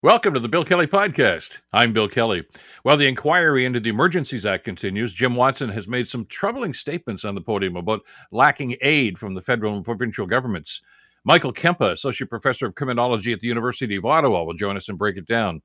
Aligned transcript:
Welcome 0.00 0.32
to 0.34 0.38
the 0.38 0.48
Bill 0.48 0.64
Kelly 0.64 0.86
Podcast. 0.86 1.58
I'm 1.72 1.92
Bill 1.92 2.06
Kelly. 2.06 2.44
While 2.84 2.96
the 2.96 3.08
inquiry 3.08 3.64
into 3.64 3.80
the 3.80 3.90
Emergencies 3.90 4.46
Act 4.46 4.62
continues, 4.64 5.12
Jim 5.12 5.34
Watson 5.34 5.68
has 5.70 5.88
made 5.88 6.06
some 6.06 6.24
troubling 6.26 6.72
statements 6.72 7.24
on 7.24 7.34
the 7.34 7.40
podium 7.40 7.74
about 7.74 8.02
lacking 8.30 8.76
aid 8.80 9.18
from 9.18 9.34
the 9.34 9.42
federal 9.42 9.74
and 9.74 9.84
provincial 9.84 10.24
governments. 10.24 10.80
Michael 11.24 11.52
Kempa, 11.52 11.90
Associate 11.90 12.30
Professor 12.30 12.64
of 12.64 12.76
Criminology 12.76 13.32
at 13.32 13.40
the 13.40 13.48
University 13.48 13.96
of 13.96 14.04
Ottawa, 14.04 14.44
will 14.44 14.54
join 14.54 14.76
us 14.76 14.88
and 14.88 14.96
break 14.96 15.16
it 15.16 15.26
down. 15.26 15.62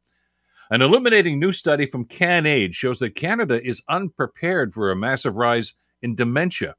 An 0.72 0.82
illuminating 0.82 1.40
new 1.40 1.54
study 1.54 1.86
from 1.86 2.06
CanAge 2.06 2.74
shows 2.74 2.98
that 3.02 3.14
Canada 3.14 3.64
is 3.64 3.84
unprepared 3.88 4.74
for 4.74 4.90
a 4.90 4.96
massive 4.96 5.38
rise 5.38 5.76
in 6.02 6.16
dementia. 6.16 6.74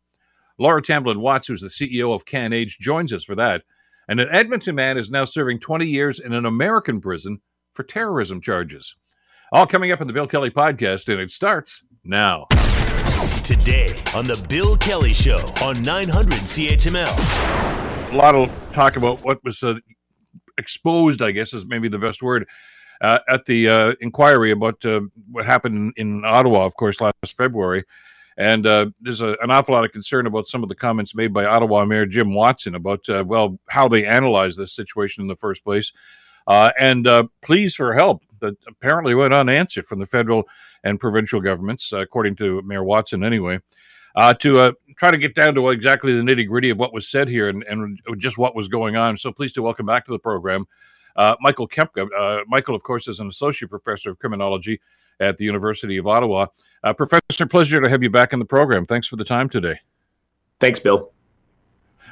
Laura 0.59 0.83
Tamblyn 0.83 1.21
Watts, 1.21 1.47
who's 1.47 1.61
the 1.61 1.69
CEO 1.69 2.13
of 2.13 2.25
CanAge, 2.25 2.81
joins 2.81 3.13
us 3.13 3.23
for 3.23 3.37
that. 3.37 3.63
And 4.09 4.21
an 4.21 4.29
Edmonton 4.31 4.75
man 4.75 4.99
is 4.99 5.11
now 5.11 5.25
serving 5.25 5.61
20 5.61 5.87
years 5.87 6.21
in 6.21 6.35
an 6.35 6.45
American 6.45 7.01
prison 7.01 7.41
for 7.73 7.85
terrorism 7.85 8.41
charges. 8.41 8.95
All 9.53 9.67
coming 9.67 9.93
up 9.93 10.01
in 10.01 10.07
the 10.07 10.13
Bill 10.13 10.27
Kelly 10.27 10.51
podcast, 10.51 11.09
and 11.11 11.21
it 11.21 11.31
starts 11.31 11.85
now. 12.05 12.47
Today 13.43 14.03
on 14.15 14.25
the 14.25 14.45
Bill 14.49 14.77
Kelly 14.77 15.15
Show 15.15 15.53
on 15.63 15.81
900 15.83 16.33
CHML. 16.33 18.13
A 18.13 18.17
lot 18.17 18.35
of 18.35 18.51
talk 18.73 18.97
about 18.97 19.23
what 19.23 19.43
was 19.43 19.63
uh, 19.63 19.75
exposed, 20.59 21.23
I 21.23 21.31
guess 21.31 21.55
is 21.55 21.67
maybe 21.67 21.89
the 21.89 21.99
best 21.99 22.23
word, 22.23 22.47
uh, 23.01 23.21
at 23.29 23.47
the 23.47 23.69
uh, 23.69 23.95
inquiry 24.01 24.51
about 24.51 24.85
uh, 24.85 25.01
what 25.31 25.47
happened 25.47 25.95
in, 25.97 26.09
in, 26.17 26.25
Ottawa, 26.25 26.67
of 26.67 26.77
course, 26.77 27.01
last 27.01 27.37
February. 27.37 27.85
And 28.37 28.67
uh, 28.67 28.87
there's 29.01 29.21
a, 29.21 29.37
an 29.41 29.51
awful 29.51 29.75
lot 29.75 29.85
of 29.85 29.93
concern 29.93 30.27
about 30.27 30.49
some 30.49 30.63
of 30.63 30.69
the 30.69 30.75
comments 30.75 31.15
made 31.15 31.33
by 31.33 31.45
Ottawa 31.45 31.85
Mayor 31.85 32.07
Jim 32.07 32.35
Watson 32.35 32.75
about, 32.75 33.09
uh, 33.09 33.25
well, 33.27 33.59
how 33.69 33.89
they 33.89 34.05
analyzed 34.05 34.59
this 34.59 34.75
situation 34.75 35.23
in 35.23 35.29
the 35.29 35.37
first 35.37 35.63
place. 35.65 35.93
Uh, 36.47 36.73
and 36.79 37.07
uh, 37.07 37.25
pleas 37.43 37.75
for 37.75 37.95
help 37.95 38.23
that 38.41 38.57
apparently 38.69 39.15
went 39.15 39.33
unanswered 39.33 39.87
from 39.87 40.01
the 40.01 40.07
federal 40.07 40.45
and 40.83 41.01
provincial 41.01 41.41
governments, 41.41 41.93
uh, 41.93 41.99
according 41.99 42.37
to 42.37 42.61
Mayor 42.63 42.85
Watson, 42.85 43.25
anyway. 43.25 43.61
Uh, 44.17 44.33
to 44.33 44.73
try 44.97 45.11
to 45.11 45.17
get 45.17 45.35
down 45.35 45.57
to 45.57 45.71
exactly 45.71 46.15
the 46.15 46.23
nitty 46.23 46.47
gritty 46.47 46.71
of 46.71 46.79
what 46.79 46.95
was 46.95 47.09
said 47.09 47.29
here 47.29 47.49
and, 47.49 47.65
and, 47.65 47.99
just 48.17 48.39
what 48.39 48.55
was 48.55 48.69
going 48.69 48.95
on. 48.95 49.17
So, 49.17 49.33
pleased 49.33 49.57
to 49.57 49.63
welcome 49.63 49.87
back 49.87 50.05
to 50.05 50.13
the 50.13 50.21
program 50.21 50.67
Michael 51.41 51.67
Kempa. 51.67 52.45
Michael, 52.47 52.77
of 52.77 52.85
course, 52.85 53.09
is 53.09 53.19
an 53.19 53.27
associate 53.27 53.71
professor 53.71 54.11
of 54.11 54.21
criminology 54.21 54.81
at 55.21 55.37
the 55.37 55.45
University 55.45 55.97
of 55.97 56.07
Ottawa. 56.07 56.47
Uh, 56.83 56.93
Professor, 56.93 57.47
pleasure 57.47 57.81
to 57.81 57.89
have 57.89 58.03
you 58.03 58.11
back 58.11 58.33
in 58.33 58.39
the 58.39 58.45
program. 58.45 58.87
Thanks 58.87 59.07
for 59.07 59.17
the 59.17 59.25
time 59.25 59.49
today. 59.49 59.81
Thanks, 60.61 60.79
Bill. 60.79 61.13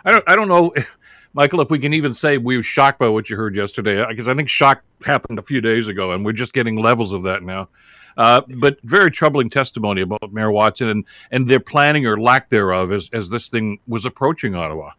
I 0.04 0.10
don't, 0.10 0.24
I 0.26 0.34
don't 0.34 0.48
know, 0.48 0.72
Michael, 1.34 1.60
if 1.60 1.70
we 1.70 1.78
can 1.78 1.94
even 1.94 2.12
say 2.12 2.38
we 2.38 2.56
were 2.56 2.62
shocked 2.62 2.98
by 2.98 3.08
what 3.08 3.30
you 3.30 3.36
heard 3.36 3.54
yesterday, 3.56 4.04
because 4.08 4.28
I 4.28 4.34
think 4.34 4.48
shock 4.48 4.82
happened 5.04 5.38
a 5.38 5.42
few 5.42 5.60
days 5.60 5.88
ago, 5.88 6.12
and 6.12 6.24
we're 6.24 6.32
just 6.32 6.52
getting 6.52 6.76
levels 6.76 7.12
of 7.12 7.22
that 7.22 7.42
now. 7.42 7.68
Uh, 8.16 8.42
but 8.58 8.78
very 8.82 9.10
troubling 9.10 9.48
testimony 9.48 10.02
about 10.02 10.32
Mayor 10.32 10.50
Watson 10.50 10.88
and, 10.88 11.04
and 11.30 11.46
their 11.46 11.60
planning 11.60 12.06
or 12.06 12.18
lack 12.18 12.50
thereof 12.50 12.92
as, 12.92 13.08
as 13.12 13.30
this 13.30 13.48
thing 13.48 13.78
was 13.86 14.04
approaching 14.04 14.54
Ottawa. 14.54 14.90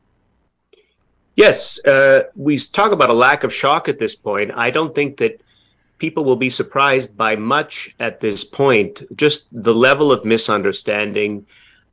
Yes, 1.35 1.83
uh, 1.85 2.21
we 2.35 2.57
talk 2.57 2.91
about 2.91 3.09
a 3.09 3.13
lack 3.13 3.43
of 3.43 3.53
shock 3.53 3.89
at 3.89 3.99
this 3.99 4.15
point. 4.15 4.51
I 4.55 4.69
don't 4.69 4.93
think 4.93 5.17
that 5.17 5.41
people 6.03 6.25
will 6.25 6.35
be 6.35 6.49
surprised 6.49 7.15
by 7.15 7.33
much 7.33 7.95
at 7.97 8.19
this 8.19 8.43
point. 8.43 9.03
Just 9.15 9.47
the 9.53 9.73
level 9.73 10.11
of 10.11 10.25
misunderstanding, 10.25 11.45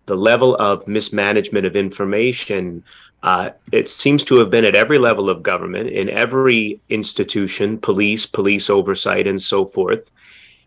the 0.07 0.17
level 0.17 0.57
of 0.57 0.89
mismanagement 0.89 1.65
of 1.65 1.77
information. 1.77 2.83
Uh, 3.23 3.51
it 3.71 3.89
seems 3.89 4.25
to 4.25 4.35
have 4.39 4.51
been 4.51 4.65
at 4.65 4.75
every 4.75 4.99
level 4.99 5.31
of 5.31 5.45
government, 5.45 5.91
in 5.91 6.09
every 6.09 6.81
institution, 6.89 7.79
police, 7.79 8.27
police 8.27 8.69
oversight, 8.69 9.29
and 9.29 9.41
so 9.41 9.65
forth. 9.65 10.11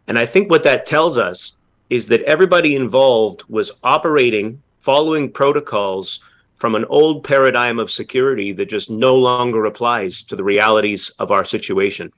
And 0.07 0.17
I 0.17 0.25
think 0.25 0.49
what 0.49 0.63
that 0.63 0.85
tells 0.85 1.17
us 1.17 1.57
is 1.89 2.07
that 2.07 2.21
everybody 2.21 2.77
involved 2.77 3.43
was 3.49 3.73
operating, 3.83 4.61
following 4.79 5.29
protocols 5.29 6.21
from 6.55 6.75
an 6.75 6.85
old 6.85 7.25
paradigm 7.25 7.77
of 7.77 7.91
security 7.91 8.53
that 8.53 8.69
just 8.69 8.89
no 8.89 9.17
longer 9.17 9.65
applies 9.65 10.23
to 10.23 10.37
the 10.37 10.45
realities 10.45 11.11
of 11.19 11.29
our 11.29 11.43
situation. 11.43 12.09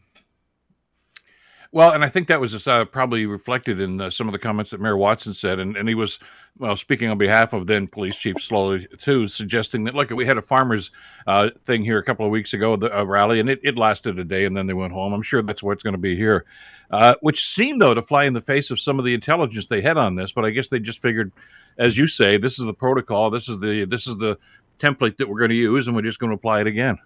Well, 1.75 1.91
and 1.91 2.06
I 2.06 2.08
think 2.08 2.30
that 2.30 2.40
was 2.40 2.66
uh, 2.69 2.86
probably 2.86 3.25
reflected 3.25 3.81
in 3.81 4.00
uh, 4.00 4.09
some 4.09 4.30
of 4.30 4.31
the 4.31 4.40
comments 4.40 4.72
that 4.72 4.80
Mayor 4.80 4.96
Watson 4.96 5.34
said, 5.34 5.59
and, 5.59 5.75
and 5.75 5.90
he 5.90 5.94
was 5.94 6.19
well 6.58 6.78
speaking 6.78 7.09
on 7.09 7.18
behalf 7.18 7.52
of 7.52 7.68
then 7.68 7.86
Police 7.86 8.16
Chief 8.16 8.38
Sloly 8.38 8.88
too, 8.97 9.28
suggesting 9.28 9.84
that 9.84 9.94
look, 9.94 10.09
we 10.09 10.25
had 10.25 10.38
a 10.38 10.41
farmers 10.41 10.90
uh, 11.28 11.50
thing 11.66 11.84
here 11.84 11.97
a 11.97 12.03
couple 12.03 12.25
of 12.25 12.31
weeks 12.31 12.53
ago, 12.53 12.78
the 12.78 13.06
rally, 13.06 13.41
and 13.41 13.50
it, 13.50 13.59
it 13.62 13.78
lasted 13.78 14.18
a 14.18 14.24
day, 14.24 14.46
and 14.46 14.56
then 14.56 14.68
they 14.68 14.74
went 14.74 14.94
home. 14.94 15.12
I'm 15.12 15.22
sure 15.22 15.41
that's 15.41 15.62
what's 15.62 15.84
going 15.84 15.96
to 15.96 16.00
be 16.00 16.16
here, 16.16 16.46
uh, 16.91 17.16
which 17.19 17.41
seemed 17.41 17.81
though 17.81 17.94
to 17.94 18.02
fly 18.02 18.24
in 18.24 18.31
the 18.31 18.40
face 18.40 18.72
of 18.72 18.80
some 18.80 18.97
of 18.97 19.03
the 19.03 19.14
intelligence 19.14 19.68
they 19.68 19.81
had 19.81 19.97
on 19.97 20.16
this. 20.16 20.31
But 20.31 20.46
I 20.46 20.52
guess 20.52 20.69
they 20.69 20.80
just 20.80 21.02
figured, 21.02 21.34
as 21.78 21.97
you 21.97 22.08
say, 22.08 22.38
this 22.38 22.58
is 22.58 22.64
the 22.64 22.74
protocol, 22.74 23.30
this 23.30 23.50
is 23.50 23.59
the 23.59 23.84
this 23.84 24.08
is 24.08 24.16
the 24.16 24.38
template 24.80 25.18
that 25.18 25.28
we're 25.28 25.40
going 25.40 25.50
to 25.50 25.58
use, 25.58 25.88
and 25.88 25.96
we're 25.97 26.03
just 26.03 26.19
going 26.19 26.30
to 26.30 26.38
apply 26.38 26.62
it 26.62 26.68
again. 26.68 27.00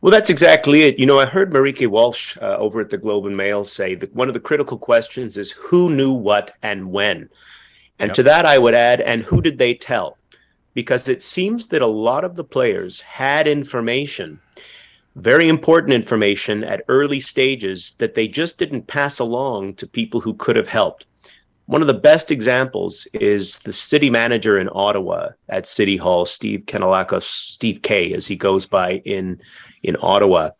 Well, 0.00 0.12
that's 0.12 0.30
exactly 0.30 0.82
it. 0.82 0.98
You 0.98 1.06
know, 1.06 1.18
I 1.18 1.26
heard 1.26 1.52
Marieke 1.52 1.86
Walsh 1.86 2.36
uh, 2.40 2.56
over 2.58 2.80
at 2.80 2.90
the 2.90 2.98
Globe 2.98 3.26
and 3.26 3.36
Mail 3.36 3.64
say 3.64 3.94
that 3.94 4.14
one 4.14 4.28
of 4.28 4.34
the 4.34 4.40
critical 4.40 4.78
questions 4.78 5.38
is 5.38 5.50
who 5.50 5.90
knew 5.90 6.12
what 6.12 6.54
and 6.62 6.92
when. 6.92 7.30
And 7.98 8.10
yep. 8.10 8.14
to 8.16 8.22
that, 8.24 8.44
I 8.44 8.58
would 8.58 8.74
add, 8.74 9.00
and 9.00 9.22
who 9.22 9.40
did 9.40 9.56
they 9.56 9.74
tell? 9.74 10.18
Because 10.74 11.08
it 11.08 11.22
seems 11.22 11.68
that 11.68 11.80
a 11.80 11.86
lot 11.86 12.24
of 12.24 12.36
the 12.36 12.44
players 12.44 13.00
had 13.00 13.48
information, 13.48 14.38
very 15.14 15.48
important 15.48 15.94
information 15.94 16.62
at 16.62 16.84
early 16.88 17.20
stages 17.20 17.94
that 17.94 18.14
they 18.14 18.28
just 18.28 18.58
didn't 18.58 18.86
pass 18.86 19.18
along 19.18 19.74
to 19.74 19.86
people 19.86 20.20
who 20.20 20.34
could 20.34 20.56
have 20.56 20.68
helped. 20.68 21.06
One 21.66 21.80
of 21.80 21.88
the 21.88 21.94
best 21.94 22.30
examples 22.30 23.08
is 23.12 23.58
the 23.60 23.72
city 23.72 24.08
manager 24.08 24.58
in 24.58 24.68
Ottawa 24.72 25.30
at 25.48 25.66
City 25.66 25.96
Hall, 25.96 26.24
Steve 26.24 26.60
Kanellakos, 26.66 27.24
Steve 27.24 27.82
K, 27.82 28.12
as 28.14 28.26
he 28.26 28.36
goes 28.36 28.66
by 28.66 29.02
in 29.04 29.40
in 29.82 29.96
Ottawa. 30.00 30.50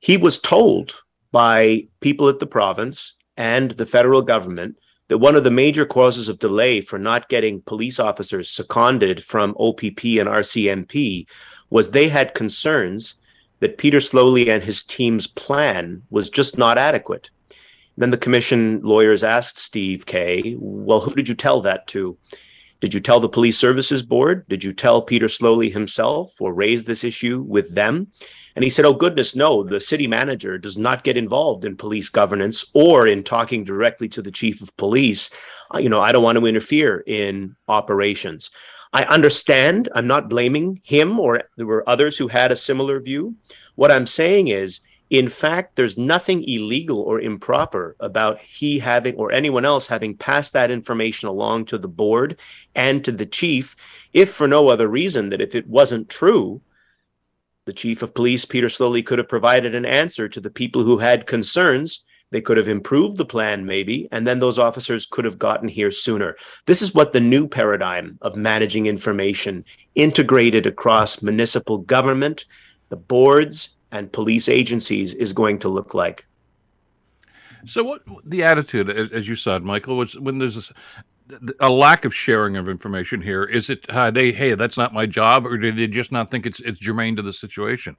He 0.00 0.16
was 0.16 0.40
told 0.40 1.02
by 1.32 1.86
people 2.00 2.28
at 2.28 2.38
the 2.38 2.46
province 2.46 3.14
and 3.36 3.72
the 3.72 3.86
federal 3.86 4.22
government 4.22 4.76
that 5.08 5.18
one 5.18 5.36
of 5.36 5.44
the 5.44 5.50
major 5.50 5.84
causes 5.84 6.28
of 6.28 6.38
delay 6.38 6.80
for 6.80 6.98
not 6.98 7.28
getting 7.28 7.60
police 7.62 8.00
officers 8.00 8.48
seconded 8.48 9.22
from 9.22 9.54
OPP 9.58 10.04
and 10.18 10.28
RCMP 10.28 11.26
was 11.68 11.90
they 11.90 12.08
had 12.08 12.34
concerns 12.34 13.20
that 13.60 13.78
Peter 13.78 13.98
Sloly 13.98 14.48
and 14.48 14.62
his 14.62 14.82
team's 14.82 15.26
plan 15.26 16.02
was 16.10 16.30
just 16.30 16.56
not 16.56 16.78
adequate. 16.78 17.30
Then 17.96 18.10
the 18.10 18.18
commission 18.18 18.80
lawyers 18.82 19.22
asked 19.22 19.58
Steve 19.58 20.06
Kay, 20.06 20.56
well, 20.58 21.00
who 21.00 21.14
did 21.14 21.28
you 21.28 21.34
tell 21.34 21.60
that 21.62 21.86
to? 21.88 22.16
Did 22.80 22.94
you 22.94 23.00
tell 23.00 23.20
the 23.20 23.28
police 23.28 23.56
services 23.56 24.02
board? 24.02 24.44
Did 24.48 24.64
you 24.64 24.72
tell 24.72 25.02
Peter 25.02 25.26
Sloly 25.26 25.72
himself 25.72 26.34
or 26.40 26.52
raise 26.52 26.82
this 26.82 27.04
issue 27.04 27.40
with 27.40 27.72
them? 27.72 28.08
And 28.56 28.64
he 28.64 28.70
said, 28.70 28.84
Oh, 28.84 28.92
goodness, 28.92 29.36
no, 29.36 29.62
the 29.62 29.80
city 29.80 30.08
manager 30.08 30.58
does 30.58 30.76
not 30.76 31.04
get 31.04 31.16
involved 31.16 31.64
in 31.64 31.76
police 31.76 32.08
governance 32.08 32.64
or 32.74 33.06
in 33.06 33.22
talking 33.22 33.62
directly 33.62 34.08
to 34.10 34.22
the 34.22 34.32
chief 34.32 34.62
of 34.62 34.76
police. 34.76 35.30
Uh, 35.72 35.78
you 35.78 35.88
know, 35.88 36.00
I 36.00 36.10
don't 36.10 36.24
want 36.24 36.38
to 36.38 36.46
interfere 36.46 37.04
in 37.06 37.54
operations. 37.68 38.50
I 38.92 39.04
understand. 39.04 39.88
I'm 39.94 40.08
not 40.08 40.28
blaming 40.28 40.80
him 40.82 41.20
or 41.20 41.44
there 41.56 41.66
were 41.66 41.88
others 41.88 42.18
who 42.18 42.26
had 42.28 42.50
a 42.50 42.56
similar 42.56 43.00
view. 43.00 43.36
What 43.76 43.92
I'm 43.92 44.06
saying 44.06 44.48
is, 44.48 44.80
in 45.12 45.28
fact, 45.28 45.76
there's 45.76 45.98
nothing 45.98 46.42
illegal 46.48 46.98
or 47.00 47.20
improper 47.20 47.96
about 48.00 48.38
he 48.38 48.78
having 48.78 49.14
or 49.16 49.30
anyone 49.30 49.66
else 49.66 49.86
having 49.86 50.16
passed 50.16 50.54
that 50.54 50.70
information 50.70 51.28
along 51.28 51.66
to 51.66 51.76
the 51.76 51.86
board 51.86 52.40
and 52.74 53.04
to 53.04 53.12
the 53.12 53.26
chief, 53.26 53.76
if 54.14 54.32
for 54.32 54.48
no 54.48 54.70
other 54.70 54.88
reason 54.88 55.28
that 55.28 55.42
if 55.42 55.54
it 55.54 55.68
wasn't 55.68 56.08
true, 56.08 56.62
the 57.66 57.74
chief 57.74 58.00
of 58.00 58.14
police, 58.14 58.46
Peter 58.46 58.68
Sloly, 58.68 59.04
could 59.04 59.18
have 59.18 59.28
provided 59.28 59.74
an 59.74 59.84
answer 59.84 60.30
to 60.30 60.40
the 60.40 60.48
people 60.48 60.82
who 60.82 60.96
had 60.96 61.26
concerns. 61.26 62.04
They 62.30 62.40
could 62.40 62.56
have 62.56 62.66
improved 62.66 63.18
the 63.18 63.26
plan, 63.26 63.66
maybe, 63.66 64.08
and 64.12 64.26
then 64.26 64.38
those 64.38 64.58
officers 64.58 65.04
could 65.04 65.26
have 65.26 65.38
gotten 65.38 65.68
here 65.68 65.90
sooner. 65.90 66.38
This 66.64 66.80
is 66.80 66.94
what 66.94 67.12
the 67.12 67.20
new 67.20 67.46
paradigm 67.46 68.16
of 68.22 68.34
managing 68.34 68.86
information 68.86 69.66
integrated 69.94 70.66
across 70.66 71.22
municipal 71.22 71.76
government, 71.76 72.46
the 72.88 72.96
boards, 72.96 73.76
and 73.92 74.10
police 74.10 74.48
agencies 74.48 75.14
is 75.14 75.32
going 75.32 75.58
to 75.60 75.68
look 75.68 75.94
like. 75.94 76.26
So, 77.64 77.84
what 77.84 78.02
the 78.24 78.42
attitude, 78.42 78.90
as, 78.90 79.28
you 79.28 79.36
said, 79.36 79.62
Michael, 79.62 79.96
was 79.96 80.18
when 80.18 80.38
there's 80.38 80.72
a 81.60 81.70
lack 81.70 82.04
of 82.04 82.12
sharing 82.12 82.56
of 82.56 82.68
information 82.68 83.20
here? 83.20 83.44
Is 83.44 83.70
it 83.70 83.88
uh, 83.88 84.10
they 84.10 84.32
hey 84.32 84.54
that's 84.54 84.76
not 84.76 84.92
my 84.92 85.06
job, 85.06 85.46
or 85.46 85.56
do 85.56 85.70
they 85.70 85.86
just 85.86 86.10
not 86.10 86.30
think 86.30 86.44
it's 86.44 86.58
it's 86.60 86.80
germane 86.80 87.14
to 87.16 87.22
the 87.22 87.32
situation? 87.32 87.96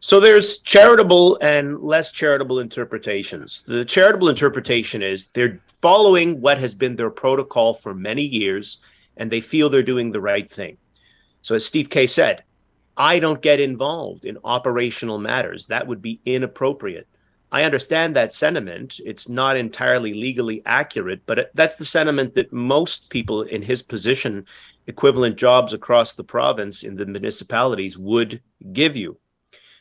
So 0.00 0.20
there's 0.20 0.58
charitable 0.58 1.38
and 1.40 1.80
less 1.80 2.12
charitable 2.12 2.60
interpretations. 2.60 3.62
The 3.62 3.84
charitable 3.84 4.28
interpretation 4.28 5.02
is 5.02 5.30
they're 5.30 5.60
following 5.66 6.40
what 6.40 6.58
has 6.58 6.74
been 6.74 6.96
their 6.96 7.10
protocol 7.10 7.74
for 7.74 7.94
many 7.94 8.22
years, 8.22 8.78
and 9.16 9.30
they 9.30 9.40
feel 9.40 9.68
they're 9.68 9.82
doing 9.82 10.12
the 10.12 10.20
right 10.20 10.50
thing. 10.50 10.78
So 11.42 11.54
as 11.54 11.64
Steve 11.64 11.90
K 11.90 12.06
said, 12.06 12.42
I 12.96 13.18
don't 13.18 13.42
get 13.42 13.60
involved 13.60 14.24
in 14.24 14.38
operational 14.44 15.18
matters. 15.18 15.66
That 15.66 15.86
would 15.86 16.00
be 16.00 16.20
inappropriate. 16.24 17.08
I 17.50 17.62
understand 17.62 18.16
that 18.16 18.32
sentiment. 18.32 19.00
It's 19.04 19.28
not 19.28 19.56
entirely 19.56 20.14
legally 20.14 20.62
accurate, 20.66 21.22
but 21.26 21.50
that's 21.54 21.76
the 21.76 21.84
sentiment 21.84 22.34
that 22.34 22.52
most 22.52 23.10
people 23.10 23.42
in 23.42 23.62
his 23.62 23.82
position, 23.82 24.46
equivalent 24.86 25.36
jobs 25.36 25.72
across 25.72 26.14
the 26.14 26.24
province 26.24 26.82
in 26.82 26.96
the 26.96 27.06
municipalities, 27.06 27.96
would 27.96 28.42
give 28.72 28.96
you. 28.96 29.18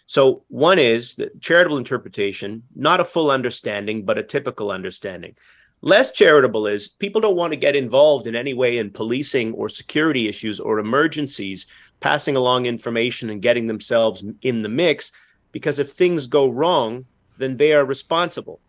So, 0.05 0.43
one 0.49 0.79
is 0.79 1.15
the 1.15 1.31
charitable 1.39 1.77
interpretation, 1.77 2.63
not 2.75 2.99
a 2.99 3.05
full 3.05 3.31
understanding, 3.31 4.05
but 4.05 4.17
a 4.17 4.23
typical 4.23 4.69
understanding. 4.69 5.35
Less 5.81 6.11
charitable 6.11 6.67
is 6.67 6.87
people 6.87 7.21
don't 7.21 7.35
want 7.35 7.51
to 7.51 7.57
get 7.57 7.75
involved 7.75 8.27
in 8.27 8.35
any 8.35 8.53
way 8.53 8.77
in 8.77 8.91
policing 8.91 9.51
or 9.53 9.67
security 9.67 10.27
issues 10.27 10.59
or 10.59 10.79
emergencies, 10.79 11.67
passing 12.03 12.35
along 12.35 12.65
information 12.65 13.29
and 13.29 13.41
getting 13.41 13.65
themselves 13.65 14.25
in 14.41 14.61
the 14.61 14.67
mix, 14.67 15.13
because 15.53 15.79
if 15.79 15.93
things 15.93 16.27
go 16.27 16.49
wrong, 16.49 17.05
then 17.37 17.55
they 17.55 17.71
are 17.71 17.85
responsible. 17.85 18.59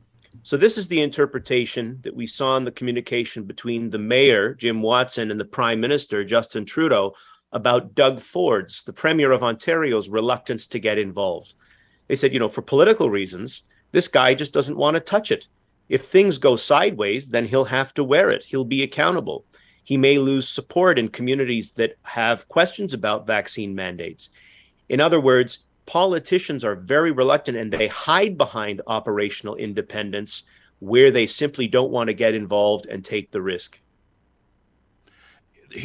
So, 0.44 0.56
this 0.56 0.78
is 0.78 0.86
the 0.86 1.02
interpretation 1.02 1.98
that 2.02 2.14
we 2.14 2.28
saw 2.28 2.56
in 2.56 2.64
the 2.64 2.70
communication 2.70 3.42
between 3.42 3.90
the 3.90 3.98
mayor, 3.98 4.54
Jim 4.54 4.80
Watson, 4.82 5.32
and 5.32 5.40
the 5.40 5.44
prime 5.44 5.80
minister, 5.80 6.22
Justin 6.22 6.64
Trudeau, 6.64 7.16
about 7.50 7.96
Doug 7.96 8.20
Ford's, 8.20 8.84
the 8.84 8.92
premier 8.92 9.32
of 9.32 9.42
Ontario's 9.42 10.08
reluctance 10.08 10.68
to 10.68 10.78
get 10.78 10.98
involved. 10.98 11.54
They 12.06 12.14
said, 12.14 12.32
you 12.32 12.38
know, 12.38 12.48
for 12.48 12.62
political 12.62 13.10
reasons, 13.10 13.62
this 13.90 14.06
guy 14.06 14.34
just 14.34 14.52
doesn't 14.52 14.76
want 14.76 14.94
to 14.94 15.00
touch 15.00 15.32
it. 15.32 15.48
If 15.88 16.04
things 16.04 16.38
go 16.38 16.54
sideways, 16.54 17.30
then 17.30 17.46
he'll 17.46 17.64
have 17.64 17.94
to 17.94 18.04
wear 18.04 18.30
it. 18.30 18.44
He'll 18.44 18.64
be 18.64 18.84
accountable. 18.84 19.44
He 19.84 19.96
may 19.96 20.18
lose 20.18 20.48
support 20.48 20.98
in 20.98 21.08
communities 21.08 21.72
that 21.72 21.96
have 22.02 22.48
questions 22.48 22.94
about 22.94 23.26
vaccine 23.26 23.74
mandates. 23.74 24.30
In 24.88 25.00
other 25.00 25.20
words, 25.20 25.66
politicians 25.86 26.64
are 26.64 26.74
very 26.74 27.12
reluctant 27.12 27.58
and 27.58 27.70
they 27.70 27.86
hide 27.86 28.36
behind 28.38 28.80
operational 28.86 29.56
independence 29.56 30.44
where 30.80 31.10
they 31.10 31.26
simply 31.26 31.68
don't 31.68 31.90
want 31.90 32.08
to 32.08 32.14
get 32.14 32.34
involved 32.34 32.86
and 32.86 33.04
take 33.04 33.30
the 33.30 33.42
risk. 33.42 33.78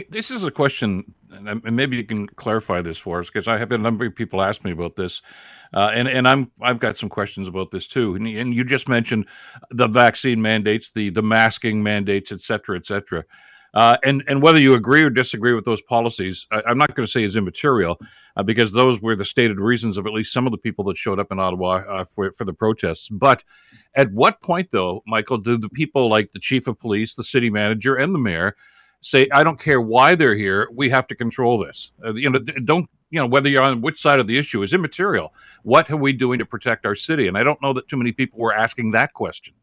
This 0.09 0.31
is 0.31 0.43
a 0.43 0.51
question, 0.51 1.13
and 1.31 1.63
maybe 1.63 1.97
you 1.97 2.03
can 2.03 2.27
clarify 2.27 2.81
this 2.81 2.97
for 2.97 3.19
us 3.19 3.27
because 3.27 3.47
I 3.47 3.57
have 3.57 3.71
a 3.71 3.77
number 3.77 4.05
of 4.05 4.15
people 4.15 4.41
ask 4.41 4.63
me 4.63 4.71
about 4.71 4.95
this, 4.95 5.21
uh, 5.73 5.91
and 5.93 6.07
and 6.07 6.27
I'm 6.27 6.51
I've 6.61 6.79
got 6.79 6.95
some 6.95 7.09
questions 7.09 7.47
about 7.47 7.71
this 7.71 7.87
too. 7.87 8.15
And, 8.15 8.27
and 8.27 8.53
you 8.53 8.63
just 8.63 8.87
mentioned 8.87 9.25
the 9.71 9.87
vaccine 9.87 10.41
mandates, 10.41 10.91
the 10.91 11.09
the 11.09 11.23
masking 11.23 11.81
mandates, 11.81 12.31
et 12.31 12.41
cetera, 12.41 12.77
et 12.77 12.85
cetera. 12.85 13.23
Uh, 13.73 13.97
and 14.03 14.23
and 14.27 14.41
whether 14.41 14.59
you 14.59 14.73
agree 14.73 15.03
or 15.03 15.09
disagree 15.09 15.53
with 15.53 15.65
those 15.65 15.81
policies, 15.81 16.47
I, 16.51 16.63
am 16.67 16.77
not 16.77 16.95
going 16.95 17.05
to 17.05 17.11
say 17.11 17.23
is 17.23 17.35
immaterial 17.35 17.99
uh, 18.35 18.43
because 18.43 18.71
those 18.71 19.01
were 19.01 19.15
the 19.15 19.25
stated 19.25 19.59
reasons 19.59 19.97
of 19.97 20.07
at 20.07 20.13
least 20.13 20.33
some 20.33 20.47
of 20.47 20.51
the 20.51 20.57
people 20.57 20.85
that 20.85 20.97
showed 20.97 21.19
up 21.19 21.31
in 21.31 21.39
Ottawa 21.39 21.83
uh, 21.87 22.03
for 22.03 22.31
for 22.31 22.45
the 22.45 22.53
protests. 22.53 23.09
But 23.09 23.43
at 23.95 24.11
what 24.11 24.41
point, 24.41 24.71
though, 24.71 25.03
Michael, 25.05 25.37
do 25.37 25.57
the 25.57 25.69
people 25.69 26.09
like 26.09 26.31
the 26.31 26.39
chief 26.39 26.67
of 26.67 26.79
police, 26.79 27.13
the 27.15 27.23
city 27.23 27.49
manager, 27.49 27.95
and 27.95 28.13
the 28.13 28.19
mayor 28.19 28.55
say, 29.01 29.27
"I 29.31 29.43
don't 29.43 29.59
care 29.59 29.81
why 29.81 30.15
they're 30.15 30.35
here, 30.35 30.67
we 30.73 30.89
have 30.89 31.07
to 31.07 31.15
control 31.15 31.59
this"? 31.59 31.91
Uh, 32.03 32.13
you 32.13 32.29
know, 32.29 32.39
don't 32.39 32.89
you 33.11 33.19
know 33.19 33.27
whether 33.27 33.49
you're 33.49 33.63
on 33.63 33.81
which 33.81 33.99
side 33.99 34.19
of 34.19 34.27
the 34.27 34.37
issue 34.37 34.63
is 34.63 34.73
immaterial. 34.73 35.33
What 35.63 35.89
are 35.91 35.97
we 35.97 36.13
doing 36.13 36.39
to 36.39 36.45
protect 36.45 36.85
our 36.85 36.95
city? 36.95 37.27
And 37.27 37.37
I 37.37 37.43
don't 37.43 37.61
know 37.61 37.73
that 37.73 37.87
too 37.87 37.97
many 37.97 38.11
people 38.11 38.39
were 38.39 38.53
asking 38.53 38.91
that 38.91 39.13
question. 39.13 39.53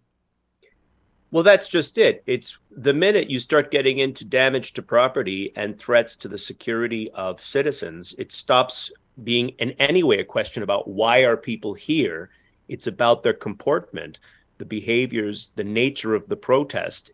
Well, 1.31 1.43
that's 1.43 1.69
just 1.69 1.99
it. 1.99 2.23
It's 2.27 2.59
the 2.71 2.95
minute 2.95 3.29
you 3.29 3.39
start 3.39 3.71
getting 3.71 3.99
into 3.99 4.25
damage 4.25 4.73
to 4.75 4.83
property 4.83 5.53
and 5.57 5.79
threats 5.79 6.17
to 6.17 6.29
the 6.29 6.39
security 6.39 7.11
of 7.13 7.41
citizens, 7.41 8.15
it 8.19 8.33
stops 8.33 8.93
being 9.25 9.49
in 9.59 9.71
any 9.73 10.03
way 10.03 10.21
a 10.21 10.25
question 10.25 10.63
about 10.63 10.89
why 10.89 11.25
are 11.25 11.37
people 11.37 11.75
here. 11.75 12.31
It's 12.69 12.87
about 12.87 13.23
their 13.23 13.33
comportment, 13.33 14.19
the 14.59 14.65
behaviors, 14.65 15.53
the 15.57 15.65
nature 15.65 16.15
of 16.15 16.29
the 16.29 16.37
protest 16.37 17.11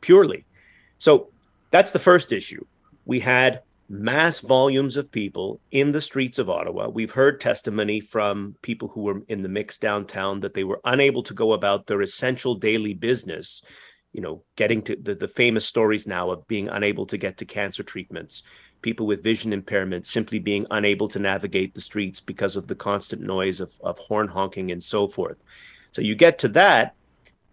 purely. 0.00 0.44
So 0.98 1.28
that's 1.70 1.90
the 1.90 1.98
first 1.98 2.32
issue. 2.32 2.64
We 3.06 3.20
had 3.20 3.62
mass 3.88 4.40
volumes 4.40 4.96
of 4.96 5.12
people 5.12 5.60
in 5.70 5.92
the 5.92 6.00
streets 6.00 6.38
of 6.38 6.48
Ottawa. 6.48 6.88
We've 6.88 7.10
heard 7.10 7.40
testimony 7.40 8.00
from 8.00 8.56
people 8.62 8.88
who 8.88 9.02
were 9.02 9.20
in 9.28 9.42
the 9.42 9.48
mix 9.48 9.78
downtown 9.78 10.40
that 10.40 10.54
they 10.54 10.64
were 10.64 10.80
unable 10.84 11.22
to 11.24 11.34
go 11.34 11.52
about 11.52 11.86
their 11.86 12.00
essential 12.00 12.54
daily 12.54 12.94
business. 12.94 13.62
You 14.12 14.20
know, 14.20 14.44
getting 14.56 14.82
to 14.82 14.96
the, 14.96 15.14
the 15.14 15.28
famous 15.28 15.66
stories 15.66 16.06
now 16.06 16.30
of 16.30 16.46
being 16.46 16.68
unable 16.68 17.04
to 17.06 17.18
get 17.18 17.36
to 17.38 17.44
cancer 17.44 17.82
treatments, 17.82 18.44
people 18.80 19.06
with 19.06 19.24
vision 19.24 19.52
impairment 19.52 20.06
simply 20.06 20.38
being 20.38 20.66
unable 20.70 21.08
to 21.08 21.18
navigate 21.18 21.74
the 21.74 21.80
streets 21.80 22.20
because 22.20 22.54
of 22.54 22.68
the 22.68 22.76
constant 22.76 23.22
noise 23.22 23.60
of, 23.60 23.72
of 23.82 23.98
horn 23.98 24.28
honking 24.28 24.70
and 24.70 24.82
so 24.82 25.08
forth. 25.08 25.36
So 25.92 26.00
you 26.00 26.14
get 26.14 26.38
to 26.40 26.48
that, 26.48 26.94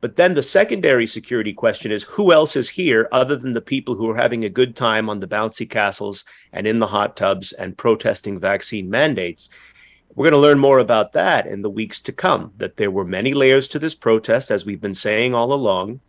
but 0.01 0.15
then 0.15 0.33
the 0.33 0.43
secondary 0.43 1.05
security 1.05 1.53
question 1.53 1.91
is 1.91 2.03
who 2.03 2.31
else 2.31 2.55
is 2.55 2.69
here 2.69 3.07
other 3.11 3.35
than 3.35 3.53
the 3.53 3.61
people 3.61 3.95
who 3.95 4.09
are 4.09 4.17
having 4.17 4.43
a 4.43 4.49
good 4.49 4.75
time 4.75 5.09
on 5.09 5.19
the 5.19 5.27
bouncy 5.27 5.69
castles 5.69 6.25
and 6.51 6.65
in 6.65 6.79
the 6.79 6.87
hot 6.87 7.15
tubs 7.15 7.53
and 7.53 7.77
protesting 7.77 8.39
vaccine 8.39 8.89
mandates? 8.89 9.47
We're 10.15 10.25
going 10.25 10.41
to 10.41 10.47
learn 10.47 10.59
more 10.59 10.79
about 10.79 11.13
that 11.13 11.45
in 11.45 11.61
the 11.61 11.69
weeks 11.69 12.01
to 12.01 12.11
come, 12.11 12.51
that 12.57 12.77
there 12.77 12.91
were 12.91 13.05
many 13.05 13.33
layers 13.33 13.67
to 13.69 13.79
this 13.79 13.95
protest, 13.95 14.51
as 14.51 14.65
we've 14.65 14.81
been 14.81 14.95
saying 14.95 15.33
all 15.33 15.53
along 15.53 16.01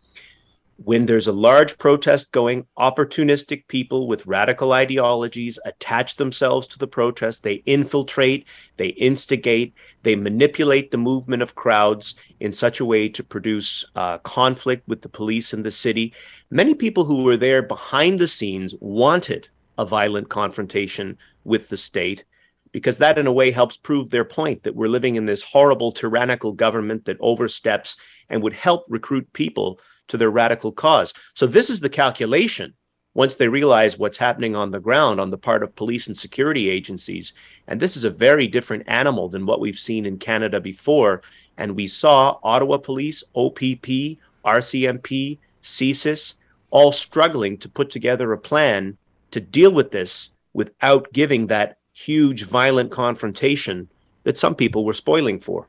when 0.85 1.07
there's 1.07 1.29
a 1.29 1.33
large 1.33 1.79
protest 1.79 2.33
going, 2.33 2.67
opportunistic 2.79 3.67
people 3.69 4.09
with 4.09 4.27
radical 4.27 4.73
ideologies 4.73 5.59
attach 5.65 6.17
themselves 6.17 6.67
to 6.69 6.79
the 6.79 6.87
protest. 6.87 7.43
They 7.43 7.63
infiltrate, 7.67 8.47
they 8.77 8.89
instigate, 8.89 9.75
they 10.03 10.17
manipulate 10.17 10.91
the 10.91 10.99
movement 10.99 11.43
of 11.43 11.55
crowds 11.55 12.17
in 12.41 12.53
such 12.53 12.81
a 12.81 12.85
way 12.85 13.09
to 13.11 13.23
produce 13.23 13.85
uh, 13.95 14.19
conflict 14.19 14.87
with 14.89 15.03
the 15.03 15.09
police 15.09 15.53
in 15.53 15.63
the 15.63 15.71
city. 15.71 16.15
Many 16.51 16.75
people 16.75 17.05
who 17.05 17.23
were 17.23 17.37
there 17.37 17.63
behind 17.63 18.19
the 18.19 18.29
scenes 18.29 18.75
wanted 18.81 19.49
a 19.79 19.87
violent 19.87 20.29
confrontation 20.29 21.17
with 21.45 21.69
the 21.69 21.77
state 21.77 22.25
because 22.73 22.99
that 22.99 23.19
in 23.19 23.27
a 23.27 23.33
way 23.33 23.51
helps 23.51 23.77
prove 23.77 24.11
their 24.11 24.25
point 24.25 24.63
that 24.63 24.75
we're 24.75 24.89
living 24.89 25.17
in 25.17 25.27
this 25.27 25.43
horrible 25.43 25.93
tyrannical 25.93 26.53
government 26.53 27.05
that 27.05 27.19
oversteps 27.21 27.97
and 28.31 28.43
would 28.43 28.55
help 28.55 28.87
recruit 28.89 29.31
people 29.33 29.79
to 30.13 30.19
their 30.19 30.31
radical 30.31 30.73
cause. 30.73 31.15
So 31.33 31.47
this 31.47 31.71
is 31.71 31.81
the 31.81 31.89
calculation 31.89 32.75
once 33.15 33.35
they 33.35 33.49
realize 33.49 33.99
what's 33.99 34.19
happening 34.19 34.55
on 34.55 34.71
the 34.71 34.79
ground 34.79 35.19
on 35.19 35.31
the 35.31 35.39
part 35.39 35.63
of 35.63 35.75
police 35.75 36.07
and 36.07 36.17
security 36.17 36.69
agencies. 36.69 37.33
And 37.67 37.81
this 37.81 37.97
is 37.97 38.05
a 38.05 38.11
very 38.11 38.47
different 38.47 38.85
animal 38.87 39.31
than 39.31 39.47
what 39.47 39.59
we've 39.59 39.79
seen 39.79 40.05
in 40.05 40.19
Canada 40.19 40.61
before. 40.61 41.23
And 41.57 41.75
we 41.75 41.87
saw 41.87 42.39
Ottawa 42.43 42.77
Police, 42.77 43.25
OPP, 43.35 44.19
RCMP, 44.45 45.39
CSIS 45.63 46.37
all 46.71 46.93
struggling 46.93 47.57
to 47.59 47.71
put 47.71 47.89
together 47.89 48.33
a 48.33 48.39
plan 48.39 48.99
to 49.31 49.41
deal 49.41 49.73
with 49.73 49.93
this 49.93 50.35
without 50.53 51.11
giving 51.15 51.47
that 51.47 51.79
huge 51.95 52.45
violent 52.45 52.91
confrontation 52.91 53.89
that 54.25 54.37
some 54.37 54.55
people 54.55 54.85
were 54.85 54.93
spoiling 54.93 55.41
for. 55.41 55.69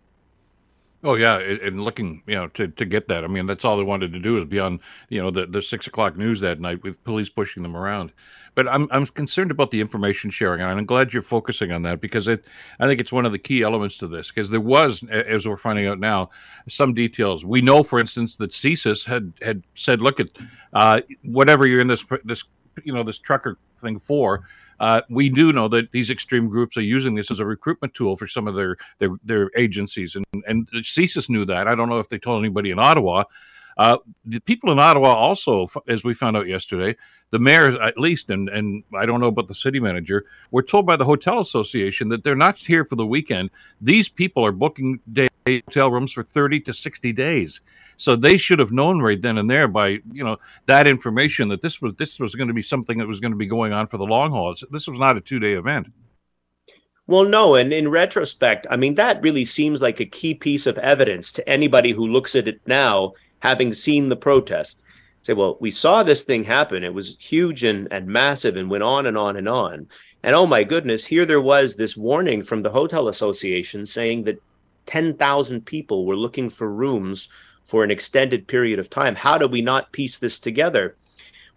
Oh 1.06 1.16
yeah, 1.16 1.38
and 1.38 1.84
looking, 1.84 2.24
you 2.28 2.36
know, 2.36 2.48
to, 2.50 2.70
to 2.70 2.86
get 2.86 3.10
that. 3.10 3.26
I 3.26 3.28
mean, 3.28 3.46
that's 3.46 3.66
all 3.66 3.76
they 3.76 3.84
wanted 3.84 4.14
to 4.14 4.20
do 4.20 4.38
is 4.38 4.46
be 4.46 4.60
on, 4.60 4.80
you 5.10 5.22
know, 5.22 5.32
the, 5.32 5.46
the 5.46 5.62
six 5.62 5.86
o'clock 5.86 6.16
news 6.16 6.40
that 6.40 6.62
night 6.62 6.82
with 6.82 7.04
police 7.04 7.30
pushing 7.30 7.62
them 7.62 7.76
around. 7.76 8.14
But 8.56 8.70
I'm 8.70 8.88
I'm 8.92 9.06
concerned 9.08 9.52
about 9.52 9.72
the 9.72 9.82
information 9.82 10.30
sharing, 10.30 10.62
and 10.62 10.70
I'm 10.70 10.86
glad 10.86 11.12
you're 11.12 11.24
focusing 11.24 11.72
on 11.72 11.82
that 11.84 12.00
because 12.00 12.28
it 12.28 12.46
I 12.80 12.88
think 12.88 13.02
it's 13.02 13.12
one 13.12 13.26
of 13.26 13.32
the 13.32 13.40
key 13.40 13.64
elements 13.64 13.98
to 13.98 14.08
this 14.08 14.30
because 14.30 14.50
there 14.50 14.62
was, 14.62 15.04
as 15.10 15.48
we're 15.48 15.58
finding 15.58 15.88
out 15.88 16.00
now, 16.00 16.30
some 16.70 16.94
details. 16.94 17.44
We 17.44 17.62
know, 17.62 17.84
for 17.84 18.00
instance, 18.00 18.36
that 18.38 18.52
CSIS 18.52 19.06
had 19.06 19.34
had 19.42 19.64
said, 19.74 20.02
look 20.02 20.20
at 20.20 20.30
uh, 20.72 21.02
whatever 21.24 21.66
you're 21.66 21.82
in 21.82 21.88
this 21.88 22.06
this 22.24 22.46
you 22.84 22.94
know 22.94 23.04
this 23.04 23.20
trucker 23.20 23.58
thing 23.82 24.00
for 24.00 24.44
uh, 24.80 25.02
we 25.10 25.30
do 25.30 25.54
know 25.54 25.68
that 25.68 25.92
these 25.92 26.10
extreme 26.10 26.50
groups 26.50 26.78
are 26.78 26.82
using 26.82 27.16
this 27.16 27.32
as 27.32 27.40
a 27.40 27.46
recruitment 27.46 27.94
tool 27.94 28.16
for 28.16 28.28
some 28.28 28.48
of 28.48 28.56
their 28.56 28.78
their, 29.00 29.10
their 29.24 29.52
agencies, 29.56 30.16
and 30.16 30.26
and 30.48 30.70
CSIS 30.72 31.30
knew 31.30 31.46
that. 31.46 31.68
I 31.68 31.76
don't 31.76 31.90
know 31.90 32.00
if 32.00 32.10
they 32.10 32.20
told 32.20 32.44
anybody 32.44 32.72
in 32.72 32.80
Ottawa. 32.80 33.24
Uh, 33.78 33.98
the 34.26 34.40
people 34.40 34.72
in 34.72 34.80
Ottawa 34.80 35.14
also, 35.14 35.68
as 35.88 36.04
we 36.04 36.14
found 36.14 36.38
out 36.38 36.48
yesterday, 36.48 36.96
the 37.32 37.40
mayor 37.40 37.82
at 37.82 37.98
least, 37.98 38.30
and 38.30 38.50
and 38.50 38.84
I 38.96 39.06
don't 39.06 39.20
know 39.20 39.28
about 39.28 39.48
the 39.48 39.56
city 39.56 39.80
manager, 39.80 40.26
were 40.52 40.64
told 40.64 40.86
by 40.86 40.96
the 40.96 41.06
hotel 41.06 41.40
association 41.40 42.10
that 42.10 42.24
they're 42.24 42.36
not 42.36 42.58
here 42.58 42.86
for 42.86 42.96
the 42.96 43.06
weekend. 43.06 43.50
These 43.82 44.10
people 44.10 44.46
are 44.46 44.52
booking 44.52 45.00
day 45.12 45.28
hotel 45.46 45.92
rooms 45.92 46.12
for 46.12 46.24
30 46.24 46.60
to 46.62 46.74
60 46.74 47.12
days. 47.14 47.62
So 47.98 48.16
they 48.16 48.38
should 48.38 48.60
have 48.60 48.72
known 48.72 49.02
right 49.02 49.22
then 49.22 49.38
and 49.38 49.50
there 49.50 49.68
by, 49.68 50.00
you 50.12 50.24
know, 50.24 50.38
that 50.66 50.88
information 50.88 51.50
that 51.50 51.62
this 51.62 51.82
was 51.82 51.94
this 51.96 52.20
was 52.20 52.36
going 52.36 52.48
to 52.48 52.54
be 52.54 52.62
something 52.62 52.98
that 52.98 53.08
was 53.08 53.20
going 53.20 53.32
to 53.32 53.38
be 53.38 53.46
going 53.46 53.74
on 53.74 53.88
for 53.88 53.98
the 53.98 54.06
long 54.06 54.32
haul. 54.32 54.56
This 54.72 54.88
was 54.88 55.00
not 55.00 55.18
a 55.18 55.22
two-day 55.22 55.54
event. 55.54 55.92
Well, 57.06 57.26
no, 57.26 57.56
and 57.56 57.74
in 57.74 57.90
retrospect, 57.90 58.66
I 58.70 58.78
mean 58.78 58.96
that 58.96 59.22
really 59.22 59.46
seems 59.46 59.82
like 59.82 60.00
a 60.00 60.06
key 60.06 60.34
piece 60.34 60.66
of 60.66 60.78
evidence 60.78 61.32
to 61.34 61.48
anybody 61.50 61.92
who 61.92 62.08
looks 62.08 62.36
at 62.36 62.48
it 62.48 62.62
now 62.66 63.14
having 63.40 63.74
seen 63.74 64.10
the 64.10 64.16
protest. 64.16 64.82
Say, 65.22 65.34
well, 65.34 65.58
we 65.60 65.72
saw 65.72 66.04
this 66.04 66.24
thing 66.24 66.44
happen. 66.44 66.84
It 66.84 66.94
was 66.94 67.18
huge 67.18 67.64
and, 67.64 67.88
and 67.92 68.08
massive 68.08 68.58
and 68.58 68.70
went 68.70 68.84
on 68.84 69.06
and 69.06 69.18
on 69.18 69.38
and 69.38 69.48
on. 69.48 69.88
And 70.24 70.36
oh 70.36 70.46
my 70.46 70.64
goodness, 70.64 71.06
here 71.06 71.26
there 71.26 71.42
was 71.42 71.76
this 71.76 71.98
warning 71.98 72.44
from 72.44 72.62
the 72.62 72.70
Hotel 72.70 73.10
Association 73.10 73.86
saying 73.86 74.24
that 74.24 74.42
10,000 74.86 75.66
people 75.66 76.06
were 76.06 76.16
looking 76.16 76.50
for 76.50 76.70
rooms 76.70 77.30
for 77.66 77.84
an 77.84 77.92
extended 77.92 78.48
period 78.48 78.80
of 78.80 78.90
time. 78.90 79.16
How 79.16 79.38
do 79.38 79.48
we 79.48 79.62
not 79.62 79.92
piece 79.92 80.20
this 80.20 80.40
together? 80.40 80.96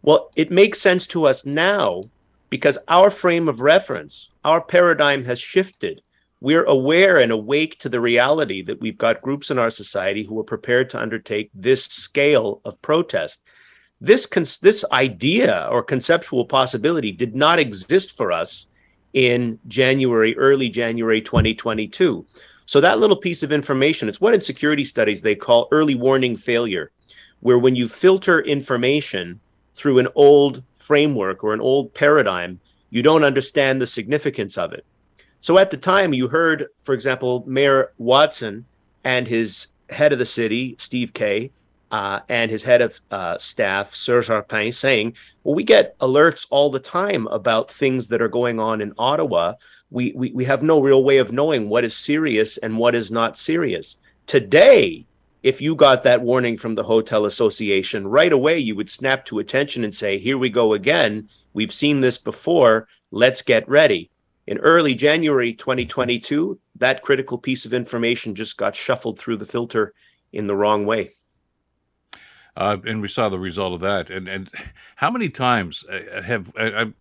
Well, 0.03 0.31
it 0.37 0.51
makes 0.51 0.81
sense 0.81 1.07
to 1.09 1.27
us 1.27 1.45
now 1.45 2.05
because 2.51 2.79
our 2.89 3.11
frame 3.11 3.49
of 3.49 3.61
reference, 3.61 4.31
our 4.45 4.61
paradigm 4.61 5.25
has 5.25 5.41
shifted. 5.41 6.03
We're 6.41 6.65
aware 6.65 7.19
and 7.19 7.33
awake 7.33 7.79
to 7.81 7.89
the 7.89 8.01
reality 8.01 8.63
that 8.63 8.81
we've 8.81 8.99
got 8.99 9.23
groups 9.23 9.51
in 9.51 9.59
our 9.59 9.71
society 9.71 10.23
who 10.23 10.39
are 10.39 10.45
prepared 10.45 10.91
to 10.91 11.01
undertake 11.01 11.51
this 11.55 11.85
scale 11.85 12.61
of 12.65 12.81
protest. 12.83 13.43
This, 14.01 14.27
this 14.61 14.85
idea 14.93 15.67
or 15.71 15.83
conceptual 15.83 16.45
possibility 16.45 17.11
did 17.11 17.35
not 17.35 17.59
exist 17.59 18.17
for 18.17 18.31
us 18.31 18.67
in 19.15 19.59
January, 19.67 20.37
early 20.37 20.69
January 20.69 21.23
2022. 21.23 22.27
So 22.67 22.81
that 22.81 22.99
little 22.99 23.17
piece 23.17 23.43
of 23.43 23.53
information, 23.53 24.09
it's 24.09 24.21
what 24.21 24.35
in 24.35 24.41
security 24.41 24.85
studies 24.85 25.23
they 25.23 25.37
call 25.37 25.69
early 25.71 25.95
warning 25.95 26.37
failure, 26.37 26.91
where 27.41 27.59
when 27.59 27.77
you 27.77 27.89
filter 27.89 28.41
information 28.41 29.41
through 29.77 30.01
an 30.01 30.09
old 30.17 30.63
framework 30.79 31.45
or 31.45 31.55
an 31.55 31.61
old 31.61 31.95
paradigm, 31.95 32.59
you 32.91 33.03
don't 33.03 33.25
understand 33.25 33.81
the 33.81 33.87
significance 33.87 34.59
of 34.59 34.73
it. 34.73 34.85
So 35.41 35.59
at 35.59 35.71
the 35.71 35.77
time, 35.77 36.13
you 36.13 36.27
heard, 36.27 36.67
for 36.83 36.93
example, 36.93 37.45
Mayor 37.47 37.93
Watson 37.99 38.65
and 39.05 39.29
his 39.29 39.69
head 39.91 40.13
of 40.13 40.19
the 40.19 40.25
city, 40.25 40.75
Steve 40.79 41.15
Kay, 41.15 41.53
uh, 41.93 42.21
and 42.29 42.51
his 42.51 42.65
head 42.65 42.83
of 42.83 43.01
uh, 43.13 43.39
staff, 43.39 43.95
Serge 43.95 44.29
Arpin, 44.29 44.75
saying, 44.75 45.15
Well, 45.45 45.55
we 45.55 45.63
get 45.63 45.97
alerts 46.01 46.47
all 46.51 46.71
the 46.71 46.81
time 46.81 47.29
about 47.29 47.71
things 47.71 48.09
that 48.09 48.21
are 48.21 48.29
going 48.29 48.59
on 48.59 48.81
in 48.81 48.93
Ottawa 48.99 49.55
we, 49.91 50.13
we, 50.17 50.33
we 50.33 50.45
have 50.45 50.63
no 50.63 50.81
real 50.81 51.05
way 51.05 51.19
of 51.19 51.33
knowing 51.33 51.69
what 51.69 51.85
is 51.85 51.97
serious 51.97 52.59
and 52.59 52.77
what 52.77 52.95
is 52.95 53.11
not 53.11 53.39
serious. 53.39 53.97
Today, 54.27 55.07
if 55.43 55.61
you 55.61 55.77
got 55.77 56.03
that 56.03 56.23
warning 56.23 56.57
from 56.57 56.75
the 56.75 56.83
Hotel 56.83 57.25
Association, 57.25 58.07
right 58.07 58.33
away 58.33 58.59
you 58.59 58.75
would 58.75 58.91
snap 58.91 59.25
to 59.27 59.39
attention 59.39 59.85
and 59.85 59.95
say, 59.95 60.19
Here 60.19 60.39
we 60.39 60.51
go 60.51 60.73
again. 60.73 61.29
We've 61.53 61.73
seen 61.73 62.01
this 62.01 62.19
before. 62.19 62.89
Let's 63.11 63.43
get 63.43 63.69
ready. 63.69 64.11
In 64.47 64.59
early 64.59 64.95
January 64.95 65.53
2022, 65.53 66.59
that 66.77 67.03
critical 67.03 67.39
piece 67.39 67.65
of 67.65 67.75
information 67.75 68.35
just 68.35 68.57
got 68.57 68.77
shuffled 68.77 69.19
through 69.19 69.37
the 69.39 69.45
filter 69.45 69.95
in 70.33 70.47
the 70.47 70.57
wrong 70.57 70.87
way. 70.87 71.13
Uh, 72.57 72.79
and 72.87 73.03
we 73.03 73.09
saw 73.09 73.29
the 73.29 73.39
result 73.39 73.75
of 73.75 73.81
that. 73.81 74.11
And 74.11 74.29
and 74.29 74.51
how 74.97 75.11
many 75.11 75.29
times 75.29 75.85
uh, 75.85 76.23
have 76.23 76.53
I, 76.57 76.93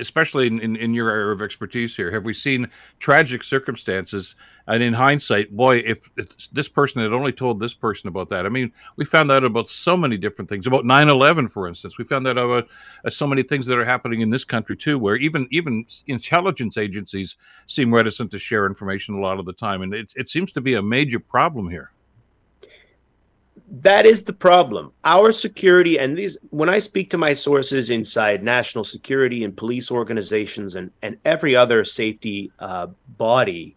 especially 0.00 0.46
in, 0.46 0.60
in, 0.60 0.76
in, 0.76 0.94
your 0.94 1.10
area 1.10 1.32
of 1.32 1.42
expertise 1.42 1.96
here, 1.96 2.10
have 2.10 2.24
we 2.24 2.34
seen 2.34 2.68
tragic 2.98 3.42
circumstances? 3.42 4.34
And 4.66 4.82
in 4.82 4.92
hindsight, 4.92 5.56
boy, 5.56 5.78
if 5.78 6.08
this 6.52 6.68
person 6.68 7.02
had 7.02 7.12
only 7.12 7.32
told 7.32 7.58
this 7.58 7.74
person 7.74 8.08
about 8.08 8.28
that, 8.30 8.46
I 8.46 8.48
mean, 8.48 8.72
we 8.96 9.04
found 9.04 9.30
out 9.30 9.44
about 9.44 9.70
so 9.70 9.96
many 9.96 10.16
different 10.16 10.48
things 10.48 10.66
about 10.66 10.84
9/11, 10.84 11.50
for 11.50 11.66
instance. 11.68 11.98
We 11.98 12.04
found 12.04 12.26
out 12.26 12.38
about 12.38 12.68
uh, 13.04 13.10
so 13.10 13.26
many 13.26 13.42
things 13.42 13.66
that 13.66 13.78
are 13.78 13.84
happening 13.84 14.20
in 14.20 14.30
this 14.30 14.44
country 14.44 14.76
too, 14.76 14.98
where 14.98 15.16
even 15.16 15.48
even 15.50 15.86
intelligence 16.06 16.76
agencies 16.76 17.36
seem 17.66 17.92
reticent 17.92 18.30
to 18.32 18.38
share 18.38 18.66
information 18.66 19.14
a 19.14 19.20
lot 19.20 19.38
of 19.38 19.46
the 19.46 19.52
time, 19.52 19.82
and 19.82 19.94
it, 19.94 20.12
it 20.16 20.28
seems 20.28 20.52
to 20.52 20.60
be 20.60 20.74
a 20.74 20.82
major 20.82 21.18
problem 21.18 21.70
here 21.70 21.90
that 23.70 24.06
is 24.06 24.24
the 24.24 24.32
problem. 24.32 24.92
Our 25.04 25.32
security 25.32 25.98
and 25.98 26.16
these 26.16 26.38
when 26.50 26.68
I 26.68 26.78
speak 26.78 27.10
to 27.10 27.18
my 27.18 27.32
sources 27.32 27.90
inside 27.90 28.42
national 28.42 28.84
security 28.84 29.44
and 29.44 29.56
police 29.56 29.90
organizations 29.90 30.76
and, 30.76 30.90
and 31.02 31.18
every 31.24 31.54
other 31.56 31.84
safety 31.84 32.50
uh, 32.58 32.88
body, 33.16 33.76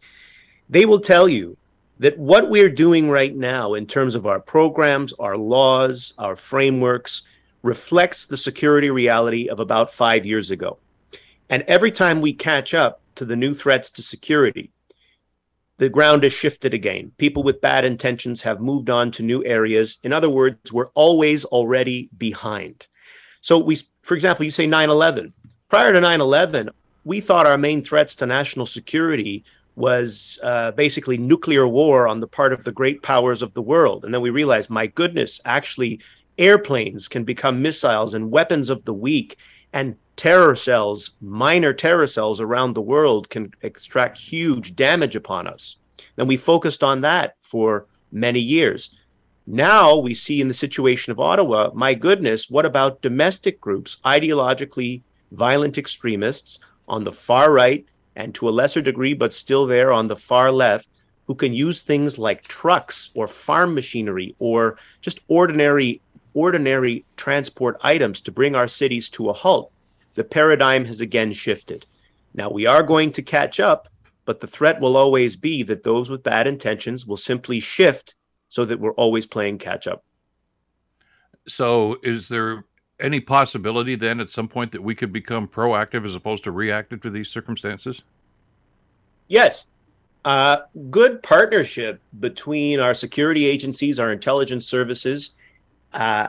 they 0.69 0.85
will 0.85 0.99
tell 0.99 1.27
you 1.27 1.57
that 1.99 2.17
what 2.17 2.49
we're 2.49 2.69
doing 2.69 3.09
right 3.09 3.35
now 3.35 3.75
in 3.75 3.85
terms 3.85 4.15
of 4.15 4.25
our 4.25 4.39
programs, 4.39 5.13
our 5.13 5.35
laws, 5.37 6.13
our 6.17 6.35
frameworks 6.35 7.23
reflects 7.61 8.25
the 8.25 8.37
security 8.37 8.89
reality 8.89 9.47
of 9.49 9.59
about 9.59 9.93
five 9.93 10.25
years 10.25 10.49
ago. 10.49 10.79
And 11.49 11.63
every 11.67 11.91
time 11.91 12.21
we 12.21 12.33
catch 12.33 12.73
up 12.73 13.01
to 13.15 13.25
the 13.25 13.35
new 13.35 13.53
threats 13.53 13.91
to 13.91 14.01
security, 14.01 14.71
the 15.81 15.89
ground 15.89 16.21
has 16.21 16.31
shifted 16.31 16.75
again. 16.75 17.11
People 17.17 17.41
with 17.41 17.59
bad 17.59 17.85
intentions 17.85 18.43
have 18.43 18.61
moved 18.61 18.87
on 18.91 19.09
to 19.09 19.23
new 19.23 19.43
areas. 19.43 19.97
In 20.03 20.13
other 20.13 20.29
words, 20.29 20.71
we're 20.71 20.93
always 20.93 21.43
already 21.45 22.07
behind. 22.19 22.85
So 23.41 23.57
we, 23.57 23.75
for 24.03 24.13
example, 24.13 24.45
you 24.45 24.51
say 24.51 24.67
9/11. 24.67 25.33
Prior 25.69 25.91
to 25.91 25.99
9/11, 25.99 26.69
we 27.03 27.19
thought 27.19 27.47
our 27.47 27.57
main 27.57 27.81
threats 27.81 28.15
to 28.17 28.27
national 28.27 28.67
security 28.67 29.43
was 29.75 30.37
uh, 30.43 30.69
basically 30.73 31.17
nuclear 31.17 31.67
war 31.67 32.07
on 32.07 32.19
the 32.19 32.27
part 32.27 32.53
of 32.53 32.63
the 32.63 32.71
great 32.71 33.01
powers 33.01 33.41
of 33.41 33.55
the 33.55 33.67
world, 33.73 34.05
and 34.05 34.13
then 34.13 34.21
we 34.21 34.29
realized, 34.29 34.69
my 34.69 34.85
goodness, 34.85 35.41
actually, 35.45 35.99
airplanes 36.37 37.07
can 37.07 37.23
become 37.23 37.59
missiles 37.59 38.13
and 38.13 38.29
weapons 38.29 38.69
of 38.69 38.85
the 38.85 38.93
weak, 38.93 39.35
and 39.73 39.95
terror 40.21 40.55
cells, 40.55 41.17
minor 41.19 41.73
terror 41.73 42.05
cells 42.05 42.39
around 42.39 42.73
the 42.73 42.81
world 42.93 43.27
can 43.27 43.51
extract 43.63 44.19
huge 44.19 44.75
damage 44.75 45.15
upon 45.15 45.47
us. 45.47 45.77
And 46.15 46.27
we 46.27 46.37
focused 46.37 46.83
on 46.83 47.01
that 47.01 47.37
for 47.41 47.87
many 48.11 48.39
years. 48.39 48.99
Now 49.47 49.97
we 49.97 50.13
see 50.13 50.39
in 50.39 50.47
the 50.47 50.53
situation 50.53 51.09
of 51.09 51.19
Ottawa, 51.19 51.71
my 51.73 51.95
goodness, 51.95 52.51
what 52.51 52.67
about 52.67 53.01
domestic 53.01 53.59
groups, 53.59 53.97
ideologically 54.05 55.01
violent 55.31 55.79
extremists 55.79 56.59
on 56.87 57.03
the 57.03 57.11
far 57.11 57.51
right 57.51 57.83
and 58.15 58.35
to 58.35 58.47
a 58.47 58.51
lesser 58.51 58.83
degree, 58.83 59.15
but 59.15 59.33
still 59.33 59.65
there 59.65 59.91
on 59.91 60.05
the 60.05 60.15
far 60.15 60.51
left, 60.51 60.87
who 61.25 61.33
can 61.33 61.51
use 61.51 61.81
things 61.81 62.19
like 62.19 62.43
trucks 62.43 63.09
or 63.15 63.27
farm 63.27 63.73
machinery 63.73 64.35
or 64.37 64.77
just 65.01 65.21
ordinary 65.29 65.99
ordinary 66.35 67.05
transport 67.17 67.75
items 67.81 68.21
to 68.21 68.31
bring 68.31 68.55
our 68.55 68.67
cities 68.67 69.09
to 69.09 69.27
a 69.27 69.33
halt 69.33 69.71
the 70.15 70.23
paradigm 70.23 70.85
has 70.85 71.01
again 71.01 71.31
shifted. 71.31 71.85
Now 72.33 72.49
we 72.49 72.65
are 72.65 72.83
going 72.83 73.11
to 73.11 73.21
catch 73.21 73.59
up, 73.59 73.87
but 74.25 74.39
the 74.39 74.47
threat 74.47 74.79
will 74.79 74.97
always 74.97 75.35
be 75.35 75.63
that 75.63 75.83
those 75.83 76.09
with 76.09 76.23
bad 76.23 76.47
intentions 76.47 77.05
will 77.05 77.17
simply 77.17 77.59
shift 77.59 78.15
so 78.49 78.65
that 78.65 78.79
we're 78.79 78.93
always 78.93 79.25
playing 79.25 79.57
catch 79.57 79.87
up. 79.87 80.03
So, 81.47 81.97
is 82.03 82.29
there 82.29 82.65
any 82.99 83.19
possibility 83.19 83.95
then 83.95 84.19
at 84.19 84.29
some 84.29 84.47
point 84.47 84.71
that 84.73 84.83
we 84.83 84.93
could 84.93 85.11
become 85.11 85.47
proactive 85.47 86.05
as 86.05 86.15
opposed 86.15 86.43
to 86.43 86.51
reactive 86.51 87.01
to 87.01 87.09
these 87.09 87.29
circumstances? 87.29 88.03
Yes. 89.27 89.67
Uh, 90.23 90.61
good 90.91 91.23
partnership 91.23 91.99
between 92.19 92.79
our 92.79 92.93
security 92.93 93.45
agencies, 93.45 93.99
our 93.99 94.11
intelligence 94.11 94.67
services, 94.67 95.33
uh, 95.93 96.27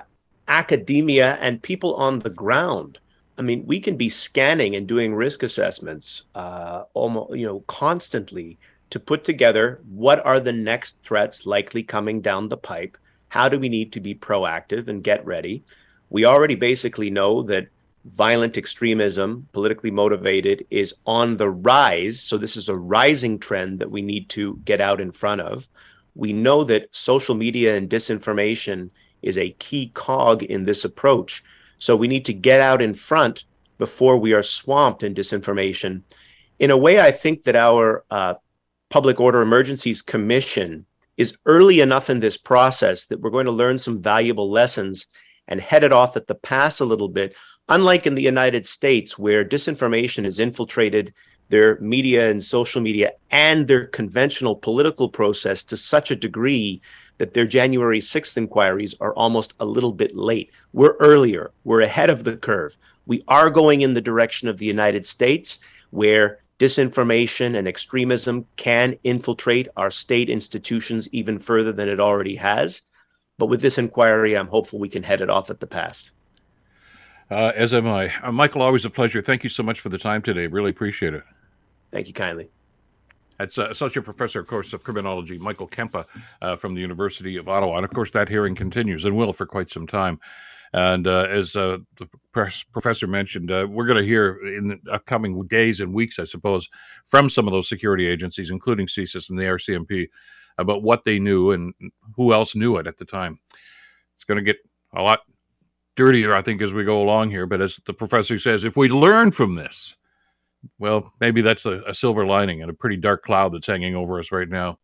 academia, 0.49 1.37
and 1.41 1.63
people 1.63 1.95
on 1.97 2.21
the 2.21 2.31
ground 2.31 2.99
I 3.39 3.43
mean, 3.43 3.65
we 3.67 3.81
can 3.81 3.97
be 3.97 4.09
scanning 4.09 4.77
and 4.77 4.87
doing 4.87 5.15
risk 5.15 5.43
assessments 5.43 6.25
uh, 6.35 6.85
almost, 6.95 7.37
you 7.37 7.47
know, 7.47 7.61
constantly 7.61 8.59
to 8.91 9.01
put 9.01 9.25
together 9.25 9.81
what 9.89 10.25
are 10.27 10.39
the 10.39 10.53
next 10.53 11.03
threats 11.03 11.47
likely 11.47 11.83
coming 11.83 12.21
down 12.21 12.49
the 12.49 12.57
pipe. 12.57 12.99
How 13.29 13.49
do 13.49 13.59
we 13.59 13.71
need 13.71 13.93
to 13.93 14.01
be 14.01 14.15
proactive 14.15 14.89
and 14.89 15.03
get 15.03 15.25
ready? 15.25 15.65
We 16.11 16.27
already 16.27 16.57
basically 16.57 17.09
know 17.09 17.43
that 17.45 17.69
violent 18.05 18.59
extremism, 18.59 19.49
politically 19.53 19.91
motivated, 19.91 20.67
is 20.71 20.95
on 21.07 21.39
the 21.39 21.49
rise. 21.49 22.21
So 22.21 22.37
this 22.37 22.57
is 22.57 22.69
a 22.69 22.77
rising 22.77 23.39
trend 23.39 23.79
that 23.79 23.91
we 23.91 24.03
need 24.03 24.29
to 24.31 24.61
get 24.65 24.81
out 24.81 25.01
in 25.01 25.13
front 25.13 25.41
of. 25.41 25.69
We 26.15 26.35
know 26.35 26.65
that 26.65 26.89
social 26.93 27.35
media 27.35 27.77
and 27.77 27.89
disinformation 27.89 28.91
is 29.23 29.39
a 29.39 29.53
key 29.53 29.91
cog 29.95 30.43
in 30.43 30.65
this 30.65 30.85
approach. 30.85 31.43
So 31.83 31.97
we 31.97 32.07
need 32.07 32.27
to 32.27 32.33
get 32.33 32.61
out 32.61 32.81
in 32.81 32.95
front 32.95 33.45
before 33.77 34.17
we 34.17 34.35
are 34.35 34.43
swamped 34.45 35.03
in 35.03 35.17
disinformation. 35.17 36.03
In 36.61 36.71
a 36.71 36.77
way, 36.77 37.01
I 37.01 37.11
think 37.11 37.43
that 37.43 37.57
our 37.57 38.05
uh, 38.09 38.35
Public 38.89 39.19
Order 39.19 39.43
Emergencies 39.43 40.01
Commission 40.01 40.87
is 41.17 41.39
early 41.45 41.81
enough 41.81 42.09
in 42.09 42.21
this 42.21 42.37
process 42.37 43.07
that 43.07 43.21
we're 43.21 43.31
going 43.31 43.47
to 43.47 43.51
learn 43.51 43.81
some 43.81 44.01
valuable 44.01 44.49
lessons 44.49 45.09
and 45.49 45.61
head 45.61 45.83
it 45.83 45.93
off 45.93 46.17
at 46.17 46.29
the 46.29 46.37
pass 46.37 46.79
a 46.79 46.85
little 46.85 47.09
bit. 47.09 47.35
Unlike 47.69 48.07
in 48.07 48.15
the 48.15 48.23
United 48.23 48.65
States, 48.65 49.19
where 49.19 49.45
disinformation 49.45 50.23
has 50.23 50.39
infiltrated 50.39 51.13
their 51.49 51.81
media 51.81 52.31
and 52.31 52.45
social 52.45 52.81
media 52.81 53.11
and 53.33 53.67
their 53.67 53.87
conventional 53.89 54.55
political 54.55 55.09
process 55.09 55.65
to 55.65 55.77
such 55.77 56.13
a 56.13 56.17
degree 56.17 56.81
that 57.23 57.35
their 57.35 57.47
January 57.47 58.01
6th 58.01 58.37
inquiries 58.37 58.97
are 59.01 59.15
almost 59.15 59.55
a 59.61 59.65
little 59.65 59.93
bit 59.93 60.17
late. 60.17 60.51
We're 60.73 60.97
earlier, 60.97 61.53
we're 61.63 61.83
ahead 61.83 62.11
of 62.11 62.25
the 62.25 62.37
curve. 62.37 62.77
We 63.07 63.23
are 63.29 63.49
going 63.49 63.83
in 63.83 63.95
the 63.95 64.01
direction 64.01 64.49
of 64.49 64.59
the 64.59 64.67
United 64.67 65.07
States, 65.07 65.61
where 65.91 66.41
disinformation 66.59 67.57
and 67.57 67.69
extremism 67.69 68.47
can 68.57 68.99
infiltrate 69.05 69.69
our 69.77 69.89
state 69.89 70.31
institutions 70.31 71.09
even 71.13 71.39
further 71.39 71.71
than 71.71 71.89
it 71.89 72.01
already 72.01 72.35
has. 72.35 72.83
But 73.39 73.47
with 73.47 73.61
this 73.61 73.79
inquiry, 73.79 74.37
I'm 74.37 74.49
hopeful 74.49 74.81
we 74.81 74.89
can 74.89 75.05
head 75.05 75.21
it 75.21 75.31
off 75.31 75.49
at 75.49 75.61
the 75.61 75.69
past. 75.69 76.11
Uh, 77.31 77.53
as 77.55 77.73
am 77.73 77.87
I. 77.87 78.13
Uh, 78.21 78.33
Michael, 78.33 78.63
always 78.63 78.85
a 78.85 78.91
pleasure. 78.91 79.23
Thank 79.23 79.45
you 79.45 79.49
so 79.49 79.63
much 79.63 79.79
for 79.79 79.91
the 79.91 79.99
time 79.99 80.23
today. 80.23 80.49
Really 80.49 80.71
appreciate 80.71 81.15
it. 81.15 81.23
Thank 81.93 82.09
you 82.09 82.15
kindly. 82.15 82.51
That's 83.43 83.59
uh, 83.59 83.67
Associate 83.71 84.05
Professor, 84.05 84.39
of 84.39 84.47
course, 84.47 84.73
of 84.73 84.85
Criminology, 84.85 85.37
Michael 85.37 85.67
Kempa 85.67 86.07
uh, 86.41 86.55
from 86.55 86.75
the 86.75 86.81
University 86.81 87.37
of 87.37 87.49
Ottawa. 87.49 87.75
And 87.75 87.85
of 87.85 87.93
course, 87.93 88.13
that 88.13 88.29
hearing 88.29 88.55
continues 88.55 89.05
and 89.05 89.17
will 89.17 89.33
for 89.33 89.47
quite 89.47 89.69
some 89.69 89.85
time. 89.85 90.21
And 90.73 91.09
uh, 91.09 91.27
as 91.29 91.57
uh, 91.57 91.79
the 91.99 92.09
professor 92.71 93.09
mentioned, 93.09 93.51
uh, 93.51 93.67
we're 93.69 93.87
going 93.87 93.99
to 93.99 94.07
hear 94.07 94.39
in 94.47 94.69
the 94.69 94.93
upcoming 94.93 95.45
days 95.49 95.81
and 95.81 95.93
weeks, 95.93 96.21
I 96.21 96.25
suppose, 96.25 96.69
from 97.05 97.29
some 97.29 97.49
of 97.49 97.53
those 97.53 97.69
security 97.69 98.07
agencies, 98.07 98.53
including 98.53 98.87
CSIS 98.87 99.29
and 99.29 99.37
the 99.37 99.43
RCMP, 99.43 100.07
about 100.57 100.85
what 100.85 101.03
they 101.03 101.19
knew 101.19 101.51
and 101.51 101.75
who 102.15 102.33
else 102.33 102.55
knew 102.55 102.77
it 102.77 102.87
at 102.87 102.97
the 102.97 103.05
time. 103.05 103.41
It's 104.15 104.25
going 104.25 104.39
to 104.39 104.45
get 104.45 104.59
a 104.95 105.03
lot 105.03 105.23
dirtier, 105.97 106.33
I 106.33 106.43
think, 106.43 106.63
as 106.63 106.73
we 106.73 106.85
go 106.85 107.03
along 107.03 107.31
here. 107.31 107.47
But 107.47 107.61
as 107.61 107.81
the 107.87 107.93
professor 107.93 108.39
says, 108.39 108.65
if 108.65 108.77
we 108.77 108.89
learn 108.89 109.33
from 109.33 109.57
this, 109.57 109.97
well, 110.79 111.13
maybe 111.21 111.41
that's 111.41 111.67
a, 111.67 111.83
a 111.87 111.95
silver 111.95 112.27
lining 112.27 112.63
and 112.63 112.71
a 112.71 112.75
pretty 112.75 112.97
dark 112.97 113.23
cloud 113.23 113.55
that's 113.55 113.67
hanging 113.67 113.95
over 113.95 114.19
us 114.19 114.33
right 114.33 114.49
now. 114.49 114.79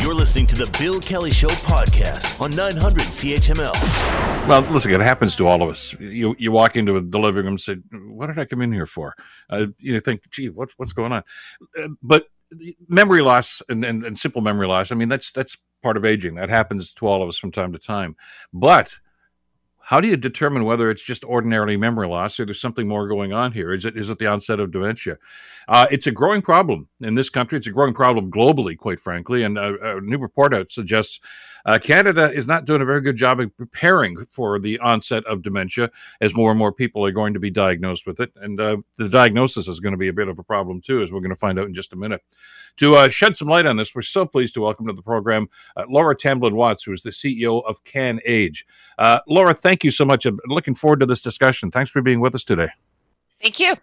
You're 0.00 0.14
listening 0.14 0.46
to 0.48 0.56
the 0.56 0.66
Bill 0.78 1.00
Kelly 1.00 1.30
Show 1.30 1.48
podcast 1.48 2.40
on 2.40 2.50
900 2.50 3.02
CHML. 3.02 3.72
Well, 4.48 4.60
listen, 4.72 4.92
it 4.92 5.00
happens 5.00 5.36
to 5.36 5.46
all 5.46 5.62
of 5.62 5.70
us. 5.70 5.94
You 5.98 6.34
you 6.38 6.50
walk 6.52 6.76
into 6.76 7.00
the 7.00 7.18
living 7.18 7.44
room 7.44 7.54
and 7.54 7.60
say, 7.60 7.76
"What 7.92 8.26
did 8.26 8.38
I 8.38 8.44
come 8.44 8.62
in 8.62 8.72
here 8.72 8.86
for?" 8.86 9.14
Uh, 9.48 9.66
you 9.78 9.98
think, 10.00 10.28
"Gee, 10.30 10.48
what's 10.48 10.74
what's 10.76 10.92
going 10.92 11.12
on?" 11.12 11.22
Uh, 11.78 11.88
but 12.02 12.26
memory 12.88 13.22
loss 13.22 13.62
and, 13.68 13.84
and, 13.84 14.04
and 14.04 14.18
simple 14.18 14.42
memory 14.42 14.66
loss. 14.66 14.92
I 14.92 14.94
mean, 14.94 15.08
that's 15.08 15.32
that's 15.32 15.56
part 15.82 15.96
of 15.96 16.04
aging. 16.04 16.34
That 16.34 16.50
happens 16.50 16.92
to 16.94 17.06
all 17.06 17.22
of 17.22 17.28
us 17.28 17.38
from 17.38 17.52
time 17.52 17.72
to 17.72 17.78
time. 17.78 18.16
But 18.52 18.98
how 19.86 20.00
do 20.00 20.08
you 20.08 20.16
determine 20.16 20.64
whether 20.64 20.90
it's 20.90 21.04
just 21.04 21.24
ordinarily 21.24 21.76
memory 21.76 22.08
loss 22.08 22.40
or 22.40 22.44
there's 22.44 22.60
something 22.60 22.88
more 22.88 23.06
going 23.06 23.32
on 23.32 23.52
here? 23.52 23.72
Is 23.72 23.84
it 23.84 23.96
is 23.96 24.10
it 24.10 24.18
the 24.18 24.26
onset 24.26 24.58
of 24.58 24.72
dementia? 24.72 25.16
Uh, 25.68 25.86
it's 25.92 26.08
a 26.08 26.10
growing 26.10 26.42
problem 26.42 26.88
in 27.00 27.14
this 27.14 27.30
country. 27.30 27.56
It's 27.56 27.68
a 27.68 27.72
growing 27.72 27.94
problem 27.94 28.28
globally, 28.28 28.76
quite 28.76 28.98
frankly. 28.98 29.44
And 29.44 29.56
a, 29.56 29.96
a 29.96 30.00
new 30.00 30.18
report 30.18 30.52
out 30.52 30.72
suggests 30.72 31.20
uh, 31.66 31.78
Canada 31.78 32.32
is 32.32 32.48
not 32.48 32.64
doing 32.64 32.82
a 32.82 32.84
very 32.84 33.00
good 33.00 33.14
job 33.14 33.38
of 33.38 33.56
preparing 33.56 34.24
for 34.24 34.58
the 34.58 34.76
onset 34.80 35.24
of 35.26 35.42
dementia 35.42 35.92
as 36.20 36.34
more 36.34 36.50
and 36.50 36.58
more 36.58 36.72
people 36.72 37.06
are 37.06 37.12
going 37.12 37.34
to 37.34 37.40
be 37.40 37.50
diagnosed 37.50 38.08
with 38.08 38.18
it. 38.18 38.32
And 38.34 38.60
uh, 38.60 38.78
the 38.96 39.08
diagnosis 39.08 39.68
is 39.68 39.78
going 39.78 39.94
to 39.94 39.98
be 39.98 40.08
a 40.08 40.12
bit 40.12 40.26
of 40.26 40.40
a 40.40 40.44
problem 40.44 40.80
too, 40.80 41.00
as 41.00 41.12
we're 41.12 41.20
going 41.20 41.30
to 41.30 41.38
find 41.38 41.60
out 41.60 41.68
in 41.68 41.74
just 41.74 41.92
a 41.92 41.96
minute. 41.96 42.22
To 42.78 42.94
uh, 42.96 43.08
shed 43.08 43.36
some 43.36 43.48
light 43.48 43.66
on 43.66 43.76
this, 43.76 43.94
we're 43.94 44.02
so 44.02 44.26
pleased 44.26 44.54
to 44.54 44.60
welcome 44.60 44.86
to 44.86 44.92
the 44.92 45.02
program 45.02 45.48
uh, 45.76 45.84
Laura 45.88 46.14
Tamblyn 46.14 46.54
Watts, 46.54 46.84
who 46.84 46.92
is 46.92 47.02
the 47.02 47.10
CEO 47.10 47.64
of 47.66 47.82
CanAge. 47.84 48.64
Uh, 48.98 49.20
Laura, 49.26 49.54
thank 49.54 49.82
you 49.84 49.90
so 49.90 50.04
much. 50.04 50.26
I'm 50.26 50.38
looking 50.46 50.74
forward 50.74 51.00
to 51.00 51.06
this 51.06 51.20
discussion. 51.20 51.70
Thanks 51.70 51.90
for 51.90 52.02
being 52.02 52.20
with 52.20 52.34
us 52.34 52.44
today. 52.44 52.68
Thank 53.40 53.60
you 53.60 53.74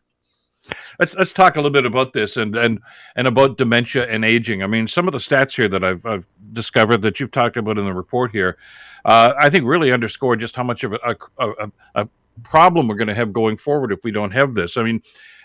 let's 0.99 1.15
let's 1.15 1.33
talk 1.33 1.55
a 1.55 1.59
little 1.59 1.71
bit 1.71 1.85
about 1.85 2.13
this 2.13 2.37
and 2.37 2.55
and 2.55 2.79
and 3.15 3.27
about 3.27 3.57
dementia 3.57 4.07
and 4.07 4.23
aging. 4.23 4.63
I 4.63 4.67
mean, 4.67 4.87
some 4.87 5.07
of 5.07 5.11
the 5.11 5.17
stats 5.17 5.55
here 5.55 5.67
that 5.67 5.83
I've, 5.83 6.05
I've 6.05 6.27
discovered 6.53 7.01
that 7.01 7.19
you've 7.19 7.31
talked 7.31 7.57
about 7.57 7.77
in 7.77 7.85
the 7.85 7.93
report 7.93 8.31
here, 8.31 8.57
uh, 9.05 9.33
I 9.37 9.49
think 9.49 9.65
really 9.65 9.91
underscore 9.91 10.35
just 10.35 10.55
how 10.55 10.63
much 10.63 10.83
of 10.83 10.93
a, 10.93 11.15
a, 11.37 11.71
a 11.95 12.07
problem 12.41 12.87
we're 12.87 12.95
going 12.95 13.07
to 13.07 13.15
have 13.15 13.33
going 13.33 13.57
forward 13.57 13.91
if 13.91 13.99
we 14.03 14.11
don't 14.11 14.31
have 14.31 14.53
this. 14.53 14.77
I 14.77 14.83
mean, 14.83 15.01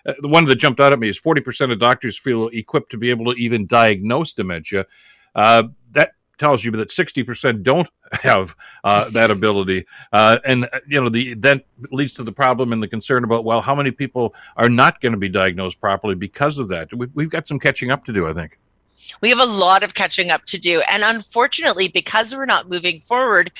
uh, 0.06 0.14
the 0.20 0.28
one 0.28 0.44
that 0.46 0.56
jumped 0.56 0.80
out 0.80 0.92
at 0.92 0.98
me 0.98 1.08
is 1.08 1.20
40% 1.20 1.72
of 1.72 1.78
doctors 1.78 2.18
feel 2.18 2.48
equipped 2.48 2.90
to 2.92 2.96
be 2.96 3.10
able 3.10 3.32
to 3.32 3.40
even 3.40 3.66
diagnose 3.66 4.32
dementia. 4.32 4.86
Uh, 5.34 5.64
that 5.92 6.12
tells 6.38 6.64
you 6.64 6.70
that 6.72 6.88
60% 6.88 7.62
don't 7.62 7.88
have 8.12 8.54
uh, 8.84 9.10
that 9.10 9.30
ability 9.30 9.84
uh, 10.12 10.38
and 10.44 10.64
uh, 10.72 10.80
you 10.86 11.00
know 11.00 11.08
the 11.08 11.34
that 11.34 11.64
leads 11.90 12.14
to 12.14 12.22
the 12.22 12.32
problem 12.32 12.72
and 12.72 12.82
the 12.82 12.88
concern 12.88 13.22
about 13.22 13.44
well 13.44 13.60
how 13.60 13.74
many 13.74 13.90
people 13.90 14.34
are 14.56 14.70
not 14.70 15.00
going 15.00 15.12
to 15.12 15.18
be 15.18 15.28
diagnosed 15.28 15.78
properly 15.78 16.14
because 16.14 16.56
of 16.56 16.68
that 16.68 16.88
we've, 16.94 17.10
we've 17.14 17.30
got 17.30 17.46
some 17.46 17.58
catching 17.58 17.90
up 17.90 18.04
to 18.04 18.12
do 18.12 18.26
i 18.26 18.32
think 18.32 18.58
we 19.20 19.28
have 19.30 19.38
a 19.38 19.46
lot 19.46 19.82
of 19.82 19.94
catching 19.94 20.30
up 20.30 20.44
to 20.44 20.58
do 20.58 20.82
and 20.90 21.02
unfortunately 21.04 21.88
because 21.88 22.34
we're 22.34 22.46
not 22.46 22.68
moving 22.68 23.00
forward 23.00 23.50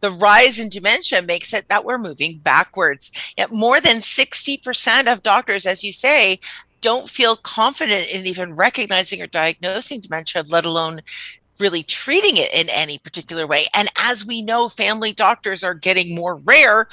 the 0.00 0.10
rise 0.10 0.58
in 0.58 0.68
dementia 0.68 1.22
makes 1.22 1.52
it 1.52 1.68
that 1.68 1.84
we're 1.84 1.98
moving 1.98 2.38
backwards 2.38 3.10
Yet 3.36 3.52
more 3.52 3.80
than 3.80 3.96
60% 3.98 5.12
of 5.12 5.22
doctors 5.22 5.66
as 5.66 5.82
you 5.84 5.92
say 5.92 6.40
don't 6.82 7.08
feel 7.08 7.36
confident 7.36 8.12
in 8.12 8.26
even 8.26 8.54
recognizing 8.54 9.22
or 9.22 9.26
diagnosing 9.26 10.00
dementia, 10.00 10.44
let 10.48 10.66
alone 10.66 11.00
really 11.58 11.82
treating 11.82 12.36
it 12.36 12.52
in 12.52 12.68
any 12.68 12.98
particular 12.98 13.46
way. 13.46 13.64
And 13.74 13.88
as 13.98 14.26
we 14.26 14.42
know, 14.42 14.68
family 14.68 15.12
doctors 15.12 15.62
are 15.62 15.74
getting 15.74 16.14
more 16.14 16.36
rare 16.36 16.88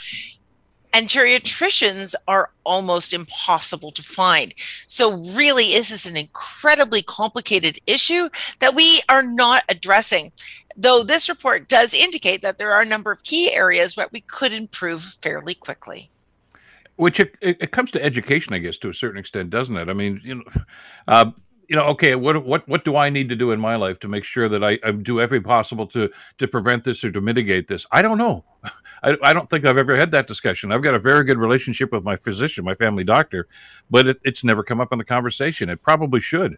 and 0.93 1.08
geriatricians 1.08 2.15
are 2.28 2.52
almost 2.63 3.13
impossible 3.13 3.91
to 3.91 4.04
find. 4.04 4.54
So, 4.88 5.17
really, 5.17 5.65
this 5.65 5.91
is 5.91 6.06
an 6.06 6.17
incredibly 6.17 7.02
complicated 7.02 7.80
issue 7.88 8.30
that 8.60 8.75
we 8.75 9.02
are 9.10 9.23
not 9.23 9.63
addressing. 9.69 10.32
Though 10.75 11.04
this 11.04 11.30
report 11.30 11.67
does 11.67 11.93
indicate 11.93 12.41
that 12.41 12.58
there 12.58 12.71
are 12.73 12.82
a 12.82 12.86
number 12.86 13.12
of 13.12 13.23
key 13.23 13.54
areas 13.54 13.97
where 13.97 14.08
we 14.12 14.21
could 14.21 14.54
improve 14.54 15.02
fairly 15.02 15.54
quickly. 15.54 16.10
Which 16.95 17.19
it, 17.19 17.38
it 17.41 17.71
comes 17.71 17.91
to 17.91 18.04
education, 18.04 18.54
I 18.54 18.60
guess, 18.60 18.78
to 18.80 18.89
a 18.89 18.93
certain 18.93 19.19
extent, 19.19 19.49
doesn't 19.49 19.75
it? 19.75 19.89
I 19.89 19.93
mean, 19.93 20.21
you 20.23 20.36
know, 20.36 20.43
uh, 21.08 21.32
you 21.69 21.75
know, 21.75 21.86
okay, 21.89 22.15
what 22.15 22.43
what 22.45 22.67
what 22.67 22.84
do 22.84 22.95
I 22.95 23.10
need 23.10 23.29
to 23.29 23.36
do 23.36 23.51
in 23.51 23.60
my 23.60 23.75
life 23.75 23.99
to 23.99 24.08
make 24.08 24.23
sure 24.23 24.49
that 24.49 24.63
I, 24.63 24.79
I 24.84 24.91
do 24.91 25.21
every 25.21 25.39
possible 25.39 25.86
to 25.88 26.10
to 26.39 26.47
prevent 26.47 26.84
this 26.84 27.03
or 27.03 27.12
to 27.12 27.21
mitigate 27.21 27.67
this? 27.67 27.86
I 27.91 28.01
don't 28.01 28.17
know. 28.17 28.43
I, 29.03 29.15
I 29.23 29.34
don't 29.34 29.49
think 29.49 29.65
I've 29.65 29.77
ever 29.77 29.95
had 29.95 30.10
that 30.12 30.25
discussion. 30.25 30.71
I've 30.71 30.82
got 30.82 30.95
a 30.95 30.99
very 30.99 31.23
good 31.23 31.38
relationship 31.38 31.91
with 31.91 32.03
my 32.03 32.15
physician, 32.15 32.65
my 32.65 32.73
family 32.73 33.03
doctor, 33.03 33.47
but 33.89 34.08
it, 34.08 34.19
it's 34.23 34.43
never 34.43 34.63
come 34.63 34.82
up 34.82 34.91
in 34.91 34.97
the 34.97 35.05
conversation. 35.05 35.69
It 35.69 35.84
probably 35.84 36.19
should. 36.19 36.58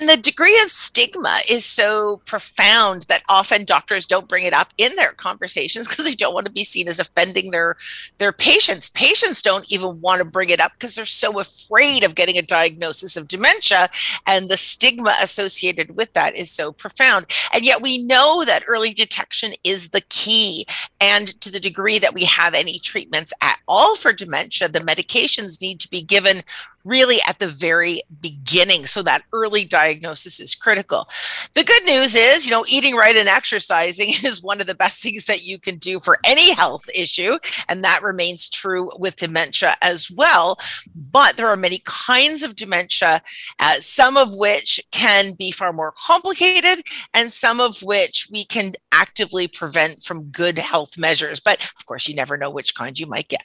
And 0.00 0.08
the 0.08 0.16
degree 0.16 0.60
of 0.60 0.70
stigma 0.70 1.38
is 1.48 1.64
so 1.64 2.20
profound 2.26 3.02
that 3.02 3.22
often 3.28 3.64
doctors 3.64 4.06
don't 4.06 4.28
bring 4.28 4.44
it 4.44 4.52
up 4.52 4.72
in 4.76 4.96
their 4.96 5.12
conversations 5.12 5.86
because 5.86 6.04
they 6.04 6.16
don't 6.16 6.34
want 6.34 6.46
to 6.46 6.52
be 6.52 6.64
seen 6.64 6.88
as 6.88 6.98
offending 6.98 7.52
their 7.52 7.76
their 8.18 8.32
patients. 8.32 8.90
Patients 8.90 9.40
don't 9.40 9.70
even 9.70 10.00
want 10.00 10.18
to 10.18 10.24
bring 10.24 10.50
it 10.50 10.58
up 10.58 10.72
because 10.72 10.96
they're 10.96 11.04
so 11.04 11.38
afraid 11.38 12.02
of 12.02 12.16
getting 12.16 12.36
a 12.36 12.42
diagnosis 12.42 13.16
of 13.16 13.28
dementia 13.28 13.88
and 14.26 14.48
the 14.48 14.56
stigma 14.56 15.14
associated 15.22 15.96
with 15.96 16.12
that 16.14 16.34
is 16.34 16.50
so 16.50 16.72
profound. 16.72 17.26
And 17.52 17.64
yet 17.64 17.80
we 17.80 17.98
know 18.04 18.44
that 18.44 18.64
early 18.66 18.92
detection 18.94 19.52
is 19.62 19.90
the 19.90 20.02
key 20.08 20.66
and 21.00 21.40
to 21.40 21.52
the 21.52 21.60
degree 21.60 22.00
that 22.00 22.14
we 22.14 22.24
have 22.24 22.54
any 22.54 22.80
treatments 22.80 23.32
at 23.40 23.58
all 23.68 23.94
for 23.94 24.12
dementia, 24.12 24.68
the 24.68 24.80
medications 24.80 25.60
need 25.60 25.78
to 25.80 25.88
be 25.88 26.02
given 26.02 26.42
really 26.84 27.18
at 27.26 27.38
the 27.38 27.46
very 27.46 28.02
beginning. 28.20 28.86
So 28.86 29.02
that 29.02 29.22
early 29.32 29.64
diagnosis 29.64 29.83
is 29.92 30.54
critical. 30.54 31.08
The 31.54 31.64
good 31.64 31.84
news 31.84 32.14
is, 32.16 32.44
you 32.44 32.50
know, 32.50 32.64
eating 32.68 32.94
right 32.94 33.16
and 33.16 33.28
exercising 33.28 34.08
is 34.24 34.42
one 34.42 34.60
of 34.60 34.66
the 34.66 34.74
best 34.74 35.02
things 35.02 35.24
that 35.26 35.44
you 35.44 35.58
can 35.58 35.76
do 35.76 36.00
for 36.00 36.18
any 36.24 36.52
health 36.52 36.88
issue. 36.94 37.38
And 37.68 37.84
that 37.84 38.02
remains 38.02 38.48
true 38.48 38.90
with 38.98 39.16
dementia 39.16 39.74
as 39.82 40.10
well. 40.10 40.58
But 40.94 41.36
there 41.36 41.48
are 41.48 41.56
many 41.56 41.82
kinds 41.84 42.42
of 42.42 42.56
dementia, 42.56 43.22
uh, 43.58 43.74
some 43.80 44.16
of 44.16 44.34
which 44.34 44.80
can 44.90 45.34
be 45.34 45.50
far 45.50 45.72
more 45.72 45.92
complicated, 45.96 46.84
and 47.12 47.32
some 47.32 47.60
of 47.60 47.82
which 47.82 48.28
we 48.30 48.44
can 48.44 48.74
actively 48.92 49.48
prevent 49.48 50.02
from 50.02 50.24
good 50.24 50.58
health 50.58 50.98
measures. 50.98 51.40
But 51.40 51.60
of 51.78 51.86
course, 51.86 52.08
you 52.08 52.14
never 52.14 52.36
know 52.36 52.50
which 52.50 52.74
kind 52.74 52.98
you 52.98 53.06
might 53.06 53.28
get 53.28 53.42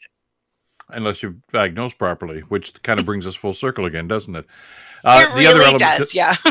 unless 0.92 1.22
you 1.22 1.42
diagnose 1.52 1.94
properly, 1.94 2.42
which 2.42 2.82
kind 2.84 3.00
of 3.00 3.06
brings 3.06 3.28
us 3.28 3.36
full 3.36 3.54
circle 3.54 3.86
again, 3.86 4.08
doesn't 4.08 4.36
it? 4.36 4.46
Uh, 5.04 5.26
it 5.26 5.30
the 5.30 5.36
really 5.36 5.48
other 5.48 5.62
element, 5.62 5.80
does, 5.80 6.14
yeah. 6.14 6.36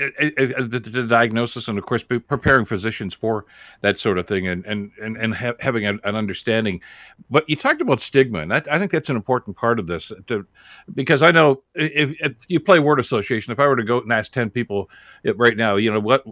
the, 0.00 0.80
the, 0.82 1.02
diagnosis 1.02 1.68
and 1.68 1.78
of 1.78 1.84
course 1.84 2.02
preparing 2.02 2.64
physicians 2.64 3.12
for 3.12 3.44
that 3.82 4.00
sort 4.00 4.18
of 4.18 4.26
thing 4.26 4.46
and 4.46 4.64
and 4.64 4.90
and, 5.00 5.16
and 5.16 5.34
ha- 5.34 5.52
having 5.60 5.84
an, 5.84 6.00
an, 6.04 6.16
understanding 6.16 6.80
but 7.28 7.48
you 7.48 7.56
talked 7.56 7.82
about 7.82 8.00
stigma 8.00 8.38
and 8.38 8.50
that, 8.50 8.66
i 8.72 8.78
think 8.78 8.90
that's 8.90 9.10
an 9.10 9.16
important 9.16 9.56
part 9.56 9.78
of 9.78 9.86
this 9.86 10.10
to, 10.26 10.46
because 10.94 11.22
i 11.22 11.30
know 11.30 11.62
if, 11.74 12.14
if, 12.20 12.36
you 12.48 12.58
play 12.58 12.78
word 12.78 12.98
association 12.98 13.52
if 13.52 13.60
i 13.60 13.66
were 13.66 13.76
to 13.76 13.84
go 13.84 14.00
and 14.00 14.12
ask 14.12 14.32
10 14.32 14.48
people 14.50 14.88
right 15.36 15.56
now 15.56 15.76
you 15.76 15.92
know 15.92 16.00
what 16.00 16.24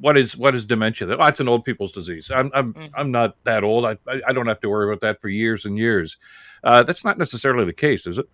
what 0.00 0.18
is 0.18 0.36
what 0.36 0.54
is 0.54 0.66
dementia 0.66 1.06
oh, 1.16 1.26
it's 1.26 1.40
an 1.40 1.48
old 1.48 1.64
people's 1.64 1.92
disease 1.92 2.30
i'm 2.34 2.50
i'm, 2.54 2.72
mm-hmm. 2.72 2.86
I'm 2.96 3.12
not 3.12 3.36
that 3.44 3.62
old 3.62 3.84
I, 3.84 3.96
I 4.08 4.32
don't 4.32 4.46
have 4.46 4.60
to 4.60 4.68
worry 4.68 4.90
about 4.90 5.00
that 5.02 5.20
for 5.20 5.28
years 5.28 5.64
and 5.64 5.78
years 5.78 6.16
uh, 6.64 6.82
that's 6.82 7.04
not 7.04 7.18
necessarily 7.18 7.64
the 7.64 7.72
case, 7.72 8.06
is 8.06 8.18
it? 8.18 8.26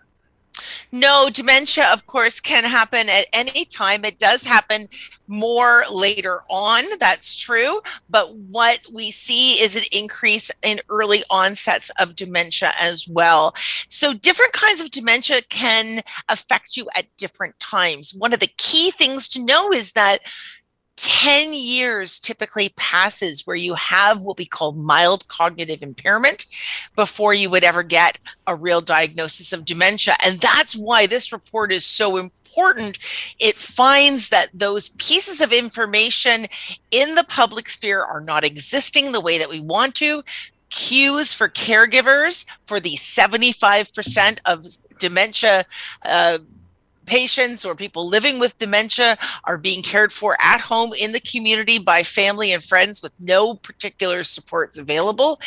No, 0.90 1.28
dementia, 1.30 1.88
of 1.92 2.06
course, 2.06 2.40
can 2.40 2.64
happen 2.64 3.08
at 3.08 3.26
any 3.32 3.64
time. 3.64 4.04
It 4.04 4.18
does 4.18 4.42
mm-hmm. 4.42 4.52
happen 4.52 4.88
more 5.26 5.84
later 5.92 6.40
on. 6.48 6.84
That's 6.98 7.36
true. 7.36 7.80
But 8.08 8.34
what 8.34 8.80
we 8.92 9.10
see 9.10 9.52
is 9.62 9.76
an 9.76 9.84
increase 9.92 10.50
in 10.62 10.80
early 10.88 11.22
onsets 11.30 11.90
of 12.00 12.16
dementia 12.16 12.70
as 12.80 13.06
well. 13.06 13.54
So, 13.88 14.14
different 14.14 14.52
kinds 14.52 14.80
of 14.80 14.90
dementia 14.90 15.42
can 15.48 16.00
affect 16.28 16.76
you 16.76 16.88
at 16.96 17.14
different 17.16 17.58
times. 17.60 18.14
One 18.14 18.32
of 18.32 18.40
the 18.40 18.52
key 18.56 18.90
things 18.90 19.28
to 19.30 19.44
know 19.44 19.70
is 19.72 19.92
that 19.92 20.20
10 20.98 21.52
years 21.54 22.18
typically 22.18 22.70
passes 22.76 23.46
where 23.46 23.56
you 23.56 23.74
have 23.74 24.22
what 24.22 24.36
we 24.36 24.44
call 24.44 24.72
mild 24.72 25.26
cognitive 25.28 25.82
impairment 25.82 26.46
before 26.96 27.32
you 27.32 27.48
would 27.48 27.62
ever 27.62 27.84
get 27.84 28.18
a 28.48 28.54
real 28.54 28.80
diagnosis 28.80 29.52
of 29.52 29.64
dementia. 29.64 30.14
And 30.24 30.40
that's 30.40 30.74
why 30.74 31.06
this 31.06 31.32
report 31.32 31.72
is 31.72 31.84
so 31.84 32.16
important. 32.16 32.98
It 33.38 33.54
finds 33.54 34.30
that 34.30 34.48
those 34.52 34.88
pieces 34.90 35.40
of 35.40 35.52
information 35.52 36.46
in 36.90 37.14
the 37.14 37.24
public 37.24 37.68
sphere 37.68 38.02
are 38.02 38.20
not 38.20 38.44
existing 38.44 39.12
the 39.12 39.20
way 39.20 39.38
that 39.38 39.48
we 39.48 39.60
want 39.60 39.94
to 39.96 40.24
cues 40.70 41.32
for 41.32 41.48
caregivers 41.48 42.44
for 42.66 42.80
the 42.80 42.94
75% 42.94 44.38
of 44.44 44.66
dementia 44.98 45.64
uh, 46.04 46.38
patients 47.08 47.64
or 47.64 47.74
people 47.74 48.06
living 48.06 48.38
with 48.38 48.58
dementia 48.58 49.16
are 49.44 49.58
being 49.58 49.82
cared 49.82 50.12
for 50.12 50.36
at 50.40 50.60
home 50.60 50.92
in 50.92 51.12
the 51.12 51.20
community 51.20 51.78
by 51.78 52.02
family 52.02 52.52
and 52.52 52.62
friends 52.62 53.02
with 53.02 53.12
no 53.18 53.54
particular 53.54 54.22
supports 54.22 54.78
available. 54.78 55.40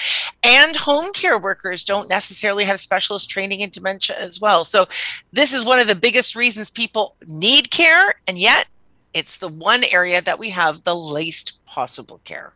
And 0.44 0.76
home 0.76 1.14
care 1.14 1.38
workers 1.38 1.86
don't 1.86 2.10
necessarily 2.10 2.66
have 2.66 2.80
specialist 2.80 3.30
training 3.30 3.62
in 3.62 3.70
dementia 3.70 4.18
as 4.18 4.42
well. 4.42 4.66
So, 4.66 4.88
this 5.32 5.54
is 5.54 5.64
one 5.64 5.80
of 5.80 5.88
the 5.88 5.96
biggest 5.96 6.36
reasons 6.36 6.70
people 6.70 7.16
need 7.28 7.72
care, 7.72 8.16
and 8.28 8.38
yet 8.38 8.68
it's 9.14 9.38
the 9.38 9.48
one 9.48 9.84
area 9.92 10.22
that 10.22 10.40
we 10.40 10.50
have 10.50 10.84
the 10.84 10.96
least 10.96 11.64
possible 11.66 12.20
care. 12.24 12.54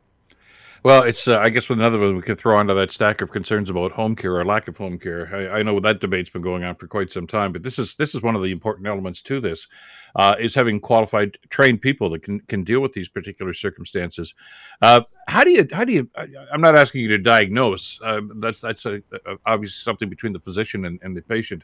Well, 0.85 1.01
it's 1.01 1.27
uh, 1.27 1.39
I 1.39 1.49
guess 1.49 1.67
with 1.67 1.79
another 1.79 1.97
one 1.97 2.15
we 2.15 2.21
could 2.21 2.37
throw 2.37 2.55
onto 2.57 2.75
that 2.75 2.91
stack 2.91 3.21
of 3.21 3.31
concerns 3.31 3.71
about 3.71 3.91
home 3.91 4.15
care 4.15 4.35
or 4.35 4.45
lack 4.45 4.67
of 4.67 4.77
home 4.77 4.99
care. 4.99 5.27
I, 5.33 5.57
I, 5.57 5.63
know 5.63 5.79
that 5.79 5.99
debate's 5.99 6.29
been 6.29 6.43
going 6.43 6.63
on 6.63 6.75
for 6.75 6.85
quite 6.85 7.11
some 7.11 7.25
time, 7.25 7.51
but 7.51 7.63
this 7.63 7.79
is 7.79 7.95
this 7.95 8.13
is 8.13 8.21
one 8.21 8.35
of 8.35 8.43
the 8.43 8.51
important 8.51 8.85
elements 8.85 9.23
to 9.23 9.39
this 9.41 9.67
uh, 10.15 10.35
is 10.39 10.53
having 10.53 10.79
qualified, 10.79 11.39
trained 11.49 11.81
people 11.81 12.11
that 12.11 12.21
can 12.21 12.39
can 12.41 12.63
deal 12.63 12.81
with 12.81 12.93
these 12.93 13.09
particular 13.09 13.51
circumstances. 13.51 14.35
Uh, 14.79 15.01
how 15.27 15.43
do 15.43 15.49
you 15.49 15.67
how 15.71 15.85
do 15.85 15.91
you? 15.91 16.07
I, 16.15 16.27
am 16.53 16.61
not 16.61 16.75
asking 16.75 17.01
you 17.01 17.07
to 17.07 17.17
diagnose. 17.17 17.99
Uh, 18.03 18.21
that's 18.35 18.61
that's 18.61 18.85
a, 18.85 19.01
a, 19.11 19.37
obviously 19.47 19.81
something 19.81 20.07
between 20.07 20.33
the 20.33 20.39
physician 20.39 20.85
and, 20.85 20.99
and 21.01 21.15
the 21.15 21.23
patient, 21.23 21.63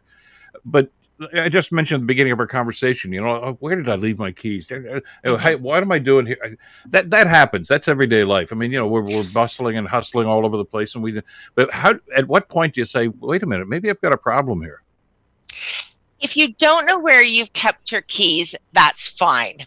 but 0.65 0.91
I 1.33 1.49
just 1.49 1.71
mentioned 1.71 1.99
at 1.99 2.01
the 2.01 2.07
beginning 2.07 2.33
of 2.33 2.39
our 2.39 2.47
conversation, 2.47 3.11
you 3.11 3.21
know, 3.21 3.31
oh, 3.31 3.57
where 3.59 3.75
did 3.75 3.89
I 3.89 3.95
leave 3.95 4.17
my 4.17 4.31
keys? 4.31 4.71
Uh, 4.71 5.01
hey, 5.37 5.55
what 5.55 5.83
am 5.83 5.91
I 5.91 5.99
doing 5.99 6.25
here? 6.25 6.57
That 6.87 7.09
that 7.11 7.27
happens. 7.27 7.67
That's 7.67 7.87
everyday 7.87 8.23
life. 8.23 8.51
I 8.51 8.55
mean, 8.55 8.71
you 8.71 8.77
know, 8.77 8.87
we're, 8.87 9.01
we're 9.01 9.25
bustling 9.33 9.77
and 9.77 9.87
hustling 9.87 10.27
all 10.27 10.45
over 10.45 10.57
the 10.57 10.65
place, 10.65 10.95
and 10.95 11.03
we. 11.03 11.21
But 11.55 11.71
how? 11.71 11.95
At 12.15 12.27
what 12.27 12.49
point 12.49 12.75
do 12.75 12.81
you 12.81 12.85
say, 12.85 13.07
wait 13.07 13.43
a 13.43 13.45
minute, 13.45 13.67
maybe 13.67 13.89
I've 13.89 14.01
got 14.01 14.13
a 14.13 14.17
problem 14.17 14.61
here? 14.61 14.81
If 16.19 16.37
you 16.37 16.53
don't 16.53 16.85
know 16.85 16.99
where 16.99 17.23
you've 17.23 17.53
kept 17.53 17.91
your 17.91 18.01
keys, 18.01 18.55
that's 18.73 19.07
fine. 19.07 19.65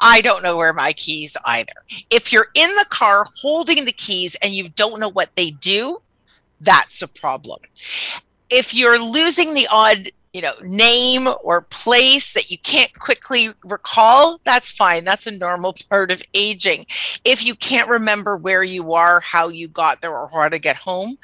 I 0.00 0.20
don't 0.20 0.42
know 0.42 0.56
where 0.56 0.72
my 0.72 0.92
keys 0.92 1.36
either. 1.44 1.72
If 2.10 2.32
you're 2.32 2.48
in 2.54 2.74
the 2.76 2.86
car 2.90 3.26
holding 3.40 3.84
the 3.84 3.92
keys 3.92 4.36
and 4.42 4.54
you 4.54 4.68
don't 4.70 5.00
know 5.00 5.08
what 5.08 5.34
they 5.36 5.50
do, 5.52 6.00
that's 6.60 7.02
a 7.02 7.08
problem. 7.08 7.60
If 8.50 8.74
you're 8.74 9.00
losing 9.00 9.54
the 9.54 9.66
odd 9.72 10.10
you 10.36 10.42
know 10.42 10.52
name 10.62 11.26
or 11.42 11.62
place 11.62 12.34
that 12.34 12.50
you 12.50 12.58
can't 12.58 12.92
quickly 12.98 13.48
recall 13.64 14.38
that's 14.44 14.70
fine. 14.70 15.02
That's 15.02 15.26
a 15.26 15.30
normal 15.30 15.74
part 15.88 16.10
of 16.10 16.22
aging. 16.34 16.84
If 17.24 17.42
you 17.42 17.54
can't 17.54 17.88
remember 17.88 18.36
where 18.36 18.62
you 18.62 18.92
are 18.92 19.20
how 19.20 19.48
you 19.48 19.66
got 19.66 20.02
there 20.02 20.14
or 20.14 20.28
how 20.28 20.50
to 20.50 20.58
get 20.58 20.76
home 20.76 21.16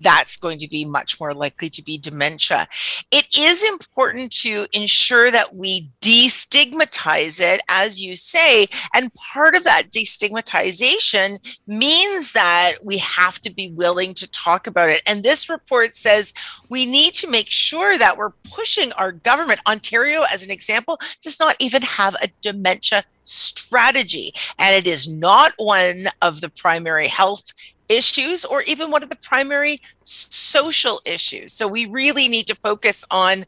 that's 0.00 0.36
going 0.36 0.60
to 0.60 0.68
be 0.68 0.84
much 0.84 1.18
more 1.18 1.34
likely 1.34 1.68
to 1.70 1.82
be 1.82 1.98
dementia. 1.98 2.68
It 3.10 3.36
is 3.36 3.64
important 3.64 4.32
to 4.42 4.66
ensure 4.72 5.32
that 5.32 5.56
we 5.56 5.90
destigmatize 6.00 7.40
it 7.40 7.60
as 7.68 8.00
you 8.00 8.14
say 8.14 8.68
and 8.94 9.12
part 9.14 9.56
of 9.56 9.64
that 9.64 9.90
destigmatization 9.90 11.38
means 11.66 12.30
that 12.34 12.74
we 12.84 12.98
have 12.98 13.40
to 13.40 13.52
be 13.52 13.70
willing 13.70 14.14
to 14.14 14.30
talk 14.30 14.68
about 14.68 14.90
it. 14.90 15.02
And 15.08 15.24
this 15.24 15.48
report 15.48 15.96
says 15.96 16.32
we 16.68 16.86
need 16.86 17.14
to 17.14 17.28
make 17.28 17.50
sure 17.50 17.98
that 17.98 18.16
we're 18.16 18.30
pushing 18.60 18.92
our 18.92 19.10
government. 19.10 19.58
Ontario, 19.66 20.24
as 20.32 20.44
an 20.44 20.50
example, 20.50 20.98
does 21.22 21.40
not 21.40 21.56
even 21.60 21.80
have 21.80 22.14
a 22.16 22.28
dementia 22.42 23.02
strategy. 23.24 24.34
And 24.58 24.74
it 24.74 24.86
is 24.86 25.16
not 25.16 25.52
one 25.56 26.08
of 26.20 26.42
the 26.42 26.50
primary 26.50 27.08
health 27.08 27.52
issues 27.88 28.44
or 28.44 28.60
even 28.62 28.90
one 28.90 29.02
of 29.02 29.08
the 29.08 29.16
primary 29.16 29.78
social 30.04 31.00
issues. 31.06 31.54
So 31.54 31.66
we 31.66 31.86
really 31.86 32.28
need 32.28 32.46
to 32.48 32.54
focus 32.54 33.02
on 33.10 33.46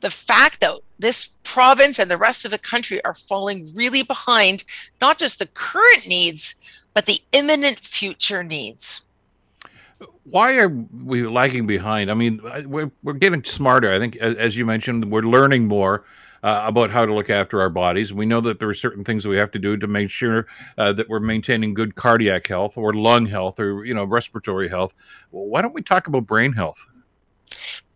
the 0.00 0.10
fact 0.10 0.62
that 0.62 0.78
this 0.98 1.34
province 1.42 1.98
and 1.98 2.10
the 2.10 2.16
rest 2.16 2.46
of 2.46 2.50
the 2.50 2.58
country 2.58 3.04
are 3.04 3.14
falling 3.14 3.70
really 3.74 4.02
behind 4.02 4.64
not 5.02 5.18
just 5.18 5.38
the 5.38 5.48
current 5.48 6.08
needs, 6.08 6.54
but 6.94 7.04
the 7.04 7.20
imminent 7.32 7.80
future 7.80 8.42
needs 8.42 9.04
why 10.24 10.58
are 10.58 10.68
we 10.68 11.26
lagging 11.26 11.66
behind? 11.66 12.10
I 12.10 12.14
mean, 12.14 12.40
we're 12.66 12.90
we're 13.02 13.14
getting 13.14 13.44
smarter. 13.44 13.92
I 13.92 13.98
think, 13.98 14.16
as 14.16 14.56
you 14.56 14.64
mentioned, 14.64 15.10
we're 15.10 15.22
learning 15.22 15.66
more 15.66 16.04
uh, 16.42 16.64
about 16.66 16.90
how 16.90 17.06
to 17.06 17.14
look 17.14 17.30
after 17.30 17.60
our 17.60 17.70
bodies. 17.70 18.12
We 18.12 18.26
know 18.26 18.40
that 18.42 18.58
there 18.58 18.68
are 18.68 18.74
certain 18.74 19.02
things 19.02 19.22
that 19.24 19.30
we 19.30 19.36
have 19.36 19.50
to 19.52 19.58
do 19.58 19.76
to 19.78 19.86
make 19.86 20.10
sure 20.10 20.46
uh, 20.76 20.92
that 20.92 21.08
we're 21.08 21.20
maintaining 21.20 21.72
good 21.72 21.94
cardiac 21.94 22.46
health 22.46 22.76
or 22.76 22.92
lung 22.92 23.26
health 23.26 23.58
or 23.58 23.84
you 23.84 23.94
know 23.94 24.04
respiratory 24.04 24.68
health. 24.68 24.94
Why 25.30 25.62
don't 25.62 25.74
we 25.74 25.82
talk 25.82 26.06
about 26.06 26.26
brain 26.26 26.52
health? 26.52 26.86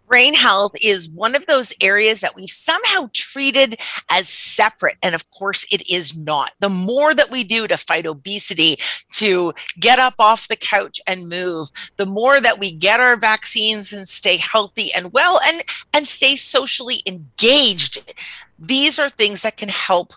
Brain 0.09 0.35
health 0.35 0.73
is 0.83 1.11
one 1.11 1.35
of 1.35 1.47
those 1.47 1.73
areas 1.81 2.21
that 2.21 2.35
we 2.35 2.47
somehow 2.47 3.09
treated 3.13 3.77
as 4.11 4.29
separate. 4.29 4.97
And 5.03 5.15
of 5.15 5.29
course, 5.31 5.67
it 5.73 5.89
is 5.91 6.17
not. 6.17 6.53
The 6.61 6.69
more 6.69 7.15
that 7.15 7.31
we 7.31 7.45
do 7.45 7.69
to 7.69 7.77
fight 7.77 8.07
obesity, 8.07 8.79
to 9.15 9.53
get 9.79 9.99
up 9.99 10.15
off 10.19 10.49
the 10.49 10.57
couch 10.57 11.01
and 11.07 11.29
move, 11.29 11.69
the 11.97 12.07
more 12.07 12.41
that 12.41 12.59
we 12.59 12.73
get 12.73 13.01
our 13.01 13.17
vaccines 13.17 13.93
and 13.93 14.09
stay 14.09 14.39
healthy 14.39 14.91
and 14.97 15.13
well 15.13 15.41
and, 15.47 15.63
and 15.95 16.07
stay 16.07 16.37
socially 16.37 17.03
engaged. 17.07 18.15
These 18.59 18.99
are 18.99 19.09
things 19.09 19.43
that 19.43 19.57
can 19.57 19.69
help 19.69 20.15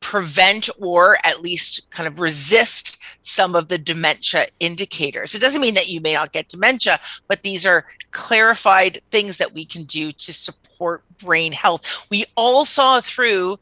prevent 0.00 0.68
or 0.80 1.16
at 1.24 1.42
least 1.42 1.90
kind 1.90 2.06
of 2.06 2.20
resist 2.20 2.98
some 3.20 3.54
of 3.54 3.68
the 3.68 3.78
dementia 3.78 4.46
indicators. 4.58 5.34
It 5.34 5.40
doesn't 5.40 5.60
mean 5.60 5.74
that 5.74 5.88
you 5.88 6.00
may 6.00 6.14
not 6.14 6.32
get 6.32 6.48
dementia, 6.48 6.98
but 7.28 7.42
these 7.42 7.66
are 7.66 7.86
clarified 8.10 9.00
things 9.10 9.38
that 9.38 9.54
we 9.54 9.64
can 9.64 9.84
do 9.84 10.12
to 10.12 10.32
support 10.32 11.02
brain 11.18 11.52
health. 11.52 12.06
We 12.10 12.24
all 12.36 12.64
saw 12.64 13.00
through 13.00 13.58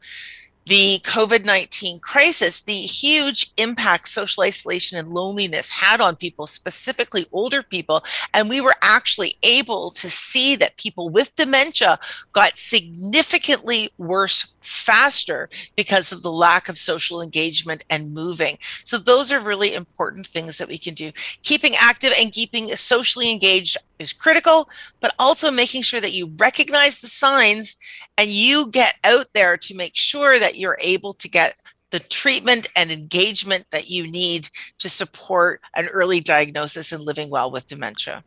the 0.69 0.99
COVID 1.03 1.45
19 1.45 1.99
crisis, 1.99 2.61
the 2.61 2.71
huge 2.73 3.51
impact 3.57 4.07
social 4.07 4.43
isolation 4.43 4.99
and 4.99 5.09
loneliness 5.09 5.67
had 5.67 5.99
on 5.99 6.15
people, 6.15 6.45
specifically 6.45 7.25
older 7.31 7.63
people. 7.63 8.03
And 8.35 8.47
we 8.47 8.61
were 8.61 8.75
actually 8.83 9.33
able 9.41 9.89
to 9.91 10.11
see 10.11 10.55
that 10.57 10.77
people 10.77 11.09
with 11.09 11.35
dementia 11.35 11.97
got 12.33 12.55
significantly 12.59 13.91
worse 13.97 14.55
faster 14.61 15.49
because 15.75 16.11
of 16.11 16.21
the 16.21 16.31
lack 16.31 16.69
of 16.69 16.77
social 16.77 17.19
engagement 17.19 17.83
and 17.89 18.13
moving. 18.13 18.59
So, 18.83 18.99
those 18.99 19.31
are 19.31 19.39
really 19.39 19.73
important 19.73 20.27
things 20.27 20.59
that 20.59 20.69
we 20.69 20.77
can 20.77 20.93
do. 20.93 21.11
Keeping 21.41 21.73
active 21.79 22.13
and 22.19 22.31
keeping 22.31 22.75
socially 22.75 23.31
engaged 23.31 23.75
is 23.97 24.13
critical, 24.13 24.69
but 25.01 25.15
also 25.17 25.49
making 25.51 25.81
sure 25.81 25.99
that 25.99 26.13
you 26.13 26.31
recognize 26.37 27.01
the 27.01 27.07
signs 27.07 27.75
and 28.17 28.29
you 28.29 28.67
get 28.67 28.95
out 29.03 29.27
there 29.33 29.57
to 29.57 29.75
make 29.75 29.95
sure 29.95 30.39
that 30.39 30.57
you're 30.59 30.77
able 30.81 31.13
to 31.13 31.29
get 31.29 31.55
the 31.91 31.99
treatment 31.99 32.67
and 32.75 32.91
engagement 32.91 33.65
that 33.71 33.89
you 33.89 34.09
need 34.09 34.49
to 34.77 34.89
support 34.89 35.61
an 35.75 35.87
early 35.87 36.19
diagnosis 36.19 36.91
and 36.91 37.03
living 37.03 37.29
well 37.29 37.49
with 37.49 37.65
dementia 37.65 38.23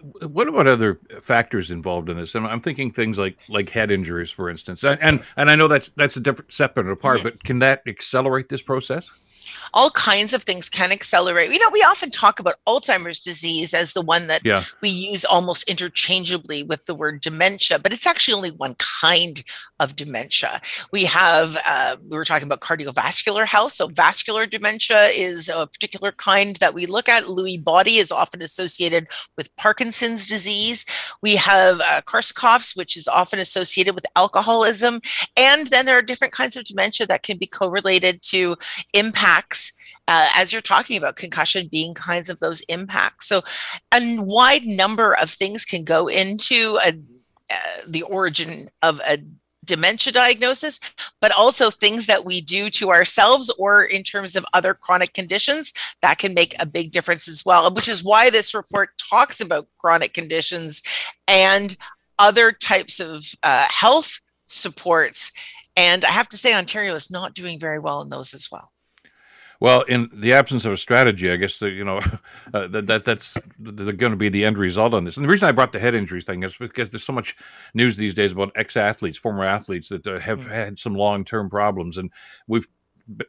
what 0.00 0.48
about 0.48 0.66
other 0.66 1.00
factors 1.20 1.70
involved 1.70 2.08
in 2.08 2.16
this? 2.16 2.34
And 2.34 2.46
I'm 2.46 2.60
thinking 2.60 2.90
things 2.90 3.18
like 3.18 3.38
like 3.48 3.68
head 3.68 3.90
injuries, 3.90 4.30
for 4.30 4.48
instance. 4.48 4.84
And 4.84 5.22
and 5.36 5.50
I 5.50 5.56
know 5.56 5.68
that's 5.68 5.90
that's 5.96 6.16
a 6.16 6.20
different 6.20 6.52
separate 6.52 6.90
apart, 6.90 7.22
but 7.22 7.42
can 7.44 7.58
that 7.60 7.82
accelerate 7.86 8.48
this 8.48 8.62
process? 8.62 9.10
All 9.74 9.90
kinds 9.90 10.32
of 10.34 10.42
things 10.42 10.68
can 10.68 10.92
accelerate. 10.92 11.50
You 11.52 11.58
know, 11.58 11.70
we 11.72 11.82
often 11.82 12.10
talk 12.10 12.40
about 12.40 12.56
Alzheimer's 12.66 13.20
disease 13.20 13.74
as 13.74 13.92
the 13.92 14.02
one 14.02 14.26
that 14.28 14.42
yeah. 14.44 14.64
we 14.80 14.88
use 14.88 15.24
almost 15.24 15.68
interchangeably 15.68 16.62
with 16.62 16.86
the 16.86 16.94
word 16.94 17.20
dementia, 17.20 17.78
but 17.78 17.92
it's 17.92 18.06
actually 18.06 18.34
only 18.34 18.50
one 18.50 18.74
kind 18.78 19.42
of 19.80 19.96
dementia. 19.96 20.60
We 20.92 21.04
have, 21.04 21.56
uh, 21.66 21.96
we 22.08 22.16
were 22.16 22.24
talking 22.24 22.46
about 22.46 22.60
cardiovascular 22.60 23.46
health. 23.46 23.72
So, 23.72 23.88
vascular 23.88 24.46
dementia 24.46 25.06
is 25.06 25.48
a 25.48 25.66
particular 25.66 26.12
kind 26.12 26.56
that 26.56 26.74
we 26.74 26.86
look 26.86 27.08
at. 27.08 27.24
Lewy 27.24 27.62
body 27.62 27.96
is 27.96 28.12
often 28.12 28.42
associated 28.42 29.08
with 29.36 29.54
Parkinson's 29.56 30.26
disease. 30.26 30.84
We 31.22 31.36
have 31.36 31.80
uh, 31.80 32.02
Korsakoff's, 32.06 32.76
which 32.76 32.96
is 32.96 33.08
often 33.08 33.38
associated 33.38 33.94
with 33.94 34.06
alcoholism. 34.16 35.00
And 35.36 35.66
then 35.68 35.86
there 35.86 35.98
are 35.98 36.02
different 36.02 36.34
kinds 36.34 36.56
of 36.56 36.64
dementia 36.64 37.06
that 37.06 37.22
can 37.22 37.38
be 37.38 37.46
correlated 37.46 38.22
to 38.22 38.56
impacts 39.38 39.72
uh, 40.06 40.28
as 40.36 40.52
you're 40.52 40.62
talking 40.62 40.96
about 40.96 41.16
concussion 41.16 41.68
being 41.70 41.94
kinds 41.94 42.30
of 42.30 42.38
those 42.40 42.60
impacts. 42.62 43.28
So, 43.28 43.42
a 43.92 44.18
wide 44.20 44.64
number 44.64 45.14
of 45.20 45.30
things 45.30 45.64
can 45.64 45.84
go 45.84 46.08
into 46.08 46.78
a, 46.84 46.98
uh, 47.50 47.82
the 47.86 48.02
origin 48.02 48.70
of 48.82 49.00
a 49.06 49.18
dementia 49.64 50.12
diagnosis, 50.12 50.80
but 51.20 51.30
also 51.36 51.70
things 51.70 52.06
that 52.06 52.24
we 52.24 52.40
do 52.40 52.70
to 52.70 52.88
ourselves 52.88 53.50
or 53.58 53.84
in 53.84 54.02
terms 54.02 54.34
of 54.34 54.46
other 54.54 54.72
chronic 54.72 55.12
conditions 55.12 55.74
that 56.00 56.16
can 56.16 56.32
make 56.32 56.54
a 56.58 56.64
big 56.64 56.90
difference 56.90 57.28
as 57.28 57.44
well, 57.44 57.72
which 57.74 57.88
is 57.88 58.02
why 58.02 58.30
this 58.30 58.54
report 58.54 58.90
talks 59.10 59.42
about 59.42 59.68
chronic 59.78 60.14
conditions 60.14 60.82
and 61.26 61.76
other 62.18 62.50
types 62.50 62.98
of 62.98 63.22
uh, 63.42 63.66
health 63.68 64.20
supports. 64.46 65.32
And 65.76 66.02
I 66.06 66.12
have 66.12 66.30
to 66.30 66.38
say, 66.38 66.54
Ontario 66.54 66.94
is 66.94 67.10
not 67.10 67.34
doing 67.34 67.60
very 67.60 67.78
well 67.78 68.00
in 68.00 68.08
those 68.08 68.32
as 68.32 68.48
well. 68.50 68.70
Well, 69.60 69.82
in 69.82 70.08
the 70.12 70.34
absence 70.34 70.64
of 70.64 70.72
a 70.72 70.76
strategy, 70.76 71.30
I 71.32 71.36
guess 71.36 71.58
the, 71.58 71.70
you 71.70 71.84
know 71.84 71.98
uh, 72.54 72.68
that, 72.68 72.86
that 72.86 73.04
that's 73.04 73.36
going 73.58 74.12
to 74.12 74.16
be 74.16 74.28
the 74.28 74.44
end 74.44 74.56
result 74.58 74.94
on 74.94 75.04
this. 75.04 75.16
And 75.16 75.24
the 75.24 75.28
reason 75.28 75.48
I 75.48 75.52
brought 75.52 75.72
the 75.72 75.80
head 75.80 75.94
injuries 75.94 76.24
thing 76.24 76.42
is 76.42 76.56
because 76.56 76.90
there's 76.90 77.04
so 77.04 77.12
much 77.12 77.36
news 77.74 77.96
these 77.96 78.14
days 78.14 78.32
about 78.32 78.52
ex 78.54 78.76
athletes, 78.76 79.18
former 79.18 79.44
athletes 79.44 79.88
that 79.88 80.06
uh, 80.06 80.18
have 80.20 80.40
mm-hmm. 80.40 80.50
had 80.50 80.78
some 80.78 80.94
long 80.94 81.24
term 81.24 81.50
problems, 81.50 81.98
and 81.98 82.12
we've 82.46 82.68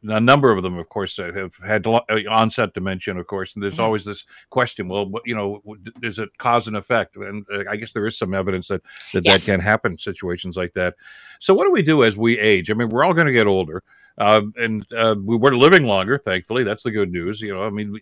a 0.10 0.20
number 0.20 0.52
of 0.52 0.62
them, 0.62 0.78
of 0.78 0.90
course, 0.90 1.18
uh, 1.20 1.32
have 1.34 1.56
had 1.58 1.88
uh, 1.88 2.02
onset 2.30 2.74
dementia, 2.74 3.16
of 3.16 3.28
course, 3.28 3.56
and 3.56 3.64
there's 3.64 3.76
mm-hmm. 3.76 3.84
always 3.84 4.06
this 4.06 4.26
question: 4.50 4.88
well, 4.88 5.10
you 5.26 5.36
know, 5.36 5.62
is 6.04 6.20
it 6.20 6.30
cause 6.38 6.68
and 6.68 6.76
effect? 6.76 7.16
And 7.16 7.46
uh, 7.52 7.64
I 7.70 7.78
guess 7.78 7.94
there 7.94 8.06
is 8.06 8.18
some 8.18 8.34
evidence 8.34 8.68
that 8.68 8.82
that, 9.14 9.26
yes. 9.26 9.46
that 9.46 9.52
can 9.52 9.62
happen 9.62 9.94
in 9.94 9.98
situations 9.98 10.58
like 10.58 10.74
that. 10.74 10.96
So, 11.40 11.54
what 11.54 11.66
do 11.66 11.72
we 11.72 11.82
do 11.82 12.04
as 12.04 12.18
we 12.18 12.38
age? 12.38 12.70
I 12.70 12.74
mean, 12.74 12.90
we're 12.90 13.06
all 13.06 13.14
going 13.14 13.28
to 13.28 13.34
get 13.34 13.48
older. 13.48 13.84
Uh, 14.20 14.42
and 14.58 14.86
uh, 14.94 15.16
we 15.24 15.38
were 15.38 15.56
living 15.56 15.86
longer, 15.86 16.18
thankfully. 16.18 16.64
That's 16.64 16.84
the 16.84 16.92
good 16.92 17.12
news. 17.12 17.40
You 17.40 17.54
know, 17.54 17.66
I 17.66 17.70
mean, 17.70 17.94
we, 17.94 18.02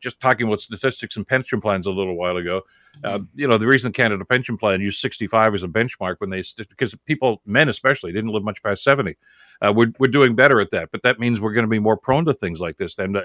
just 0.00 0.20
talking 0.20 0.48
about 0.48 0.60
statistics 0.60 1.16
and 1.16 1.26
pension 1.26 1.60
plans 1.60 1.86
a 1.86 1.92
little 1.92 2.16
while 2.16 2.36
ago. 2.36 2.62
Uh, 3.04 3.18
mm-hmm. 3.18 3.24
you 3.34 3.46
know, 3.46 3.56
the 3.56 3.66
reason 3.66 3.92
Canada 3.92 4.24
Pension 4.24 4.56
Plan 4.56 4.80
used 4.80 4.98
65 4.98 5.54
as 5.54 5.62
a 5.62 5.68
benchmark 5.68 6.16
when 6.18 6.30
they 6.30 6.42
because 6.68 6.94
people, 7.06 7.40
men 7.46 7.68
especially, 7.68 8.12
didn't 8.12 8.30
live 8.30 8.42
much 8.42 8.62
past 8.62 8.82
70. 8.82 9.16
Uh, 9.62 9.72
we're 9.74 9.92
we're 10.00 10.08
doing 10.08 10.34
better 10.34 10.60
at 10.60 10.72
that, 10.72 10.90
but 10.90 11.02
that 11.04 11.20
means 11.20 11.40
we're 11.40 11.52
going 11.52 11.66
to 11.66 11.70
be 11.70 11.78
more 11.78 11.96
prone 11.96 12.24
to 12.24 12.34
things 12.34 12.60
like 12.60 12.76
this, 12.76 12.96
then, 12.96 13.16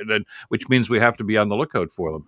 which 0.50 0.70
means 0.70 0.90
we 0.90 1.00
have 1.00 1.18
to 1.18 1.24
be 1.24 1.38
on 1.38 1.50
the 1.50 1.56
lookout 1.56 1.92
for 1.92 2.12
them. 2.12 2.28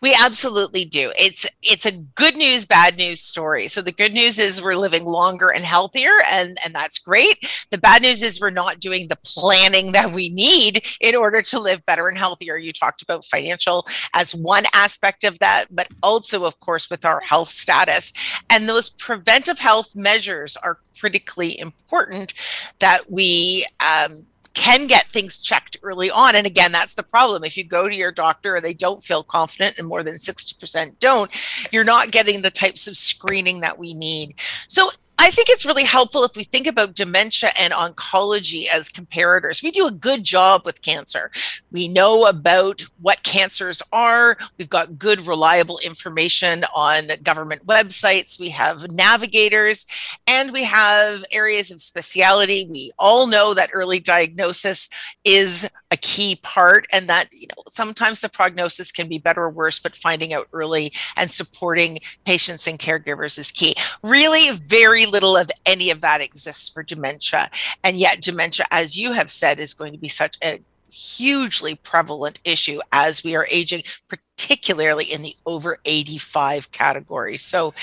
We 0.00 0.16
absolutely 0.18 0.84
do. 0.84 1.12
It's 1.18 1.46
it's 1.62 1.86
a 1.86 1.92
good 1.92 2.36
news, 2.36 2.64
bad 2.64 2.96
news 2.96 3.20
story. 3.20 3.68
So 3.68 3.82
the 3.82 3.92
good 3.92 4.12
news 4.12 4.38
is 4.38 4.62
we're 4.62 4.76
living 4.76 5.04
longer 5.04 5.50
and 5.50 5.64
healthier, 5.64 6.10
and 6.30 6.56
and 6.64 6.74
that's 6.74 6.98
great. 6.98 7.66
The 7.70 7.78
bad 7.78 8.02
news 8.02 8.22
is 8.22 8.40
we're 8.40 8.50
not 8.50 8.80
doing 8.80 9.08
the 9.08 9.18
planning 9.24 9.92
that 9.92 10.12
we 10.12 10.30
need 10.30 10.84
in 11.00 11.14
order 11.14 11.42
to 11.42 11.60
live 11.60 11.84
better 11.86 12.08
and 12.08 12.18
healthier. 12.18 12.56
You 12.56 12.72
talked 12.72 13.02
about 13.02 13.24
financial 13.24 13.86
as 14.14 14.34
one 14.34 14.64
aspect 14.74 15.24
of 15.24 15.38
that, 15.40 15.66
but 15.70 15.88
also, 16.02 16.44
of 16.44 16.58
course, 16.60 16.90
with 16.90 17.04
our 17.04 17.20
health 17.20 17.48
status 17.48 18.12
and 18.50 18.68
those 18.68 18.90
preventive 18.90 19.58
health 19.58 19.94
measures 19.94 20.56
are 20.56 20.78
critically 20.98 21.58
important 21.58 22.34
that 22.80 23.10
we 23.10 23.66
um, 23.80 24.26
can 24.58 24.88
get 24.88 25.06
things 25.06 25.38
checked 25.38 25.76
early 25.84 26.10
on. 26.10 26.34
And 26.34 26.44
again, 26.44 26.72
that's 26.72 26.94
the 26.94 27.04
problem. 27.04 27.44
If 27.44 27.56
you 27.56 27.62
go 27.62 27.88
to 27.88 27.94
your 27.94 28.10
doctor 28.10 28.56
and 28.56 28.64
they 28.64 28.74
don't 28.74 29.00
feel 29.00 29.22
confident, 29.22 29.78
and 29.78 29.86
more 29.86 30.02
than 30.02 30.16
60% 30.16 30.98
don't, 30.98 31.30
you're 31.72 31.84
not 31.84 32.10
getting 32.10 32.42
the 32.42 32.50
types 32.50 32.88
of 32.88 32.96
screening 32.96 33.60
that 33.60 33.78
we 33.78 33.94
need. 33.94 34.34
So 34.66 34.90
I 35.20 35.30
think 35.32 35.48
it's 35.50 35.66
really 35.66 35.84
helpful 35.84 36.22
if 36.22 36.36
we 36.36 36.44
think 36.44 36.68
about 36.68 36.94
dementia 36.94 37.50
and 37.60 37.72
oncology 37.72 38.66
as 38.72 38.88
comparators. 38.88 39.64
We 39.64 39.72
do 39.72 39.88
a 39.88 39.92
good 39.92 40.22
job 40.22 40.62
with 40.64 40.80
cancer. 40.80 41.32
We 41.72 41.88
know 41.88 42.26
about 42.26 42.82
what 43.00 43.24
cancers 43.24 43.82
are. 43.92 44.38
We've 44.58 44.70
got 44.70 44.96
good, 44.96 45.26
reliable 45.26 45.80
information 45.84 46.64
on 46.74 47.08
government 47.24 47.66
websites. 47.66 48.38
We 48.38 48.50
have 48.50 48.90
navigators 48.92 49.86
and 50.28 50.52
we 50.52 50.62
have 50.64 51.24
areas 51.32 51.72
of 51.72 51.80
speciality. 51.80 52.68
We 52.70 52.92
all 52.96 53.26
know 53.26 53.54
that 53.54 53.70
early 53.72 53.98
diagnosis 53.98 54.88
is 55.24 55.68
a 55.90 55.96
key 55.96 56.36
part 56.42 56.86
and 56.92 57.08
that 57.08 57.28
you 57.32 57.46
know 57.46 57.62
sometimes 57.68 58.20
the 58.20 58.28
prognosis 58.28 58.92
can 58.92 59.08
be 59.08 59.18
better 59.18 59.44
or 59.44 59.50
worse 59.50 59.78
but 59.78 59.96
finding 59.96 60.32
out 60.32 60.46
early 60.52 60.92
and 61.16 61.30
supporting 61.30 61.98
patients 62.26 62.66
and 62.66 62.78
caregivers 62.78 63.38
is 63.38 63.50
key 63.50 63.74
really 64.02 64.56
very 64.58 65.06
little 65.10 65.36
of 65.36 65.50
any 65.66 65.90
of 65.90 66.00
that 66.00 66.20
exists 66.20 66.68
for 66.68 66.82
dementia. 66.82 67.50
And 67.84 67.96
yet 67.96 68.20
dementia 68.20 68.66
as 68.70 68.98
you 68.98 69.12
have 69.12 69.30
said 69.30 69.58
is 69.58 69.74
going 69.74 69.92
to 69.92 69.98
be 69.98 70.08
such 70.08 70.36
a 70.42 70.60
hugely 70.90 71.74
prevalent 71.74 72.40
issue 72.44 72.80
as 72.92 73.22
we 73.22 73.36
are 73.36 73.46
aging 73.50 73.82
particularly 74.08 75.04
in 75.04 75.22
the 75.22 75.36
over 75.46 75.78
85 75.84 76.70
category. 76.72 77.36
So 77.36 77.74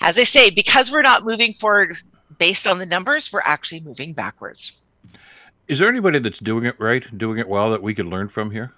as 0.00 0.18
i 0.18 0.24
say 0.24 0.50
because 0.50 0.90
we're 0.90 1.02
not 1.02 1.24
moving 1.24 1.54
forward 1.54 1.96
based 2.38 2.66
on 2.66 2.78
the 2.78 2.86
numbers 2.86 3.32
we're 3.32 3.40
actually 3.44 3.80
moving 3.80 4.12
backwards. 4.12 4.84
Is 5.66 5.78
there 5.78 5.88
anybody 5.88 6.18
that's 6.18 6.40
doing 6.40 6.64
it 6.64 6.78
right, 6.78 7.16
doing 7.16 7.38
it 7.38 7.48
well 7.48 7.70
that 7.70 7.82
we 7.82 7.94
could 7.94 8.06
learn 8.06 8.28
from 8.28 8.50
here? 8.50 8.72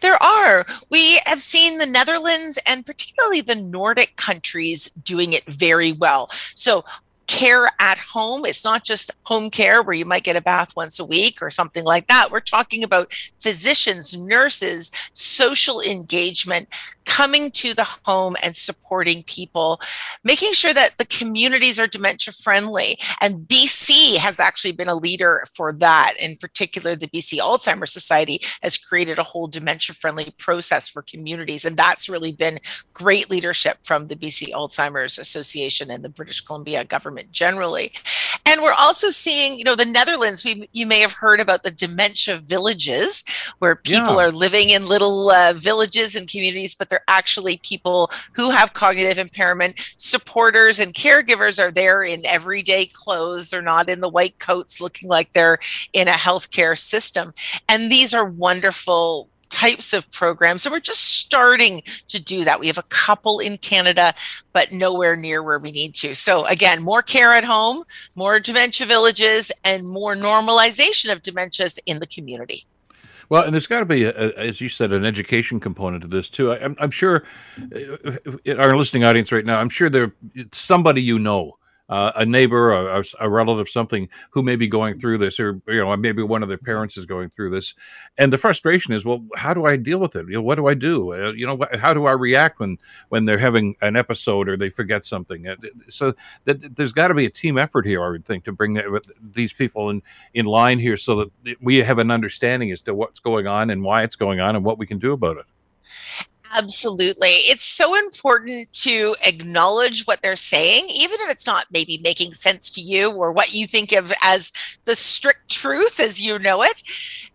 There 0.00 0.22
are. 0.22 0.66
We 0.90 1.18
have 1.26 1.40
seen 1.40 1.78
the 1.78 1.86
Netherlands 1.86 2.58
and 2.66 2.84
particularly 2.84 3.40
the 3.40 3.54
Nordic 3.54 4.16
countries 4.16 4.90
doing 5.02 5.32
it 5.32 5.44
very 5.46 5.92
well. 5.92 6.30
So, 6.54 6.84
care 7.28 7.70
at 7.78 7.98
home. 7.98 8.44
It's 8.44 8.64
not 8.64 8.82
just 8.82 9.12
home 9.22 9.50
care 9.50 9.82
where 9.82 9.94
you 9.94 10.06
might 10.06 10.24
get 10.24 10.34
a 10.34 10.40
bath 10.40 10.74
once 10.74 10.98
a 10.98 11.04
week 11.04 11.40
or 11.40 11.50
something 11.50 11.84
like 11.84 12.08
that. 12.08 12.30
We're 12.30 12.40
talking 12.40 12.82
about 12.82 13.12
physicians, 13.38 14.18
nurses, 14.18 14.90
social 15.12 15.80
engagement, 15.80 16.68
coming 17.08 17.50
to 17.50 17.74
the 17.74 17.86
home 18.04 18.36
and 18.44 18.54
supporting 18.54 19.22
people, 19.24 19.80
making 20.22 20.52
sure 20.52 20.74
that 20.74 20.98
the 20.98 21.06
communities 21.06 21.78
are 21.78 21.86
dementia 21.86 22.32
friendly. 22.32 22.98
And 23.20 23.48
BC 23.48 24.16
has 24.18 24.38
actually 24.38 24.72
been 24.72 24.88
a 24.88 24.94
leader 24.94 25.42
for 25.56 25.72
that. 25.72 26.12
In 26.20 26.36
particular, 26.36 26.94
the 26.94 27.08
BC 27.08 27.38
Alzheimer's 27.38 27.92
Society 27.92 28.40
has 28.62 28.76
created 28.76 29.18
a 29.18 29.24
whole 29.24 29.48
dementia 29.48 29.94
friendly 29.94 30.32
process 30.38 30.88
for 30.88 31.02
communities. 31.02 31.64
And 31.64 31.76
that's 31.76 32.08
really 32.08 32.32
been 32.32 32.58
great 32.92 33.30
leadership 33.30 33.78
from 33.82 34.06
the 34.06 34.16
BC 34.16 34.52
Alzheimer's 34.52 35.18
Association 35.18 35.90
and 35.90 36.04
the 36.04 36.10
British 36.10 36.42
Columbia 36.42 36.84
government 36.84 37.32
generally. 37.32 37.90
And 38.44 38.62
we're 38.62 38.72
also 38.72 39.10
seeing, 39.10 39.58
you 39.58 39.64
know, 39.64 39.74
the 39.74 39.84
Netherlands, 39.84 40.44
we, 40.44 40.68
you 40.72 40.86
may 40.86 41.00
have 41.00 41.12
heard 41.12 41.40
about 41.40 41.62
the 41.62 41.70
dementia 41.70 42.38
villages 42.38 43.24
where 43.58 43.76
people 43.76 44.16
yeah. 44.16 44.26
are 44.26 44.30
living 44.30 44.70
in 44.70 44.86
little 44.86 45.30
uh, 45.30 45.52
villages 45.54 46.14
and 46.16 46.28
communities, 46.28 46.74
but 46.74 46.88
they're 46.88 46.97
they're 46.98 47.16
actually 47.16 47.58
people 47.58 48.10
who 48.32 48.50
have 48.50 48.74
cognitive 48.74 49.18
impairment. 49.18 49.74
Supporters 49.96 50.80
and 50.80 50.94
caregivers 50.94 51.62
are 51.62 51.70
there 51.70 52.02
in 52.02 52.26
everyday 52.26 52.86
clothes. 52.86 53.50
They're 53.50 53.62
not 53.62 53.88
in 53.88 54.00
the 54.00 54.08
white 54.08 54.38
coats 54.38 54.80
looking 54.80 55.08
like 55.08 55.32
they're 55.32 55.58
in 55.92 56.08
a 56.08 56.12
healthcare 56.12 56.76
system. 56.76 57.32
And 57.68 57.90
these 57.90 58.14
are 58.14 58.24
wonderful 58.24 59.28
types 59.48 59.92
of 59.94 60.10
programs. 60.10 60.62
So 60.62 60.70
we're 60.70 60.80
just 60.80 61.20
starting 61.20 61.82
to 62.08 62.20
do 62.20 62.44
that. 62.44 62.60
We 62.60 62.66
have 62.66 62.78
a 62.78 62.82
couple 62.82 63.38
in 63.38 63.56
Canada, 63.58 64.12
but 64.52 64.72
nowhere 64.72 65.16
near 65.16 65.42
where 65.42 65.58
we 65.58 65.72
need 65.72 65.94
to. 65.96 66.14
So 66.14 66.44
again, 66.46 66.82
more 66.82 67.00
care 67.00 67.32
at 67.32 67.44
home, 67.44 67.84
more 68.14 68.40
dementia 68.40 68.86
villages, 68.86 69.50
and 69.64 69.88
more 69.88 70.14
normalization 70.14 71.10
of 71.12 71.22
dementias 71.22 71.78
in 71.86 71.98
the 71.98 72.06
community. 72.06 72.66
Well, 73.28 73.44
and 73.44 73.52
there's 73.52 73.66
got 73.66 73.80
to 73.80 73.84
be, 73.84 74.04
a, 74.04 74.10
a, 74.10 74.32
as 74.38 74.60
you 74.60 74.68
said, 74.68 74.92
an 74.92 75.04
education 75.04 75.60
component 75.60 76.02
to 76.02 76.08
this 76.08 76.28
too. 76.28 76.52
I, 76.52 76.56
am 76.56 76.76
I'm 76.78 76.90
sure 76.90 77.24
uh, 77.74 78.56
our 78.56 78.76
listening 78.76 79.04
audience 79.04 79.32
right 79.32 79.44
now, 79.44 79.60
I'm 79.60 79.68
sure 79.68 79.90
there 79.90 80.14
somebody 80.52 81.02
you 81.02 81.18
know 81.18 81.58
uh, 81.88 82.12
a 82.16 82.26
neighbor, 82.26 82.72
a, 82.72 83.02
a, 83.20 83.30
relative, 83.30 83.68
something 83.68 84.08
who 84.30 84.42
may 84.42 84.56
be 84.56 84.68
going 84.68 84.98
through 84.98 85.18
this, 85.18 85.40
or 85.40 85.60
you 85.66 85.80
know, 85.80 85.96
maybe 85.96 86.22
one 86.22 86.42
of 86.42 86.48
their 86.48 86.58
parents 86.58 86.96
is 86.96 87.06
going 87.06 87.30
through 87.30 87.50
this, 87.50 87.74
and 88.18 88.32
the 88.32 88.38
frustration 88.38 88.92
is, 88.92 89.04
well, 89.04 89.24
how 89.36 89.54
do 89.54 89.64
I 89.64 89.76
deal 89.76 89.98
with 89.98 90.14
it? 90.14 90.26
You 90.28 90.34
know, 90.34 90.42
what 90.42 90.56
do 90.56 90.66
I 90.66 90.74
do? 90.74 91.12
Uh, 91.12 91.32
you 91.32 91.46
know, 91.46 91.58
how 91.78 91.94
do 91.94 92.06
I 92.06 92.12
react 92.12 92.60
when 92.60 92.78
when 93.08 93.24
they're 93.24 93.38
having 93.38 93.74
an 93.80 93.96
episode 93.96 94.48
or 94.48 94.56
they 94.56 94.70
forget 94.70 95.04
something? 95.04 95.48
Uh, 95.48 95.56
so 95.88 96.14
that 96.44 96.76
there's 96.76 96.92
got 96.92 97.08
to 97.08 97.14
be 97.14 97.26
a 97.26 97.30
team 97.30 97.56
effort 97.56 97.86
here, 97.86 98.04
I 98.04 98.10
would 98.10 98.24
think, 98.24 98.44
to 98.44 98.52
bring 98.52 98.74
that, 98.74 98.86
these 99.32 99.52
people 99.52 99.90
in 99.90 100.02
in 100.34 100.46
line 100.46 100.78
here, 100.78 100.96
so 100.96 101.16
that 101.44 101.56
we 101.60 101.76
have 101.78 101.98
an 101.98 102.10
understanding 102.10 102.70
as 102.70 102.82
to 102.82 102.94
what's 102.94 103.20
going 103.20 103.46
on 103.46 103.70
and 103.70 103.82
why 103.82 104.02
it's 104.02 104.16
going 104.16 104.40
on 104.40 104.56
and 104.56 104.64
what 104.64 104.78
we 104.78 104.86
can 104.86 104.98
do 104.98 105.12
about 105.12 105.38
it. 105.38 105.46
Absolutely. 106.54 107.28
It's 107.28 107.64
so 107.64 107.94
important 107.94 108.72
to 108.72 109.14
acknowledge 109.26 110.04
what 110.06 110.22
they're 110.22 110.36
saying, 110.36 110.86
even 110.88 111.18
if 111.20 111.30
it's 111.30 111.46
not 111.46 111.66
maybe 111.70 111.98
making 111.98 112.32
sense 112.32 112.70
to 112.70 112.80
you 112.80 113.10
or 113.10 113.32
what 113.32 113.52
you 113.52 113.66
think 113.66 113.92
of 113.92 114.12
as 114.22 114.52
the 114.84 114.96
strict 114.96 115.50
truth 115.50 116.00
as 116.00 116.20
you 116.20 116.38
know 116.38 116.62
it. 116.62 116.82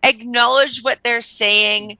Acknowledge 0.02 0.82
what 0.82 0.98
they're 1.04 1.22
saying. 1.22 1.98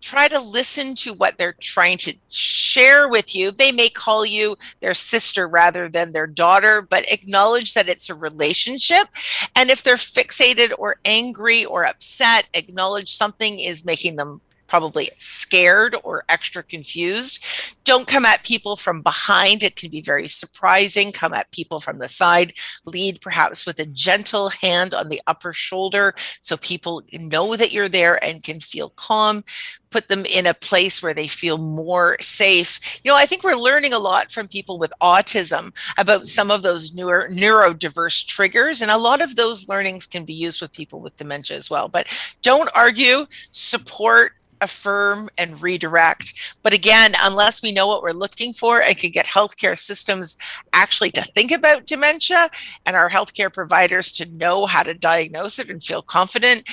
Try 0.00 0.28
to 0.28 0.38
listen 0.40 0.94
to 0.96 1.14
what 1.14 1.36
they're 1.36 1.56
trying 1.60 1.98
to 1.98 2.14
share 2.28 3.08
with 3.08 3.34
you. 3.34 3.50
They 3.50 3.72
may 3.72 3.88
call 3.88 4.24
you 4.24 4.56
their 4.80 4.94
sister 4.94 5.48
rather 5.48 5.88
than 5.88 6.12
their 6.12 6.28
daughter, 6.28 6.80
but 6.80 7.10
acknowledge 7.10 7.74
that 7.74 7.88
it's 7.88 8.08
a 8.08 8.14
relationship. 8.14 9.08
And 9.56 9.68
if 9.68 9.82
they're 9.82 9.96
fixated 9.96 10.72
or 10.78 10.96
angry 11.04 11.64
or 11.64 11.84
upset, 11.86 12.48
acknowledge 12.54 13.14
something 13.14 13.58
is 13.58 13.84
making 13.84 14.14
them 14.14 14.40
probably 14.66 15.10
scared 15.16 15.96
or 16.04 16.24
extra 16.28 16.62
confused. 16.62 17.44
Don't 17.84 18.08
come 18.08 18.24
at 18.24 18.42
people 18.42 18.76
from 18.76 19.02
behind. 19.02 19.62
It 19.62 19.76
can 19.76 19.90
be 19.90 20.00
very 20.00 20.26
surprising. 20.26 21.12
Come 21.12 21.32
at 21.32 21.50
people 21.52 21.80
from 21.80 21.98
the 21.98 22.08
side. 22.08 22.52
Lead 22.84 23.20
perhaps 23.20 23.64
with 23.64 23.78
a 23.78 23.86
gentle 23.86 24.50
hand 24.60 24.94
on 24.94 25.08
the 25.08 25.20
upper 25.26 25.52
shoulder 25.52 26.14
so 26.40 26.56
people 26.56 27.02
know 27.12 27.56
that 27.56 27.72
you're 27.72 27.88
there 27.88 28.22
and 28.24 28.42
can 28.42 28.60
feel 28.60 28.90
calm. 28.90 29.44
Put 29.90 30.08
them 30.08 30.26
in 30.26 30.46
a 30.46 30.54
place 30.54 31.02
where 31.02 31.14
they 31.14 31.28
feel 31.28 31.58
more 31.58 32.16
safe. 32.20 33.00
You 33.04 33.10
know, 33.10 33.16
I 33.16 33.24
think 33.24 33.44
we're 33.44 33.54
learning 33.54 33.92
a 33.92 33.98
lot 33.98 34.32
from 34.32 34.48
people 34.48 34.78
with 34.78 34.92
autism 35.00 35.72
about 35.96 36.24
some 36.24 36.50
of 36.50 36.62
those 36.62 36.94
newer 36.94 37.28
neurodiverse 37.30 38.26
triggers. 38.26 38.82
And 38.82 38.90
a 38.90 38.98
lot 38.98 39.22
of 39.22 39.36
those 39.36 39.68
learnings 39.68 40.06
can 40.06 40.24
be 40.24 40.34
used 40.34 40.60
with 40.60 40.72
people 40.72 41.00
with 41.00 41.16
dementia 41.16 41.56
as 41.56 41.70
well. 41.70 41.88
But 41.88 42.08
don't 42.42 42.68
argue, 42.74 43.26
support, 43.52 44.32
affirm 44.60 45.28
and 45.38 45.60
redirect. 45.62 46.56
But 46.62 46.72
again, 46.72 47.14
unless 47.22 47.62
we 47.62 47.72
know 47.72 47.86
what 47.86 48.02
we're 48.02 48.12
looking 48.12 48.52
for 48.52 48.80
and 48.80 48.96
can 48.96 49.10
get 49.10 49.26
healthcare 49.26 49.78
systems 49.78 50.36
actually 50.72 51.10
to 51.12 51.22
think 51.22 51.52
about 51.52 51.86
dementia 51.86 52.48
and 52.84 52.96
our 52.96 53.10
healthcare 53.10 53.52
providers 53.52 54.12
to 54.12 54.26
know 54.30 54.66
how 54.66 54.82
to 54.82 54.94
diagnose 54.94 55.58
it 55.58 55.70
and 55.70 55.82
feel 55.82 56.02
confident, 56.02 56.68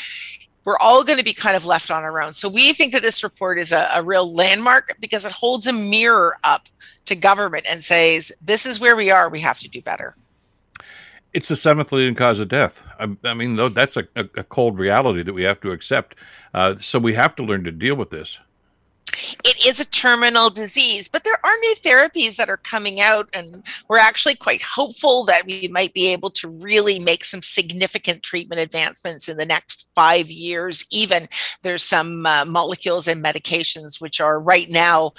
we're 0.65 0.77
all 0.77 1.03
going 1.03 1.19
to 1.19 1.25
be 1.25 1.33
kind 1.33 1.55
of 1.55 1.65
left 1.65 1.91
on 1.91 2.03
our 2.03 2.21
own. 2.21 2.33
So 2.33 2.47
we 2.47 2.73
think 2.73 2.93
that 2.93 3.01
this 3.01 3.23
report 3.23 3.59
is 3.59 3.71
a, 3.71 3.89
a 3.93 4.03
real 4.03 4.33
landmark 4.33 4.95
because 4.99 5.25
it 5.25 5.31
holds 5.31 5.67
a 5.67 5.73
mirror 5.73 6.37
up 6.43 6.69
to 7.05 7.15
government 7.15 7.65
and 7.69 7.83
says, 7.83 8.31
this 8.41 8.65
is 8.65 8.79
where 8.79 8.95
we 8.95 9.11
are, 9.11 9.29
we 9.29 9.41
have 9.41 9.59
to 9.59 9.69
do 9.69 9.81
better 9.81 10.15
it's 11.33 11.49
the 11.49 11.55
seventh 11.55 11.91
leading 11.91 12.15
cause 12.15 12.39
of 12.39 12.47
death. 12.47 12.85
I, 12.99 13.15
I 13.23 13.33
mean, 13.33 13.55
though 13.55 13.69
that's 13.69 13.97
a, 13.97 14.07
a, 14.15 14.43
cold 14.43 14.77
reality 14.77 15.23
that 15.23 15.33
we 15.33 15.43
have 15.43 15.59
to 15.61 15.71
accept. 15.71 16.15
Uh, 16.53 16.75
so 16.75 16.99
we 16.99 17.13
have 17.13 17.35
to 17.37 17.43
learn 17.43 17.63
to 17.63 17.71
deal 17.71 17.95
with 17.95 18.11
this. 18.11 18.39
It 19.43 19.65
is 19.65 19.79
a 19.79 19.89
terminal 19.89 20.49
disease, 20.49 21.07
but 21.07 21.23
there 21.23 21.39
are 21.43 21.57
new 21.61 21.75
therapies 21.75 22.35
that 22.37 22.49
are 22.49 22.57
coming 22.57 22.99
out, 22.99 23.29
and 23.33 23.63
we're 23.87 23.99
actually 23.99 24.35
quite 24.35 24.61
hopeful 24.61 25.23
that 25.25 25.45
we 25.45 25.67
might 25.67 25.93
be 25.93 26.07
able 26.07 26.31
to 26.31 26.49
really 26.49 26.97
make 26.99 27.23
some 27.23 27.41
significant 27.41 28.23
treatment 28.23 28.61
advancements 28.61 29.29
in 29.29 29.37
the 29.37 29.45
next 29.45 29.89
five 29.93 30.31
years. 30.31 30.85
Even 30.91 31.27
there's 31.61 31.83
some 31.83 32.25
uh, 32.25 32.45
molecules 32.45 33.07
and 33.07 33.23
medications 33.23 34.01
which 34.01 34.19
are 34.19 34.39
right 34.39 34.69
now 34.69 35.13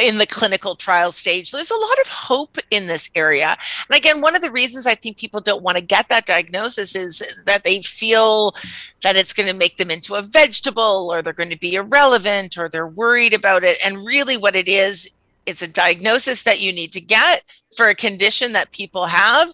in 0.00 0.18
the 0.18 0.26
clinical 0.26 0.74
trial 0.74 1.12
stage. 1.12 1.50
There's 1.50 1.70
a 1.70 1.74
lot 1.74 1.98
of 2.00 2.08
hope 2.08 2.58
in 2.70 2.86
this 2.86 3.10
area. 3.14 3.56
And 3.88 3.98
again, 3.98 4.20
one 4.20 4.34
of 4.34 4.42
the 4.42 4.50
reasons 4.50 4.86
I 4.86 4.94
think 4.94 5.18
people 5.18 5.40
don't 5.40 5.62
want 5.62 5.76
to 5.76 5.84
get 5.84 6.08
that 6.08 6.26
diagnosis 6.26 6.96
is 6.96 7.42
that 7.44 7.64
they 7.64 7.82
feel 7.82 8.54
that 9.02 9.16
it's 9.16 9.32
going 9.32 9.48
to 9.48 9.54
make 9.54 9.76
them 9.76 9.90
into 9.90 10.14
a 10.14 10.22
vegetable 10.22 11.08
or 11.12 11.20
they're 11.20 11.32
going 11.32 11.50
to 11.50 11.58
be 11.58 11.74
irrelevant 11.74 12.56
or 12.56 12.68
they're 12.68 12.86
worried 12.86 13.34
about 13.34 13.64
it. 13.64 13.78
And 13.84 14.06
really, 14.06 14.36
what 14.36 14.56
it 14.56 14.68
is, 14.68 15.10
it's 15.44 15.62
a 15.62 15.68
diagnosis 15.68 16.42
that 16.44 16.60
you 16.60 16.72
need 16.72 16.92
to 16.92 17.00
get 17.00 17.42
for 17.76 17.88
a 17.88 17.94
condition 17.94 18.52
that 18.52 18.70
people 18.70 19.06
have. 19.06 19.52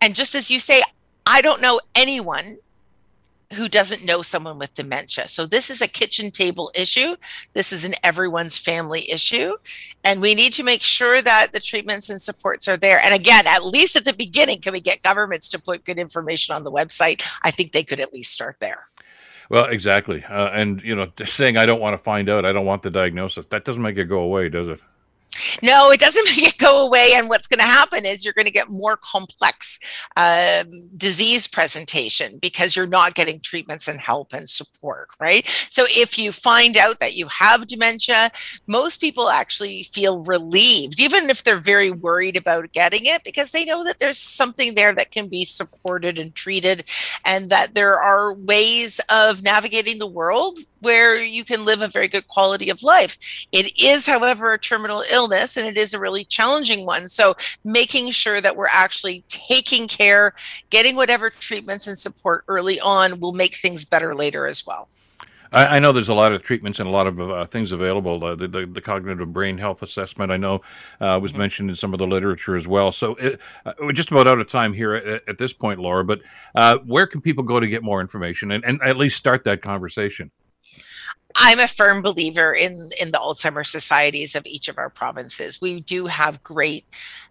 And 0.00 0.14
just 0.14 0.34
as 0.34 0.50
you 0.50 0.58
say, 0.58 0.82
I 1.26 1.42
don't 1.42 1.62
know 1.62 1.80
anyone 1.94 2.58
who 3.54 3.68
doesn't 3.68 4.04
know 4.04 4.22
someone 4.22 4.58
with 4.58 4.74
dementia. 4.74 5.26
So 5.26 5.44
this 5.44 5.70
is 5.70 5.82
a 5.82 5.88
kitchen 5.88 6.30
table 6.30 6.70
issue. 6.74 7.16
This 7.52 7.72
is 7.72 7.84
an 7.84 7.94
everyone's 8.04 8.58
family 8.58 9.10
issue. 9.10 9.56
And 10.04 10.20
we 10.20 10.34
need 10.34 10.52
to 10.52 10.62
make 10.62 10.82
sure 10.82 11.20
that 11.20 11.52
the 11.52 11.60
treatments 11.60 12.10
and 12.10 12.22
supports 12.22 12.68
are 12.68 12.76
there. 12.76 13.00
And 13.00 13.12
again, 13.12 13.46
at 13.46 13.64
least 13.64 13.96
at 13.96 14.04
the 14.04 14.14
beginning, 14.14 14.60
can 14.60 14.72
we 14.72 14.80
get 14.80 15.02
governments 15.02 15.48
to 15.48 15.58
put 15.58 15.84
good 15.84 15.98
information 15.98 16.54
on 16.54 16.62
the 16.62 16.70
website? 16.70 17.22
I 17.42 17.50
think 17.50 17.72
they 17.72 17.82
could 17.82 18.00
at 18.00 18.12
least 18.12 18.32
start 18.32 18.56
there. 18.60 18.86
Well, 19.48 19.64
exactly. 19.64 20.22
Uh, 20.22 20.50
and, 20.50 20.80
you 20.82 20.94
know, 20.94 21.08
just 21.16 21.34
saying 21.34 21.56
I 21.56 21.66
don't 21.66 21.80
want 21.80 21.96
to 21.96 22.02
find 22.02 22.28
out, 22.28 22.44
I 22.44 22.52
don't 22.52 22.66
want 22.66 22.82
the 22.82 22.90
diagnosis, 22.90 23.46
that 23.46 23.64
doesn't 23.64 23.82
make 23.82 23.98
it 23.98 24.04
go 24.04 24.20
away, 24.20 24.48
does 24.48 24.68
it? 24.68 24.80
No, 25.62 25.90
it 25.90 26.00
doesn't 26.00 26.24
make 26.36 26.46
it 26.46 26.58
go 26.58 26.84
away. 26.86 27.10
And 27.14 27.28
what's 27.28 27.46
going 27.46 27.60
to 27.60 27.64
happen 27.64 28.04
is 28.04 28.24
you're 28.24 28.34
going 28.34 28.46
to 28.46 28.50
get 28.50 28.70
more 28.70 28.96
complex 28.96 29.78
um, 30.16 30.64
disease 30.96 31.46
presentation 31.46 32.38
because 32.38 32.74
you're 32.76 32.86
not 32.86 33.14
getting 33.14 33.40
treatments 33.40 33.88
and 33.88 34.00
help 34.00 34.32
and 34.32 34.48
support, 34.48 35.08
right? 35.20 35.46
So 35.70 35.84
if 35.88 36.18
you 36.18 36.32
find 36.32 36.76
out 36.76 37.00
that 37.00 37.14
you 37.14 37.26
have 37.28 37.66
dementia, 37.66 38.30
most 38.66 39.00
people 39.00 39.28
actually 39.28 39.82
feel 39.84 40.20
relieved, 40.24 41.00
even 41.00 41.30
if 41.30 41.44
they're 41.44 41.56
very 41.56 41.90
worried 41.90 42.36
about 42.36 42.72
getting 42.72 43.04
it, 43.04 43.24
because 43.24 43.50
they 43.50 43.64
know 43.64 43.84
that 43.84 43.98
there's 43.98 44.18
something 44.18 44.74
there 44.74 44.94
that 44.94 45.10
can 45.10 45.28
be 45.28 45.44
supported 45.44 46.18
and 46.18 46.34
treated, 46.34 46.84
and 47.24 47.50
that 47.50 47.74
there 47.74 48.00
are 48.00 48.34
ways 48.34 49.00
of 49.10 49.42
navigating 49.42 49.98
the 49.98 50.06
world 50.06 50.58
where 50.80 51.16
you 51.22 51.44
can 51.44 51.64
live 51.64 51.82
a 51.82 51.88
very 51.88 52.08
good 52.08 52.26
quality 52.28 52.70
of 52.70 52.82
life. 52.82 53.46
It 53.52 53.78
is, 53.80 54.06
however, 54.06 54.52
a 54.52 54.58
terminal 54.58 55.04
illness 55.12 55.49
and 55.56 55.66
it 55.66 55.76
is 55.76 55.94
a 55.94 55.98
really 55.98 56.24
challenging 56.24 56.86
one. 56.86 57.08
So, 57.08 57.34
making 57.64 58.10
sure 58.10 58.40
that 58.40 58.56
we're 58.56 58.68
actually 58.72 59.24
taking 59.28 59.88
care, 59.88 60.34
getting 60.70 60.96
whatever 60.96 61.30
treatments 61.30 61.86
and 61.86 61.98
support 61.98 62.44
early 62.48 62.80
on 62.80 63.20
will 63.20 63.32
make 63.32 63.54
things 63.54 63.84
better 63.84 64.14
later 64.14 64.46
as 64.46 64.66
well. 64.66 64.88
I, 65.52 65.76
I 65.76 65.78
know 65.78 65.92
there's 65.92 66.08
a 66.08 66.14
lot 66.14 66.32
of 66.32 66.42
treatments 66.42 66.78
and 66.78 66.88
a 66.88 66.92
lot 66.92 67.06
of 67.06 67.20
uh, 67.20 67.44
things 67.46 67.72
available. 67.72 68.22
Uh, 68.24 68.34
the, 68.34 68.48
the, 68.48 68.66
the, 68.66 68.80
cognitive 68.80 69.32
brain 69.32 69.58
health 69.58 69.82
assessment, 69.82 70.30
I 70.30 70.36
know, 70.36 70.60
uh, 71.00 71.18
was 71.20 71.32
mm-hmm. 71.32 71.40
mentioned 71.40 71.70
in 71.70 71.76
some 71.76 71.92
of 71.92 71.98
the 71.98 72.06
literature 72.06 72.56
as 72.56 72.66
well. 72.66 72.92
So 72.92 73.14
it, 73.16 73.40
uh, 73.64 73.72
we're 73.80 73.92
just 73.92 74.10
about 74.10 74.26
out 74.26 74.38
of 74.38 74.48
time 74.48 74.72
here 74.72 74.94
at, 74.94 75.28
at 75.28 75.38
this 75.38 75.52
point, 75.52 75.80
Laura. 75.80 76.04
But 76.04 76.20
uh, 76.54 76.78
where 76.86 77.06
can 77.06 77.20
people 77.20 77.44
go 77.44 77.60
to 77.60 77.66
get 77.66 77.82
more 77.82 78.00
information 78.00 78.52
and, 78.52 78.64
and 78.64 78.80
at 78.82 78.96
least 78.96 79.16
start 79.16 79.44
that 79.44 79.62
conversation? 79.62 80.30
I'm 81.36 81.60
a 81.60 81.68
firm 81.68 82.02
believer 82.02 82.54
in 82.54 82.90
in 83.00 83.12
the 83.12 83.18
Alzheimer's 83.18 83.70
societies 83.70 84.34
of 84.34 84.44
each 84.46 84.68
of 84.68 84.78
our 84.78 84.90
provinces. 84.90 85.60
We 85.60 85.80
do 85.80 86.06
have 86.06 86.42
great 86.42 86.84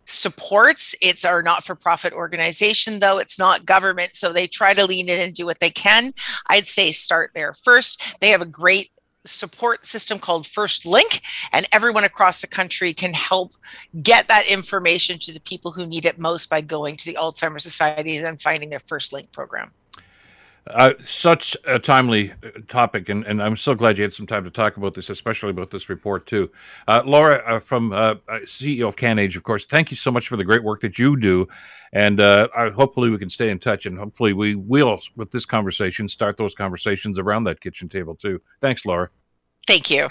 supports. 0.06 0.96
It's 1.02 1.26
our 1.26 1.44
not-for-profit 1.44 2.13
organization, 2.13 3.00
though 3.00 3.20
it's 3.20 3.38
not 3.38 3.65
government, 3.65 4.12
so 4.13 4.32
they 4.32 4.48
try 4.48 4.74
to 4.74 4.86
lean 4.86 5.10
in 5.10 5.20
and 5.20 5.34
do 5.34 5.46
what 5.46 5.60
they 5.60 5.70
can. 5.70 6.13
I'd 6.48 6.65
say 6.65 6.92
start 6.92 7.32
there 7.36 7.54
first. 7.54 8.20
They 8.22 8.30
have 8.30 8.42
a 8.42 8.46
great 8.46 8.92
support 9.26 9.86
system 9.86 10.18
called 10.18 10.48
First 10.48 10.86
Link, 10.86 11.22
and 11.52 11.68
everyone 11.74 12.06
across 12.06 12.42
the 12.42 12.48
country 12.48 12.94
can 12.94 13.13
help 13.13 13.52
get 14.02 14.30
that 14.30 14.50
information 14.50 15.20
to 15.20 15.34
the 15.34 15.42
people 15.42 15.72
who 15.74 15.86
need 15.86 16.06
it 16.06 16.18
most 16.18 16.50
by 16.50 16.62
going 16.62 16.96
to 16.98 17.06
the 17.06 17.18
Alzheimer's 17.20 17.63
Societies 17.63 18.24
and 18.24 18.42
finding 18.42 18.70
their 18.70 18.80
First 18.80 19.12
Link 19.12 19.32
program. 19.34 19.72
Uh, 20.67 20.93
such 21.02 21.58
a 21.65 21.80
timely 21.80 22.32
uh, 22.32 22.50
topic, 22.67 23.10
and, 23.10 23.26
and 23.26 23.41
I'm 23.41 23.58
so 23.58 23.74
glad 23.74 23.98
you 23.98 24.04
had 24.04 24.13
some 24.13 24.28
time 24.28 24.43
to 24.43 24.52
talk 24.52 24.78
about 24.78 24.93
this, 24.93 25.10
especially 25.10 25.50
about 25.50 25.72
this 25.72 25.89
report 25.89 26.28
too. 26.28 26.52
Uh, 26.88 27.02
Laura, 27.06 27.38
uh, 27.45 27.60
from 27.60 27.91
uh, 27.91 28.15
uh 28.28 28.39
CEO 28.45 28.88
of 28.88 28.95
CanAge, 28.95 29.36
of 29.36 29.43
course, 29.43 29.65
thank 29.65 29.89
you 29.89 29.98
so 29.98 30.12
much 30.12 30.28
for 30.28 30.38
the 30.38 30.43
great 30.43 30.63
work 30.63 30.82
that 30.82 31.00
you 31.00 31.17
do, 31.17 31.48
and 31.91 32.19
hopefully 32.19 33.10
we 33.10 33.17
can 33.17 33.30
stay 33.30 33.50
in 33.50 33.58
touch, 33.58 33.86
and 33.86 33.98
hopefully 33.98 34.34
we 34.34 34.56
will, 34.56 35.00
with 35.15 35.32
this 35.32 35.45
conversation, 35.45 36.08
start 36.08 36.38
those 36.38 36.54
conversations 36.54 37.17
around 37.17 37.45
that 37.45 37.62
kitchen 37.62 37.89
table 37.89 38.15
too. 38.15 38.39
Thanks, 38.62 38.86
Laura. 38.86 39.10
Thank 39.65 39.89
you. 39.89 40.08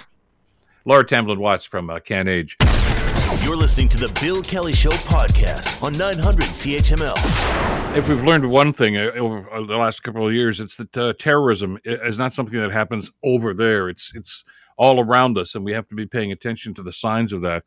Laura 0.85 1.05
Tamblyn 1.05 1.39
Watts 1.39 1.65
from 1.65 1.89
CanAge. 1.89 2.78
You're 3.45 3.57
listening 3.57 3.89
to 3.91 3.99
the 3.99 4.09
Bill 4.21 4.43
Kelly 4.43 4.73
Show 4.73 4.91
podcast 4.91 5.83
on 5.83 5.93
900 5.93 6.45
CHML. 6.45 7.97
If 7.97 8.09
we've 8.09 8.23
learned 8.23 8.51
one 8.51 8.73
thing 8.73 8.97
uh, 8.97 9.13
over 9.15 9.49
uh, 9.51 9.65
the 9.65 9.77
last 9.77 10.01
couple 10.01 10.27
of 10.27 10.35
years, 10.35 10.61
it's 10.61 10.77
that 10.77 10.97
uh, 10.97 11.15
terrorism 11.19 11.79
is 11.85 12.19
not 12.19 12.33
something 12.33 12.59
that 12.59 12.73
happens 12.73 13.11
over 13.23 13.55
there. 13.55 13.89
It's 13.89 14.13
it's 14.15 14.45
all 14.77 15.01
around 15.01 15.39
us, 15.39 15.55
and 15.55 15.65
we 15.65 15.73
have 15.73 15.89
to 15.89 15.95
be 15.95 16.07
paying 16.07 16.33
attention 16.33 16.75
to 16.75 16.83
the 16.83 16.93
signs 16.93 17.33
of 17.33 17.41
that. 17.43 17.65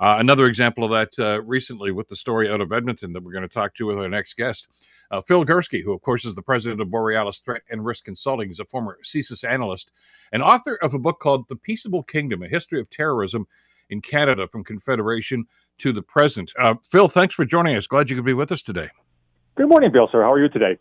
Uh, 0.00 0.16
another 0.18 0.46
example 0.46 0.84
of 0.84 0.90
that 0.90 1.24
uh, 1.24 1.40
recently 1.42 1.92
with 1.92 2.08
the 2.08 2.16
story 2.16 2.50
out 2.50 2.60
of 2.60 2.72
Edmonton 2.72 3.12
that 3.12 3.22
we're 3.22 3.32
going 3.32 3.42
to 3.42 3.48
talk 3.48 3.74
to 3.76 3.86
with 3.86 3.98
our 3.98 4.08
next 4.08 4.36
guest. 4.36 4.66
Uh, 5.12 5.20
Phil 5.20 5.44
Gurski, 5.44 5.84
who 5.84 5.92
of 5.92 6.02
course 6.02 6.24
is 6.24 6.34
the 6.34 6.42
president 6.42 6.80
of 6.80 6.90
Borealis 6.90 7.38
Threat 7.38 7.62
and 7.70 7.84
Risk 7.84 8.04
Consulting, 8.04 8.50
is 8.50 8.58
a 8.58 8.64
former 8.64 8.98
CSIS 9.04 9.48
analyst 9.48 9.92
and 10.32 10.42
author 10.42 10.74
of 10.76 10.94
a 10.94 10.98
book 10.98 11.20
called 11.20 11.46
The 11.48 11.56
Peaceable 11.56 12.02
Kingdom: 12.02 12.42
A 12.42 12.48
History 12.48 12.80
of 12.80 12.90
Terrorism 12.90 13.46
in 13.92 14.00
Canada 14.00 14.48
from 14.48 14.64
Confederation 14.64 15.44
to 15.78 15.92
the 15.92 16.02
present. 16.02 16.52
Uh, 16.58 16.74
Phil, 16.90 17.08
thanks 17.08 17.34
for 17.34 17.44
joining 17.44 17.76
us. 17.76 17.86
Glad 17.86 18.10
you 18.10 18.16
could 18.16 18.24
be 18.24 18.34
with 18.34 18.50
us 18.50 18.62
today. 18.62 18.88
Good 19.54 19.68
morning, 19.68 19.92
Bill, 19.92 20.08
sir. 20.10 20.22
How 20.22 20.32
are 20.32 20.42
you 20.42 20.48
today? 20.48 20.78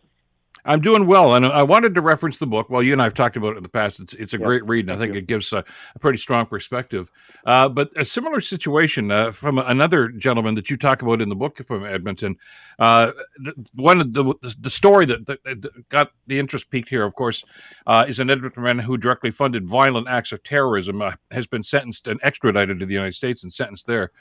I'm 0.66 0.82
doing 0.82 1.08
well, 1.08 1.34
and 1.34 1.46
I 1.46 1.64
wanted 1.64 1.96
to 1.96 2.02
reference 2.02 2.38
the 2.38 2.48
book. 2.48 2.70
Well, 2.70 2.84
you 2.84 2.94
and 2.94 3.02
I 3.02 3.06
have 3.06 3.14
talked 3.14 3.36
about 3.36 3.54
it 3.54 3.58
in 3.58 3.64
the 3.64 3.70
past. 3.70 4.00
It's 4.00 4.14
it's 4.14 4.34
a 4.34 4.38
yep. 4.38 4.46
great 4.46 4.66
read, 4.66 4.86
and 4.86 4.92
I 4.92 4.96
think 4.96 5.16
it 5.16 5.28
gives 5.28 5.52
a, 5.54 5.64
a, 5.96 6.00
pretty 6.00 6.18
strong 6.18 6.46
perspective. 6.46 7.10
Uh, 7.46 7.68
but 7.70 7.90
a 7.96 8.06
similar 8.06 8.42
situation 8.42 9.12
uh, 9.12 9.32
from 9.32 9.58
another 9.58 10.10
gentleman 10.10 10.56
that 10.56 10.70
you 10.70 10.78
talk 10.78 11.02
about 11.02 11.22
in 11.22 11.30
the 11.30 11.36
book 11.36 11.58
from 11.58 11.86
Edmonton. 11.86 12.38
Uh, 12.78 13.12
the, 13.38 13.54
one 13.74 14.00
of 14.00 14.14
the 14.14 14.34
the 14.60 14.70
story 14.70 15.06
that, 15.06 15.26
that, 15.26 15.44
that, 15.44 15.90
got 15.90 16.12
the 16.28 16.40
interest 16.40 16.70
peaked 16.70 16.90
here, 16.90 17.04
of 17.04 17.16
course, 17.16 17.44
uh, 17.88 18.06
is 18.08 18.20
an 18.20 18.30
Edmonton 18.30 18.64
man 18.64 18.80
who 18.80 18.98
directly 18.98 19.32
funded 19.32 19.68
violent 19.68 20.08
acts 20.08 20.32
of 20.32 20.44
terrorism. 20.44 21.02
Uh, 21.02 21.14
has 21.32 21.48
been 21.48 21.64
sentenced 21.64 22.08
and 22.08 22.20
extradited 22.24 22.80
to 22.80 22.86
the 22.86 22.94
United 22.94 23.16
States 23.16 23.44
and 23.44 23.52
sentenced 23.52 23.88
there. 23.88 24.12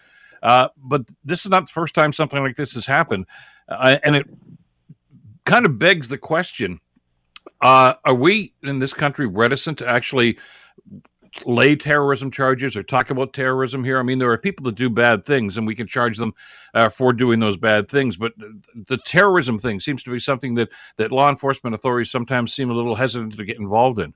Uh, 0.42 0.68
but 0.76 1.02
this 1.22 1.44
is 1.44 1.50
not 1.50 1.66
the 1.66 1.72
first 1.72 1.94
time 1.94 2.12
something 2.12 2.40
like 2.40 2.56
this 2.56 2.72
has 2.72 2.86
happened, 2.86 3.26
and 3.68 4.16
it 4.16 4.26
kind 5.44 5.66
of 5.66 5.78
begs 5.78 6.08
the 6.08 6.18
question 6.18 6.78
Uh, 7.60 7.94
are 8.04 8.14
we 8.14 8.54
in 8.62 8.78
this 8.78 8.94
country 8.94 9.26
reticent 9.26 9.78
to 9.78 9.88
actually 9.88 10.38
lay 11.46 11.76
terrorism 11.76 12.30
charges 12.30 12.76
or 12.76 12.82
talk 12.82 13.10
about 13.10 13.32
terrorism 13.32 13.84
here? 13.84 13.98
I 13.98 14.02
mean, 14.02 14.18
there 14.18 14.32
are 14.32 14.38
people 14.38 14.64
that 14.64 14.76
do 14.76 14.90
bad 14.90 15.24
things, 15.24 15.56
and 15.56 15.66
we 15.66 15.74
can 15.74 15.86
charge 15.86 16.18
them 16.18 16.34
uh, 16.74 16.88
for 16.88 17.12
doing 17.12 17.40
those 17.40 17.56
bad 17.56 17.88
things. 17.90 18.16
But 18.16 18.32
the 18.74 18.98
terrorism 18.98 19.58
thing 19.58 19.80
seems 19.80 20.02
to 20.04 20.10
be 20.10 20.18
something 20.18 20.54
that 20.56 20.70
that 20.96 21.12
law 21.12 21.30
enforcement 21.30 21.74
authorities 21.74 22.10
sometimes 22.10 22.52
seem 22.52 22.70
a 22.70 22.74
little 22.74 22.96
hesitant 22.96 23.36
to 23.36 23.44
get 23.44 23.58
involved 23.58 23.98
in. 23.98 24.14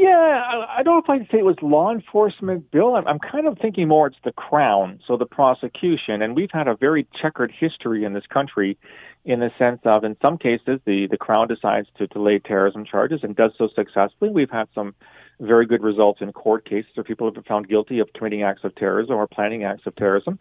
Yeah, 0.00 0.64
I 0.68 0.84
don't 0.84 0.94
know 0.94 1.14
if 1.14 1.22
I'd 1.22 1.28
say 1.28 1.38
it 1.38 1.44
was 1.44 1.56
law 1.60 1.90
enforcement, 1.90 2.70
Bill. 2.70 2.94
I'm, 2.94 3.08
I'm 3.08 3.18
kind 3.18 3.48
of 3.48 3.58
thinking 3.58 3.88
more 3.88 4.06
it's 4.06 4.16
the 4.24 4.30
Crown, 4.30 5.00
so 5.04 5.16
the 5.16 5.26
prosecution. 5.26 6.22
And 6.22 6.36
we've 6.36 6.52
had 6.52 6.68
a 6.68 6.76
very 6.76 7.08
checkered 7.20 7.50
history 7.50 8.04
in 8.04 8.12
this 8.12 8.22
country 8.32 8.78
in 9.24 9.40
the 9.40 9.50
sense 9.58 9.80
of, 9.84 10.04
in 10.04 10.16
some 10.24 10.38
cases, 10.38 10.78
the, 10.86 11.08
the 11.10 11.16
Crown 11.16 11.48
decides 11.48 11.88
to, 11.98 12.06
lay 12.16 12.38
terrorism 12.38 12.84
charges 12.84 13.20
and 13.24 13.34
does 13.34 13.50
so 13.58 13.68
successfully. 13.74 14.30
We've 14.30 14.48
had 14.48 14.68
some 14.72 14.94
very 15.40 15.66
good 15.66 15.82
results 15.82 16.20
in 16.20 16.32
court 16.32 16.64
cases 16.64 16.92
where 16.94 17.02
people 17.02 17.26
have 17.26 17.34
been 17.34 17.42
found 17.42 17.68
guilty 17.68 17.98
of 17.98 18.08
committing 18.12 18.44
acts 18.44 18.62
of 18.62 18.76
terrorism 18.76 19.16
or 19.16 19.26
planning 19.26 19.64
acts 19.64 19.82
of 19.84 19.96
terrorism. 19.96 20.38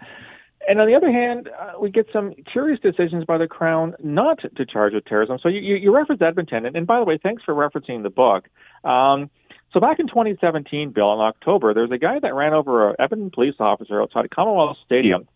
And 0.68 0.80
on 0.80 0.88
the 0.88 0.94
other 0.94 1.12
hand, 1.12 1.50
uh, 1.60 1.80
we 1.82 1.90
get 1.90 2.06
some 2.14 2.36
curious 2.52 2.80
decisions 2.80 3.26
by 3.26 3.40
the 3.40 3.48
Crown 3.48 3.96
not 4.04 4.38
to 4.56 4.66
charge 4.68 4.94
with 4.94 5.06
terrorism. 5.06 5.40
So 5.42 5.50
you, 5.50 5.62
you, 5.62 5.76
you 5.78 5.96
referenced 5.96 6.22
Edmonton, 6.22 6.68
and, 6.68 6.76
and 6.76 6.86
by 6.86 7.00
the 7.00 7.06
way, 7.06 7.18
thanks 7.22 7.42
for 7.44 7.56
referencing 7.56 8.04
the 8.04 8.12
book. 8.12 8.46
Um, 8.84 9.32
so 9.78 9.82
back 9.82 10.00
in 10.00 10.08
2017, 10.08 10.90
Bill, 10.90 11.14
in 11.14 11.20
October, 11.20 11.72
there 11.72 11.84
was 11.84 11.92
a 11.92 12.00
guy 12.00 12.18
that 12.20 12.34
ran 12.34 12.56
over 12.56 12.90
a 12.90 12.96
Edmonton 12.98 13.30
police 13.30 13.54
officer 13.60 14.02
outside 14.02 14.32
Commonwealth 14.32 14.78
Stadium, 14.84 15.28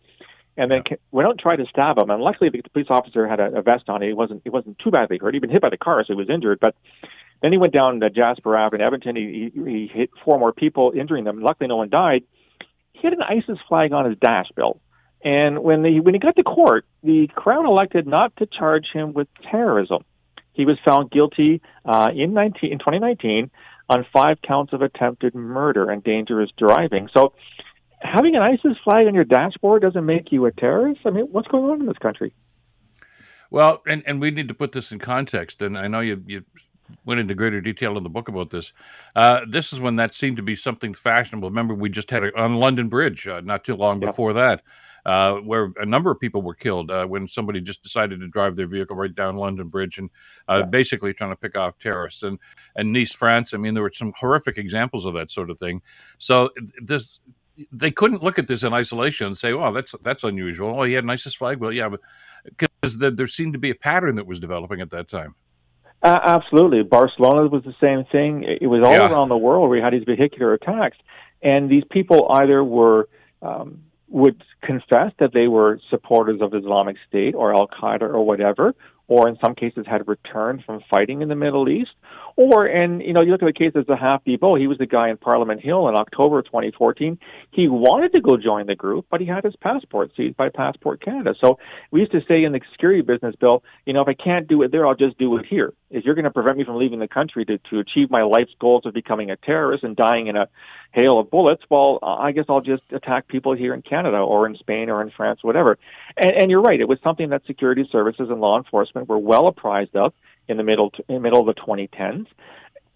and 0.56 0.68
then 0.68 0.82
went 1.12 1.28
out 1.28 1.30
and 1.30 1.38
tried 1.38 1.56
to 1.56 1.66
stab 1.66 1.96
him. 1.96 2.10
And 2.10 2.20
luckily, 2.20 2.50
the 2.50 2.60
police 2.70 2.88
officer 2.90 3.28
had 3.28 3.38
a, 3.38 3.58
a 3.58 3.62
vest 3.62 3.88
on. 3.88 4.02
He 4.02 4.12
wasn't 4.12 4.40
he 4.42 4.50
wasn't 4.50 4.80
too 4.80 4.90
badly 4.90 5.18
hurt. 5.18 5.34
He'd 5.34 5.40
been 5.40 5.50
hit 5.50 5.62
by 5.62 5.70
the 5.70 5.76
car, 5.76 6.02
so 6.02 6.12
he 6.12 6.16
was 6.16 6.28
injured. 6.28 6.58
But 6.58 6.74
then 7.40 7.52
he 7.52 7.58
went 7.58 7.72
down 7.72 8.00
to 8.00 8.10
Jasper 8.10 8.56
Ave 8.56 8.76
in 8.76 8.80
Edmonton. 8.80 9.14
He, 9.14 9.52
he, 9.54 9.70
he 9.70 9.86
hit 9.86 10.10
four 10.24 10.40
more 10.40 10.52
people, 10.52 10.92
injuring 10.92 11.22
them. 11.22 11.40
Luckily, 11.40 11.68
no 11.68 11.76
one 11.76 11.88
died. 11.88 12.24
He 12.94 13.02
had 13.04 13.12
an 13.12 13.22
ISIS 13.22 13.58
flag 13.68 13.92
on 13.92 14.06
his 14.06 14.18
dash, 14.18 14.48
Bill. 14.56 14.80
And 15.24 15.62
when 15.62 15.82
the 15.82 16.00
when 16.00 16.14
he 16.14 16.18
got 16.18 16.34
to 16.34 16.42
court, 16.42 16.84
the 17.04 17.28
Crown 17.32 17.64
elected 17.64 18.08
not 18.08 18.36
to 18.38 18.46
charge 18.46 18.86
him 18.92 19.12
with 19.12 19.28
terrorism. 19.48 20.04
He 20.52 20.64
was 20.64 20.78
found 20.84 21.12
guilty 21.12 21.62
uh, 21.84 22.10
in 22.12 22.34
19, 22.34 22.72
in 22.72 22.78
2019 22.80 23.52
on 23.92 24.06
five 24.12 24.38
counts 24.42 24.72
of 24.72 24.82
attempted 24.82 25.34
murder 25.34 25.90
and 25.90 26.02
dangerous 26.02 26.50
driving. 26.56 27.08
So, 27.14 27.34
having 28.00 28.34
an 28.34 28.42
ISIS 28.42 28.76
flag 28.82 29.06
on 29.06 29.14
your 29.14 29.24
dashboard 29.24 29.82
doesn't 29.82 30.04
make 30.04 30.32
you 30.32 30.46
a 30.46 30.52
terrorist. 30.52 31.00
I 31.04 31.10
mean, 31.10 31.26
what's 31.30 31.48
going 31.48 31.64
on 31.70 31.80
in 31.80 31.86
this 31.86 31.98
country? 31.98 32.34
Well, 33.50 33.82
and, 33.86 34.02
and 34.06 34.20
we 34.20 34.30
need 34.30 34.48
to 34.48 34.54
put 34.54 34.72
this 34.72 34.92
in 34.92 34.98
context. 34.98 35.60
And 35.60 35.76
I 35.76 35.86
know 35.86 36.00
you, 36.00 36.22
you 36.26 36.44
went 37.04 37.20
into 37.20 37.34
greater 37.34 37.60
detail 37.60 37.96
in 37.98 38.02
the 38.02 38.08
book 38.08 38.28
about 38.28 38.50
this. 38.50 38.72
Uh, 39.14 39.42
this 39.48 39.72
is 39.72 39.80
when 39.80 39.96
that 39.96 40.14
seemed 40.14 40.38
to 40.38 40.42
be 40.42 40.56
something 40.56 40.94
fashionable. 40.94 41.50
Remember, 41.50 41.74
we 41.74 41.90
just 41.90 42.10
had 42.10 42.24
it 42.24 42.34
on 42.34 42.54
London 42.54 42.88
Bridge 42.88 43.28
uh, 43.28 43.42
not 43.42 43.62
too 43.62 43.76
long 43.76 44.00
yep. 44.00 44.10
before 44.10 44.32
that 44.32 44.62
uh, 45.04 45.36
where 45.38 45.72
a 45.76 45.86
number 45.86 46.10
of 46.10 46.20
people 46.20 46.42
were 46.42 46.54
killed 46.54 46.90
uh, 46.90 47.04
when 47.06 47.26
somebody 47.26 47.60
just 47.60 47.82
decided 47.82 48.20
to 48.20 48.28
drive 48.28 48.56
their 48.56 48.66
vehicle 48.66 48.96
right 48.96 49.14
down 49.14 49.36
London 49.36 49.68
Bridge 49.68 49.98
and 49.98 50.10
uh, 50.48 50.58
yeah. 50.58 50.66
basically 50.66 51.12
trying 51.12 51.30
to 51.30 51.36
pick 51.36 51.56
off 51.56 51.78
terrorists. 51.78 52.22
And 52.22 52.38
and 52.76 52.92
Nice, 52.92 53.12
France. 53.12 53.54
I 53.54 53.56
mean, 53.56 53.74
there 53.74 53.82
were 53.82 53.92
some 53.92 54.12
horrific 54.16 54.58
examples 54.58 55.04
of 55.04 55.14
that 55.14 55.30
sort 55.30 55.50
of 55.50 55.58
thing. 55.58 55.82
So 56.18 56.50
this 56.82 57.20
they 57.70 57.90
couldn't 57.90 58.22
look 58.22 58.38
at 58.38 58.46
this 58.46 58.62
in 58.62 58.72
isolation 58.72 59.26
and 59.26 59.36
say, 59.36 59.52
"Oh, 59.52 59.72
that's 59.72 59.94
that's 60.02 60.24
unusual." 60.24 60.78
Oh, 60.78 60.82
he 60.84 60.92
had 60.94 61.04
an 61.04 61.10
ISIS 61.10 61.34
flag. 61.34 61.58
Well, 61.58 61.72
yeah, 61.72 61.90
because 62.44 62.98
the, 62.98 63.10
there 63.10 63.26
seemed 63.26 63.52
to 63.52 63.58
be 63.58 63.70
a 63.70 63.74
pattern 63.74 64.16
that 64.16 64.26
was 64.26 64.40
developing 64.40 64.80
at 64.80 64.90
that 64.90 65.08
time. 65.08 65.34
Uh, 66.02 66.18
absolutely, 66.24 66.82
Barcelona 66.82 67.48
was 67.48 67.62
the 67.62 67.74
same 67.80 68.04
thing. 68.10 68.44
It 68.44 68.66
was 68.66 68.82
all 68.84 68.92
yeah. 68.92 69.10
around 69.10 69.28
the 69.28 69.38
world 69.38 69.62
where 69.62 69.70
we 69.70 69.80
had 69.80 69.92
these 69.92 70.04
vehicular 70.04 70.52
attacks, 70.52 70.96
and 71.42 71.70
these 71.70 71.84
people 71.90 72.26
either 72.30 72.64
were 72.64 73.08
um, 73.40 73.82
would 74.12 74.44
confess 74.62 75.10
that 75.18 75.32
they 75.32 75.48
were 75.48 75.80
supporters 75.88 76.40
of 76.42 76.54
Islamic 76.54 76.96
State 77.08 77.34
or 77.34 77.54
Al 77.54 77.66
Qaeda 77.66 78.02
or 78.02 78.24
whatever, 78.24 78.74
or 79.08 79.26
in 79.26 79.38
some 79.42 79.54
cases 79.54 79.86
had 79.86 80.06
returned 80.06 80.64
from 80.64 80.82
fighting 80.90 81.22
in 81.22 81.28
the 81.28 81.34
Middle 81.34 81.68
East, 81.68 81.92
or, 82.36 82.66
and, 82.66 83.02
you 83.02 83.12
know, 83.12 83.20
you 83.20 83.32
look 83.32 83.42
at 83.42 83.46
the 83.46 83.52
case 83.52 83.72
of 83.74 83.86
Zehaf-Bibeau, 83.86 84.58
he 84.58 84.66
was 84.66 84.78
the 84.78 84.86
guy 84.86 85.10
in 85.10 85.16
Parliament 85.16 85.60
Hill 85.60 85.88
in 85.88 85.94
October 85.94 86.42
2014. 86.42 87.18
He 87.50 87.68
wanted 87.68 88.12
to 88.14 88.20
go 88.20 88.36
join 88.36 88.66
the 88.66 88.74
group, 88.74 89.06
but 89.10 89.20
he 89.20 89.26
had 89.26 89.44
his 89.44 89.56
passport 89.56 90.12
seized 90.16 90.36
by 90.36 90.48
Passport 90.48 91.02
Canada. 91.02 91.34
So 91.42 91.58
we 91.90 92.00
used 92.00 92.12
to 92.12 92.20
say 92.26 92.44
in 92.44 92.52
the 92.52 92.60
security 92.72 93.02
business, 93.02 93.34
Bill, 93.36 93.62
you 93.86 93.92
know, 93.92 94.02
if 94.02 94.08
I 94.08 94.14
can't 94.14 94.48
do 94.48 94.62
it 94.62 94.72
there, 94.72 94.86
I'll 94.86 94.94
just 94.94 95.18
do 95.18 95.36
it 95.36 95.46
here. 95.46 95.72
If 95.90 96.04
you're 96.04 96.14
going 96.14 96.24
to 96.24 96.30
prevent 96.30 96.56
me 96.56 96.64
from 96.64 96.76
leaving 96.76 97.00
the 97.00 97.08
country 97.08 97.44
to, 97.44 97.58
to 97.70 97.78
achieve 97.78 98.10
my 98.10 98.22
life's 98.22 98.54
goals 98.58 98.86
of 98.86 98.94
becoming 98.94 99.30
a 99.30 99.36
terrorist 99.36 99.84
and 99.84 99.94
dying 99.94 100.28
in 100.28 100.36
a 100.36 100.48
hail 100.92 101.18
of 101.18 101.30
bullets, 101.30 101.62
well, 101.70 101.98
I 102.02 102.32
guess 102.32 102.46
I'll 102.48 102.60
just 102.60 102.82
attack 102.92 103.28
people 103.28 103.54
here 103.54 103.74
in 103.74 103.82
Canada 103.82 104.16
or 104.16 104.46
in 104.46 104.56
Spain 104.56 104.88
or 104.90 105.02
in 105.02 105.10
France, 105.10 105.40
whatever. 105.42 105.78
And, 106.16 106.32
and 106.32 106.50
you're 106.50 106.62
right, 106.62 106.80
it 106.80 106.88
was 106.88 106.98
something 107.04 107.30
that 107.30 107.42
security 107.46 107.88
services 107.90 108.28
and 108.30 108.40
law 108.40 108.56
enforcement 108.56 109.08
were 109.08 109.18
well 109.18 109.46
apprised 109.46 109.94
of 109.96 110.12
in 110.52 110.56
the 110.58 110.64
middle 110.64 110.90
to, 110.90 111.04
in 111.08 111.16
the 111.16 111.20
middle 111.20 111.40
of 111.40 111.46
the 111.46 111.60
2010s. 111.60 112.26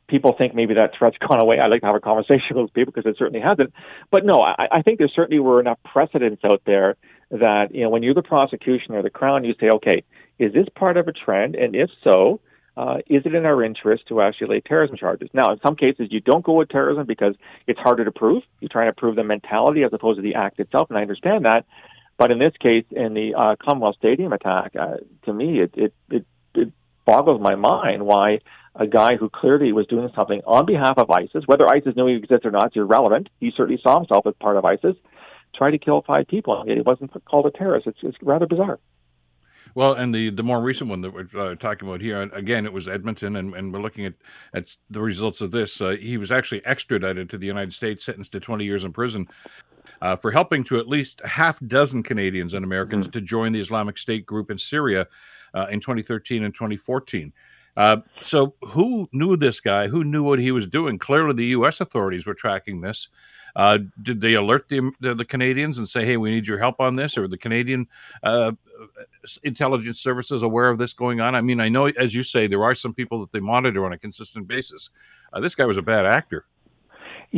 People 0.09 0.35
think 0.39 0.55
maybe 0.55 0.75
that 0.75 0.93
threat's 0.97 1.19
gone 1.19 1.43
away. 1.43 1.59
I'd 1.59 1.73
like 1.73 1.81
to 1.81 1.87
have 1.87 1.97
a 1.97 2.01
conversation 2.01 2.51
with 2.55 2.73
people 2.73 2.93
because 2.95 3.11
it 3.11 3.17
certainly 3.19 3.41
hasn't. 3.41 3.73
But 4.13 4.25
no, 4.25 4.35
I, 4.35 4.69
I 4.71 4.83
think 4.83 4.99
there 4.99 5.09
certainly 5.09 5.41
were 5.41 5.59
enough 5.59 5.79
precedents 5.85 6.43
out 6.45 6.63
there 6.65 6.97
that 7.31 7.75
you 7.75 7.83
know 7.83 7.91
when 7.91 8.05
you're 8.05 8.15
the 8.15 8.23
prosecution 8.23 8.95
or 8.95 9.03
the 9.03 9.11
crown, 9.11 9.45
you 9.45 9.55
say, 9.61 9.69
okay, 9.71 10.05
is 10.39 10.53
this 10.53 10.67
part 10.77 10.97
of 10.97 11.09
a 11.09 11.13
trend? 11.13 11.57
And 11.57 11.75
if 11.75 11.91
so, 12.05 12.41
uh, 12.77 12.99
is 13.09 13.23
it 13.25 13.35
in 13.35 13.47
our 13.47 13.65
interest 13.65 14.05
to 14.09 14.21
actually 14.21 14.49
lay 14.49 14.61
terrorism 14.61 14.97
charges? 14.97 15.31
Now, 15.33 15.51
in 15.51 15.59
some 15.65 15.77
cases, 15.77 16.09
you 16.11 16.21
don't 16.21 16.45
go 16.45 16.53
with 16.53 16.69
terrorism 16.69 17.07
because 17.07 17.35
it's 17.67 17.81
harder 17.81 18.05
to 18.05 18.13
prove. 18.13 18.43
You're 18.61 18.69
trying 18.69 18.91
to 18.91 18.95
prove 18.95 19.17
the 19.17 19.25
mentality 19.25 19.83
as 19.83 19.93
opposed 19.93 20.19
to 20.19 20.23
the 20.23 20.35
act 20.35 20.61
itself, 20.61 20.91
and 20.91 20.99
I 20.99 21.03
understand 21.03 21.47
that. 21.47 21.65
But 22.19 22.31
in 22.31 22.39
this 22.39 22.53
case, 22.61 22.85
in 22.91 23.15
the 23.15 23.35
uh, 23.35 23.57
Commonwealth 23.57 23.97
Stadium 23.99 24.33
attack, 24.33 24.75
uh, 24.79 24.97
to 25.25 25.33
me, 25.33 25.61
it, 25.61 25.75
it, 25.75 25.95
it 26.11 26.27
boggles 27.07 27.41
my 27.41 27.55
mind 27.55 28.05
why 28.05 28.41
a 28.75 28.87
guy 28.87 29.17
who 29.17 29.31
clearly 29.31 29.73
was 29.73 29.87
doing 29.87 30.11
something 30.15 30.43
on 30.47 30.67
behalf 30.67 30.99
of 30.99 31.11
ISIS, 31.11 31.45
whether 31.47 31.67
ISIS 31.67 31.97
knew 31.97 32.07
he 32.07 32.15
exists 32.15 32.45
or 32.45 32.51
not, 32.51 32.67
is 32.67 32.77
irrelevant. 32.77 33.29
He 33.41 33.53
certainly 33.57 33.81
saw 33.83 33.99
himself 33.99 34.27
as 34.27 34.35
part 34.41 34.57
of 34.57 34.65
ISIS. 34.65 34.97
Tried 35.55 35.71
to 35.71 35.79
kill 35.79 36.03
five 36.03 36.29
people, 36.29 36.61
and 36.61 36.71
he 36.71 36.81
wasn't 36.83 37.13
called 37.25 37.47
a 37.47 37.51
terrorist. 37.51 37.87
It's, 37.87 37.99
it's 38.03 38.19
rather 38.21 38.47
bizarre. 38.47 38.79
Well, 39.75 39.95
and 39.95 40.15
the, 40.15 40.31
the 40.31 40.43
more 40.43 40.61
recent 40.61 40.91
one 40.91 41.03
that 41.03 41.13
we're 41.13 41.29
uh, 41.39 41.55
talking 41.55 41.89
about 41.89 42.01
here, 42.01 42.23
again, 42.33 42.67
it 42.67 42.73
was 42.73 42.89
Edmonton, 42.89 43.37
and, 43.37 43.55
and 43.55 43.73
we're 43.73 43.81
looking 43.81 44.05
at, 44.05 44.15
at 44.53 44.77
the 44.91 45.01
results 45.01 45.41
of 45.41 45.51
this. 45.51 45.81
Uh, 45.81 45.97
he 45.99 46.19
was 46.19 46.31
actually 46.31 46.65
extradited 46.65 47.31
to 47.31 47.39
the 47.39 47.47
United 47.47 47.73
States, 47.73 48.05
sentenced 48.05 48.33
to 48.33 48.41
20 48.41 48.65
years 48.65 48.85
in 48.85 48.93
prison 48.93 49.29
uh, 50.03 50.17
for 50.17 50.31
helping 50.31 50.65
to 50.65 50.79
at 50.79 50.89
least 50.89 51.21
half 51.25 51.59
dozen 51.61 52.03
Canadians 52.03 52.55
and 52.55 52.65
Americans 52.65 53.07
mm-hmm. 53.07 53.13
to 53.13 53.21
join 53.21 53.53
the 53.53 53.61
Islamic 53.61 53.99
State 53.99 54.27
group 54.27 54.51
in 54.51 54.59
Syria 54.59 55.07
uh, 55.55 55.67
in 55.71 55.81
2013 55.81 56.43
and 56.45 56.55
2014. 56.55 57.33
Uh, 57.77 57.99
so, 58.23 58.55
who 58.63 59.09
knew 59.13 59.37
this 59.37 59.61
guy? 59.61 59.89
Who 59.89 60.03
knew 60.03 60.23
what 60.23 60.39
he 60.39 60.51
was 60.51 60.67
doing? 60.67 60.99
Clearly, 60.99 61.35
the 61.35 61.45
U.S. 61.47 61.81
authorities 61.81 62.27
were 62.27 62.35
tracking 62.35 62.81
this. 62.81 63.09
Uh, 63.55 63.79
did 64.01 64.21
they 64.21 64.35
alert 64.35 64.69
the, 64.69 64.93
the, 65.01 65.15
the 65.15 65.25
Canadians 65.25 65.77
and 65.77 65.89
say, 65.89 66.05
"Hey, 66.05 66.17
we 66.17 66.31
need 66.31 66.47
your 66.47 66.59
help 66.59 66.81
on 66.81 66.97
this"? 66.97 67.19
Or 67.19 67.29
the 67.29 67.37
Canadian 67.37 67.89
uh, 68.23 68.53
intelligence 69.43 70.01
services 70.01 70.43
aware 70.43 70.71
of 70.71 70.79
this 70.79 70.95
going 70.95 71.21
on? 71.21 71.35
I 71.35 71.43
mean, 71.43 71.61
I 71.61 71.69
know, 71.69 71.87
as 71.87 72.15
you 72.15 72.23
say, 72.23 72.47
there 72.47 72.65
are 72.65 72.75
some 72.75 72.95
people 72.95 73.21
that 73.21 73.33
they 73.33 73.41
monitor 73.41 73.85
on 73.85 73.93
a 73.93 73.99
consistent 73.99 74.49
basis. 74.49 74.89
Uh, 75.33 75.41
this 75.41 75.55
guy 75.55 75.67
was 75.67 75.77
a 75.77 75.83
bad 75.83 76.07
actor. 76.07 76.45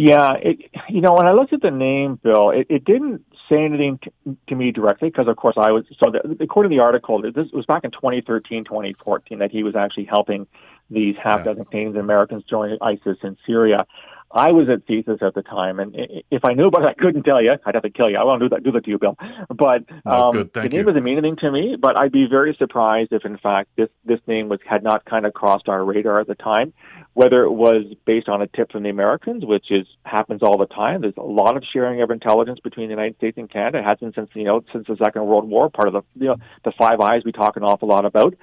Yeah, 0.01 0.34
it, 0.40 0.59
you 0.88 1.01
know, 1.01 1.12
when 1.12 1.26
I 1.26 1.32
looked 1.32 1.53
at 1.53 1.61
the 1.61 1.72
name, 1.72 2.20
Bill, 2.22 2.51
it, 2.51 2.68
it 2.70 2.84
didn't 2.84 3.24
say 3.49 3.64
anything 3.64 3.99
to, 4.05 4.36
to 4.46 4.55
me 4.55 4.70
directly 4.70 5.09
because, 5.09 5.26
of 5.26 5.36
course, 5.36 5.57
I 5.59 5.72
was 5.72 5.86
so 6.01 6.12
the, 6.12 6.36
according 6.40 6.70
to 6.70 6.76
the 6.76 6.80
article, 6.80 7.20
this 7.20 7.49
was 7.53 7.66
back 7.66 7.82
in 7.82 7.90
2013, 7.90 8.62
2014 8.62 9.40
that 9.40 9.51
he 9.51 9.64
was 9.64 9.74
actually 9.74 10.05
helping 10.05 10.46
these 10.88 11.16
half 11.20 11.42
dozen 11.42 11.64
yeah. 11.64 11.70
Canadians 11.70 11.96
and 11.96 12.05
Americans 12.05 12.44
join 12.49 12.78
ISIS 12.80 13.18
in 13.24 13.36
Syria. 13.44 13.88
I 14.31 14.53
was 14.53 14.68
at 14.68 14.87
CSIS 14.87 15.22
at 15.22 15.35
the 15.35 15.43
time, 15.43 15.81
and 15.81 15.97
if 16.31 16.45
I 16.45 16.53
knew 16.53 16.66
about 16.66 16.83
it, 16.83 16.89
I 16.89 16.95
couldn't 16.95 17.22
tell 17.22 17.43
you. 17.43 17.53
I'd 17.64 17.74
have 17.74 17.83
to 17.83 17.91
kill 17.91 18.11
you. 18.11 18.18
I 18.18 18.24
won't 18.24 18.43
do 18.43 18.49
that. 18.51 18.62
Do 18.62 18.72
that 18.72 18.85
to 18.85 18.91
you, 18.91 18.99
Bill. 18.99 19.16
But 19.49 19.85
oh, 20.05 20.31
um, 20.31 20.51
the 20.53 20.68
name 20.68 20.72
you. 20.72 20.85
doesn't 20.85 21.03
mean 21.03 21.16
anything 21.16 21.37
to 21.37 21.51
me. 21.51 21.76
But 21.81 21.99
I'd 21.99 22.12
be 22.12 22.26
very 22.29 22.55
surprised 22.59 23.12
if, 23.12 23.24
in 23.24 23.39
fact, 23.39 23.70
this 23.76 23.89
this 24.05 24.20
name 24.26 24.51
was 24.51 24.61
had 24.68 24.83
not 24.83 25.07
kind 25.07 25.24
of 25.24 25.33
crossed 25.33 25.68
our 25.68 25.83
radar 25.83 26.20
at 26.20 26.26
the 26.26 26.35
time. 26.35 26.74
Whether 27.14 27.43
it 27.43 27.53
was 27.53 27.85
based 28.05 28.29
on 28.29 28.43
a 28.43 28.47
tip 28.47 28.70
from 28.70 28.83
the 28.83 28.91
Americans, 28.91 29.47
which 29.47 29.70
is 29.70 29.87
happens 30.05 30.43
all 30.43 30.59
the 30.59 30.66
time. 30.66 31.01
There's 31.01 31.14
a 31.16 31.22
lot 31.22 31.57
of 31.57 31.64
sharing 31.72 32.03
of 32.03 32.11
intelligence 32.11 32.61
between 32.62 32.89
the 32.89 32.95
United 32.95 33.16
States 33.16 33.39
and 33.39 33.51
Canada. 33.51 33.79
It 33.79 33.85
has 33.85 33.99
been 33.99 34.12
since 34.12 34.29
you 34.35 34.45
know 34.45 34.62
since 34.72 34.87
the 34.87 34.97
Second 35.03 35.26
World 35.26 35.49
War. 35.49 35.70
Part 35.70 35.89
of 35.89 35.95
the 35.95 36.03
you 36.22 36.29
know 36.29 36.37
the 36.64 36.72
Five 36.79 37.01
Eyes 37.01 37.22
we 37.24 37.33
talk 37.33 37.57
an 37.57 37.62
awful 37.62 37.89
lot 37.89 38.05
about. 38.05 38.35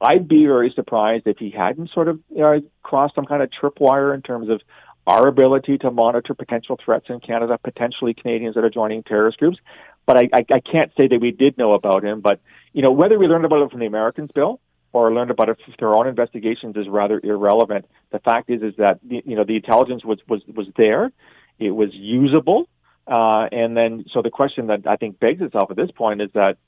I'd 0.00 0.28
be 0.28 0.44
very 0.44 0.72
surprised 0.74 1.26
if 1.26 1.38
he 1.38 1.50
hadn't 1.50 1.90
sort 1.90 2.08
of 2.08 2.20
you 2.30 2.40
know, 2.40 2.60
crossed 2.82 3.14
some 3.14 3.24
kind 3.24 3.42
of 3.42 3.48
tripwire 3.50 4.14
in 4.14 4.20
terms 4.20 4.50
of 4.50 4.60
our 5.06 5.28
ability 5.28 5.78
to 5.78 5.90
monitor 5.90 6.34
potential 6.34 6.78
threats 6.84 7.06
in 7.08 7.20
Canada, 7.20 7.58
potentially 7.62 8.14
Canadians 8.14 8.54
that 8.56 8.64
are 8.64 8.70
joining 8.70 9.02
terrorist 9.02 9.38
groups. 9.38 9.58
But 10.04 10.16
I, 10.16 10.28
I, 10.32 10.44
I 10.54 10.60
can't 10.60 10.90
say 10.98 11.08
that 11.08 11.20
we 11.20 11.30
did 11.30 11.56
know 11.58 11.74
about 11.74 12.04
him. 12.04 12.20
But 12.20 12.40
you 12.72 12.82
know, 12.82 12.90
whether 12.90 13.18
we 13.18 13.26
learned 13.26 13.44
about 13.44 13.62
it 13.62 13.70
from 13.70 13.80
the 13.80 13.86
Americans, 13.86 14.30
Bill, 14.34 14.60
or 14.92 15.12
learned 15.12 15.30
about 15.30 15.48
it 15.48 15.58
through 15.78 15.88
our 15.88 15.96
own 15.96 16.06
investigations 16.06 16.76
is 16.76 16.88
rather 16.88 17.20
irrelevant. 17.22 17.86
The 18.12 18.18
fact 18.18 18.50
is, 18.50 18.62
is 18.62 18.74
that 18.78 19.00
you 19.02 19.36
know 19.36 19.44
the 19.44 19.56
intelligence 19.56 20.04
was 20.04 20.18
was 20.28 20.42
was 20.46 20.66
there, 20.76 21.12
it 21.58 21.70
was 21.70 21.90
usable, 21.92 22.68
uh, 23.06 23.48
and 23.52 23.76
then 23.76 24.04
so 24.12 24.22
the 24.22 24.30
question 24.30 24.68
that 24.68 24.86
I 24.86 24.96
think 24.96 25.20
begs 25.20 25.42
itself 25.42 25.70
at 25.70 25.76
this 25.76 25.90
point 25.90 26.22
is 26.22 26.30
that 26.34 26.58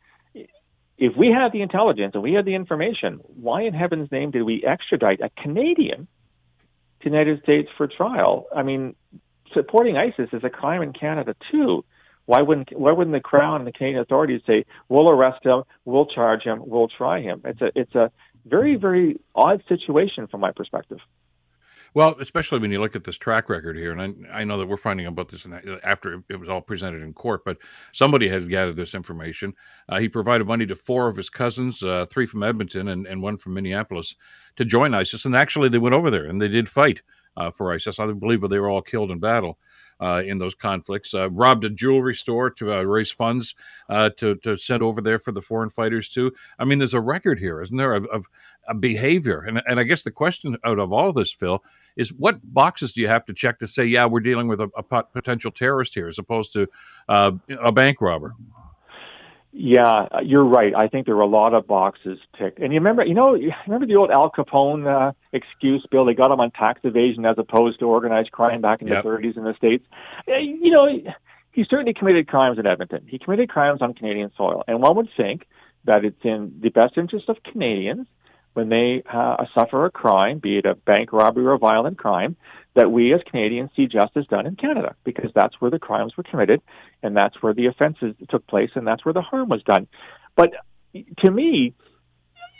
if 0.99 1.17
we 1.17 1.29
had 1.29 1.53
the 1.53 1.63
intelligence 1.63 2.13
and 2.15 2.23
we 2.23 2.33
had 2.33 2.45
the 2.45 2.55
information, 2.55 3.21
why 3.41 3.63
in 3.63 3.73
heaven's 3.73 4.11
name 4.11 4.33
did 4.33 4.43
we 4.43 4.65
extradite 4.65 5.21
a 5.21 5.31
Canadian 5.41 6.09
to 7.01 7.09
United 7.09 7.43
States 7.43 7.69
for 7.77 7.87
trial? 7.87 8.47
I 8.55 8.63
mean, 8.63 8.95
supporting 9.55 9.97
ISIS 9.97 10.29
is 10.33 10.45
a 10.45 10.51
crime 10.51 10.83
in 10.83 10.93
Canada 10.93 11.35
too. 11.51 11.85
Why 12.27 12.43
wouldn't 12.43 12.79
why 12.79 12.93
wouldn't 12.93 13.15
the 13.15 13.21
Crown 13.21 13.61
and 13.61 13.67
the 13.67 13.73
Canadian 13.73 14.03
authorities 14.03 14.43
say 14.47 14.67
we'll 14.89 15.11
arrest 15.11 15.45
him, 15.45 15.63
we'll 15.87 16.07
charge 16.07 16.43
him, 16.43 16.63
we'll 16.67 16.89
try 16.89 17.21
him? 17.21 17.41
It's 17.45 17.61
a 17.63 17.71
it's 17.75 17.95
a 17.95 18.11
very 18.45 18.77
very 18.77 19.19
odd 19.35 19.63
situation 19.69 20.27
from 20.27 20.41
my 20.41 20.53
perspective. 20.53 20.99
Well, 21.95 22.17
especially 22.21 22.59
when 22.59 22.71
you 22.71 22.81
look 22.81 22.95
at 22.95 23.05
this 23.05 23.19
track 23.19 23.49
record 23.49 23.77
here, 23.77 23.93
and 23.93 24.27
I, 24.31 24.41
I 24.41 24.45
know 24.45 24.59
that 24.59 24.67
we're 24.67 24.77
finding 24.77 25.07
about 25.07 25.29
this 25.29 25.47
after 25.83 26.23
it 26.29 26.37
was 26.37 26.49
all 26.49 26.61
presented 26.61 27.03
in 27.03 27.15
court, 27.15 27.45
but 27.45 27.59
somebody 27.93 28.29
has 28.29 28.47
gathered 28.47 28.77
this 28.77 28.95
information. 28.95 29.55
Uh, 29.89 29.99
he 29.99 30.09
provided 30.09 30.47
money 30.47 30.67
to 30.67 30.77
four 30.77 31.09
of 31.09 31.17
his 31.17 31.31
cousins, 31.31 31.83
uh, 31.83 32.07
three 32.07 32.27
from 32.27 32.43
Edmonton 32.43 32.89
and, 32.89 33.07
and 33.07 33.23
one 33.23 33.39
from 33.39 33.55
Minneapolis, 33.55 34.15
to 34.57 34.65
join 34.65 34.95
ISIS. 34.95 35.25
And 35.25 35.35
actually, 35.35 35.69
they 35.69 35.79
went 35.79 35.95
over 35.95 36.11
there 36.11 36.27
and 36.27 36.41
they 36.41 36.49
did 36.49 36.69
fight 36.69 37.03
uh, 37.37 37.51
for 37.51 37.73
ISIS. 37.73 37.99
I 37.99 38.07
believe 38.13 38.41
they 38.41 38.59
were 38.59 38.71
all 38.71 38.83
killed 38.83 39.11
in 39.11 39.19
battle. 39.19 39.59
Uh, 40.01 40.23
in 40.25 40.39
those 40.39 40.55
conflicts, 40.55 41.13
uh, 41.13 41.29
robbed 41.31 41.65
a 41.65 41.71
jewelry 41.71 42.15
store 42.15 42.51
to 42.51 42.73
uh, 42.73 42.83
raise 42.83 43.11
funds 43.11 43.57
uh, 43.89 44.09
to 44.11 44.37
to 44.37 44.57
send 44.57 44.81
over 44.81 45.01
there 45.01 45.19
for 45.19 45.33
the 45.33 45.43
foreign 45.43 45.69
fighters 45.69 46.09
too. 46.09 46.33
I 46.57 46.65
mean, 46.65 46.79
there's 46.79 46.95
a 46.95 47.01
record 47.01 47.41
here, 47.41 47.61
isn't 47.61 47.77
there, 47.77 47.95
of, 47.95 48.07
of, 48.07 48.29
of 48.69 48.81
behavior? 48.81 49.41
And 49.41 49.61
and 49.67 49.81
I 49.81 49.83
guess 49.83 50.03
the 50.03 50.13
question 50.13 50.57
out 50.63 50.79
of 50.79 50.93
all 50.93 51.13
this, 51.13 51.33
Phil, 51.33 51.65
is 51.97 52.13
what 52.13 52.39
boxes 52.55 52.93
do 52.93 53.01
you 53.01 53.09
have 53.09 53.25
to 53.25 53.35
check 53.35 53.59
to 53.59 53.67
say, 53.67 53.85
yeah, 53.87 54.07
we're 54.07 54.21
dealing 54.21 54.47
with 54.47 54.61
a, 54.61 54.71
a 54.77 55.03
potential 55.03 55.51
terrorist 55.51 55.95
here, 55.95 56.07
as 56.07 56.19
opposed 56.19 56.53
to 56.53 56.69
uh, 57.09 57.33
a 57.61 57.73
bank 57.73 58.01
robber? 58.01 58.37
Yeah, 59.53 60.21
you're 60.23 60.45
right. 60.45 60.75
I 60.77 60.89
think 60.89 61.07
there 61.07 61.17
were 61.17 61.23
a 61.23 61.27
lot 61.27 61.55
of 61.55 61.67
boxes 61.67 62.19
ticked. 62.39 62.61
And 62.61 62.73
you 62.73 62.81
remember, 62.81 63.05
you 63.05 63.15
know, 63.15 63.35
you 63.35 63.53
remember 63.67 63.87
the 63.87 63.97
old 63.97 64.11
Al 64.11 64.31
Capone 64.31 64.87
uh, 64.87 65.13
excuse, 65.33 65.85
Bill? 65.91 66.05
They 66.05 66.15
got 66.15 66.31
him 66.31 66.41
on 66.41 66.51
tax 66.51 66.81
evasion 66.85 67.25
as 67.25 67.37
opposed 67.39 67.81
to 67.81 67.87
organized 67.87 68.31
crime 68.31 68.61
back 68.61 68.83
in 68.83 68.89
yep. 68.89 69.03
the 69.03 69.09
30s 69.09 69.37
in 69.37 69.45
the 69.45 69.55
States. 69.55 69.85
You 70.27 70.71
know, 70.71 70.87
he 71.53 71.65
certainly 71.69 71.95
committed 71.95 72.29
crimes 72.29 72.59
in 72.59 72.67
Edmonton. 72.67 73.07
He 73.09 73.19
committed 73.19 73.49
crimes 73.49 73.81
on 73.81 73.95
Canadian 73.95 74.31
soil. 74.37 74.65
And 74.69 74.83
one 74.83 74.97
would 74.97 75.09
think 75.17 75.47
that 75.85 76.05
it's 76.05 76.23
in 76.23 76.53
the 76.61 76.69
best 76.69 76.99
interest 76.99 77.29
of 77.29 77.43
Canadians 77.43 78.07
when 78.55 78.69
they 78.69 79.03
uh, 79.13 79.45
suffer 79.55 79.85
a 79.85 79.91
crime, 79.91 80.39
be 80.39 80.59
it 80.59 80.67
a 80.67 80.75
bank 80.75 81.13
robbery 81.13 81.45
or 81.45 81.53
a 81.53 81.59
violent 81.59 81.99
crime, 81.99 82.37
that 82.75 82.91
we 82.91 83.13
as 83.13 83.21
Canadians 83.31 83.71
see 83.75 83.87
justice 83.87 84.27
done 84.29 84.47
in 84.47 84.57
Canada 84.57 84.95
because 85.05 85.31
that's 85.35 85.61
where 85.61 85.71
the 85.71 85.79
crimes 85.79 86.17
were 86.17 86.25
committed 86.25 86.61
and 87.03 87.17
that's 87.17 87.41
where 87.43 87.55
the 87.55 87.67
offenses 87.67 88.15
took 88.29 88.47
place 88.47 88.71
and 88.75 88.87
that's 88.87 89.05
where 89.05 89.15
the 89.15 89.23
harm 89.23 89.49
was 89.49 89.63
done. 89.65 89.87
But 90.37 90.53
to 91.25 91.31
me, 91.31 91.75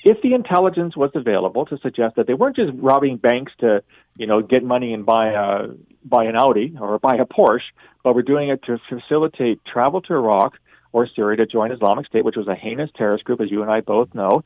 if 0.05 0.21
the 0.23 0.35
intelligence 0.35 0.97
was 0.97 1.11
available 1.15 1.67
to 1.67 1.79
suggest 1.79 2.17
that 2.17 2.27
they 2.27 2.35
weren't 2.35 2.57
just 2.57 2.71
robbing 2.75 3.17
banks 3.17 3.53
to, 3.61 3.83
you 4.17 4.27
know, 4.27 4.43
get 4.43 4.63
money 4.63 4.93
and 4.93 5.05
buy 5.05 5.31
a 5.31 5.69
buy 6.05 6.25
an 6.25 6.37
Audi 6.37 6.77
or 6.81 6.99
buy 6.99 7.17
a 7.17 7.27
Porsche, 7.27 7.61
but 8.03 8.15
were 8.15 8.23
doing 8.23 8.49
it 8.49 8.63
to 8.65 8.79
facilitate 8.89 9.61
travel 9.65 10.01
to 10.03 10.15
Iraq 10.15 10.55
or 10.93 11.09
Syria 11.15 11.37
to 11.39 11.47
join 11.47 11.73
Islamic 11.73 12.07
State, 12.07 12.25
which 12.25 12.37
was 12.37 12.49
a 12.49 12.55
heinous 12.55 12.91
terrorist 12.97 13.25
group, 13.25 13.41
as 13.41 13.51
you 13.51 13.63
and 13.63 13.71
I 13.71 13.81
both 13.81 14.15
know, 14.15 14.43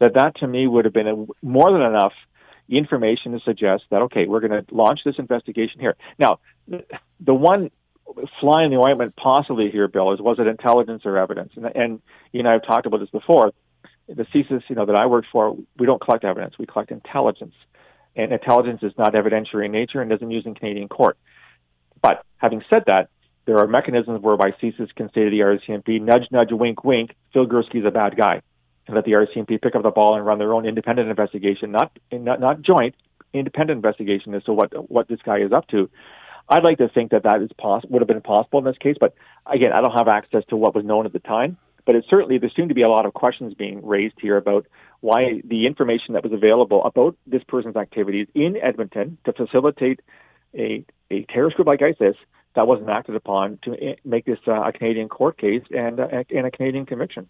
that 0.00 0.14
that 0.14 0.36
to 0.36 0.46
me 0.46 0.66
would 0.66 0.84
have 0.84 0.94
been 0.94 1.08
a, 1.08 1.26
more 1.42 1.72
than 1.72 1.82
enough 1.82 2.12
information 2.68 3.32
to 3.32 3.40
suggest 3.40 3.84
that 3.90 4.02
okay, 4.02 4.26
we're 4.26 4.40
going 4.40 4.64
to 4.64 4.74
launch 4.74 5.00
this 5.04 5.16
investigation 5.18 5.80
here. 5.80 5.96
Now, 6.18 6.38
the 7.20 7.34
one 7.34 7.70
fly 8.40 8.64
in 8.64 8.70
the 8.70 8.76
ointment 8.76 9.16
possibly 9.16 9.70
here, 9.70 9.88
Bill, 9.88 10.12
is 10.12 10.20
was 10.20 10.38
it 10.38 10.46
intelligence 10.46 11.02
or 11.04 11.18
evidence? 11.18 11.52
And, 11.56 11.66
and 11.66 12.02
you 12.32 12.42
know, 12.42 12.50
I've 12.50 12.66
talked 12.66 12.86
about 12.86 13.00
this 13.00 13.10
before. 13.10 13.52
The 14.08 14.24
CSIS, 14.24 14.62
you 14.68 14.76
know, 14.76 14.86
that 14.86 14.96
I 14.96 15.04
work 15.04 15.26
for, 15.30 15.54
we 15.78 15.86
don't 15.86 16.00
collect 16.00 16.24
evidence; 16.24 16.54
we 16.58 16.66
collect 16.66 16.90
intelligence, 16.90 17.54
and 18.16 18.32
intelligence 18.32 18.82
is 18.82 18.92
not 18.96 19.14
evidentiary 19.14 19.66
in 19.66 19.72
nature 19.72 20.00
and 20.00 20.10
doesn't 20.10 20.30
use 20.30 20.44
in 20.46 20.54
Canadian 20.54 20.88
court. 20.88 21.18
But 22.00 22.24
having 22.38 22.62
said 22.72 22.84
that, 22.86 23.10
there 23.44 23.58
are 23.58 23.66
mechanisms 23.66 24.22
whereby 24.22 24.52
CSIS 24.62 24.94
can 24.94 25.08
say 25.08 25.24
to 25.24 25.30
the 25.30 25.40
RCMP, 25.40 26.00
nudge, 26.00 26.28
nudge, 26.30 26.52
wink, 26.52 26.84
wink, 26.84 27.14
Phil 27.32 27.46
Gurski's 27.46 27.84
a 27.86 27.90
bad 27.90 28.16
guy 28.16 28.42
and 28.88 28.96
let 28.96 29.04
the 29.04 29.12
RCMP 29.12 29.60
pick 29.60 29.76
up 29.76 29.82
the 29.82 29.90
ball 29.90 30.16
and 30.16 30.26
run 30.26 30.38
their 30.38 30.52
own 30.52 30.66
independent 30.66 31.08
investigation, 31.08 31.70
not 31.70 31.96
not, 32.10 32.40
not 32.40 32.62
joint, 32.62 32.94
independent 33.32 33.76
investigation 33.76 34.34
as 34.34 34.42
to 34.44 34.52
what 34.52 34.90
what 34.90 35.06
this 35.08 35.20
guy 35.24 35.38
is 35.38 35.52
up 35.52 35.68
to. 35.68 35.88
I'd 36.48 36.64
like 36.64 36.78
to 36.78 36.88
think 36.88 37.10
that 37.10 37.24
that 37.24 37.42
is 37.42 37.50
poss- 37.58 37.84
would 37.88 38.00
have 38.00 38.08
been 38.08 38.22
possible 38.22 38.58
in 38.58 38.64
this 38.64 38.78
case, 38.78 38.96
but 38.98 39.14
again, 39.46 39.72
I 39.72 39.82
don't 39.82 39.96
have 39.96 40.08
access 40.08 40.42
to 40.48 40.56
what 40.56 40.74
was 40.74 40.84
known 40.84 41.04
at 41.04 41.12
the 41.12 41.18
time. 41.18 41.58
But 41.84 41.96
it 41.96 42.04
certainly 42.10 42.36
there 42.36 42.50
seem 42.54 42.68
to 42.68 42.74
be 42.74 42.82
a 42.82 42.90
lot 42.90 43.06
of 43.06 43.14
questions 43.14 43.54
being 43.54 43.86
raised 43.86 44.16
here 44.20 44.36
about 44.36 44.66
why 45.00 45.40
the 45.42 45.66
information 45.66 46.14
that 46.14 46.22
was 46.22 46.34
available 46.34 46.84
about 46.84 47.16
this 47.26 47.42
person's 47.48 47.76
activities 47.76 48.26
in 48.34 48.56
Edmonton 48.62 49.16
to 49.24 49.32
facilitate 49.32 50.00
a 50.54 50.84
a 51.10 51.24
terrorist 51.24 51.56
group 51.56 51.68
like 51.68 51.80
ISIS 51.80 52.16
that 52.54 52.66
wasn't 52.66 52.90
acted 52.90 53.14
upon 53.14 53.58
to 53.62 53.72
eh, 53.72 53.94
make 54.04 54.24
this 54.24 54.38
uh, 54.46 54.62
a 54.62 54.72
Canadian 54.72 55.08
court 55.08 55.38
case 55.38 55.62
and, 55.70 56.00
uh, 56.00 56.24
and 56.30 56.46
a 56.46 56.50
Canadian 56.50 56.86
conviction. 56.86 57.28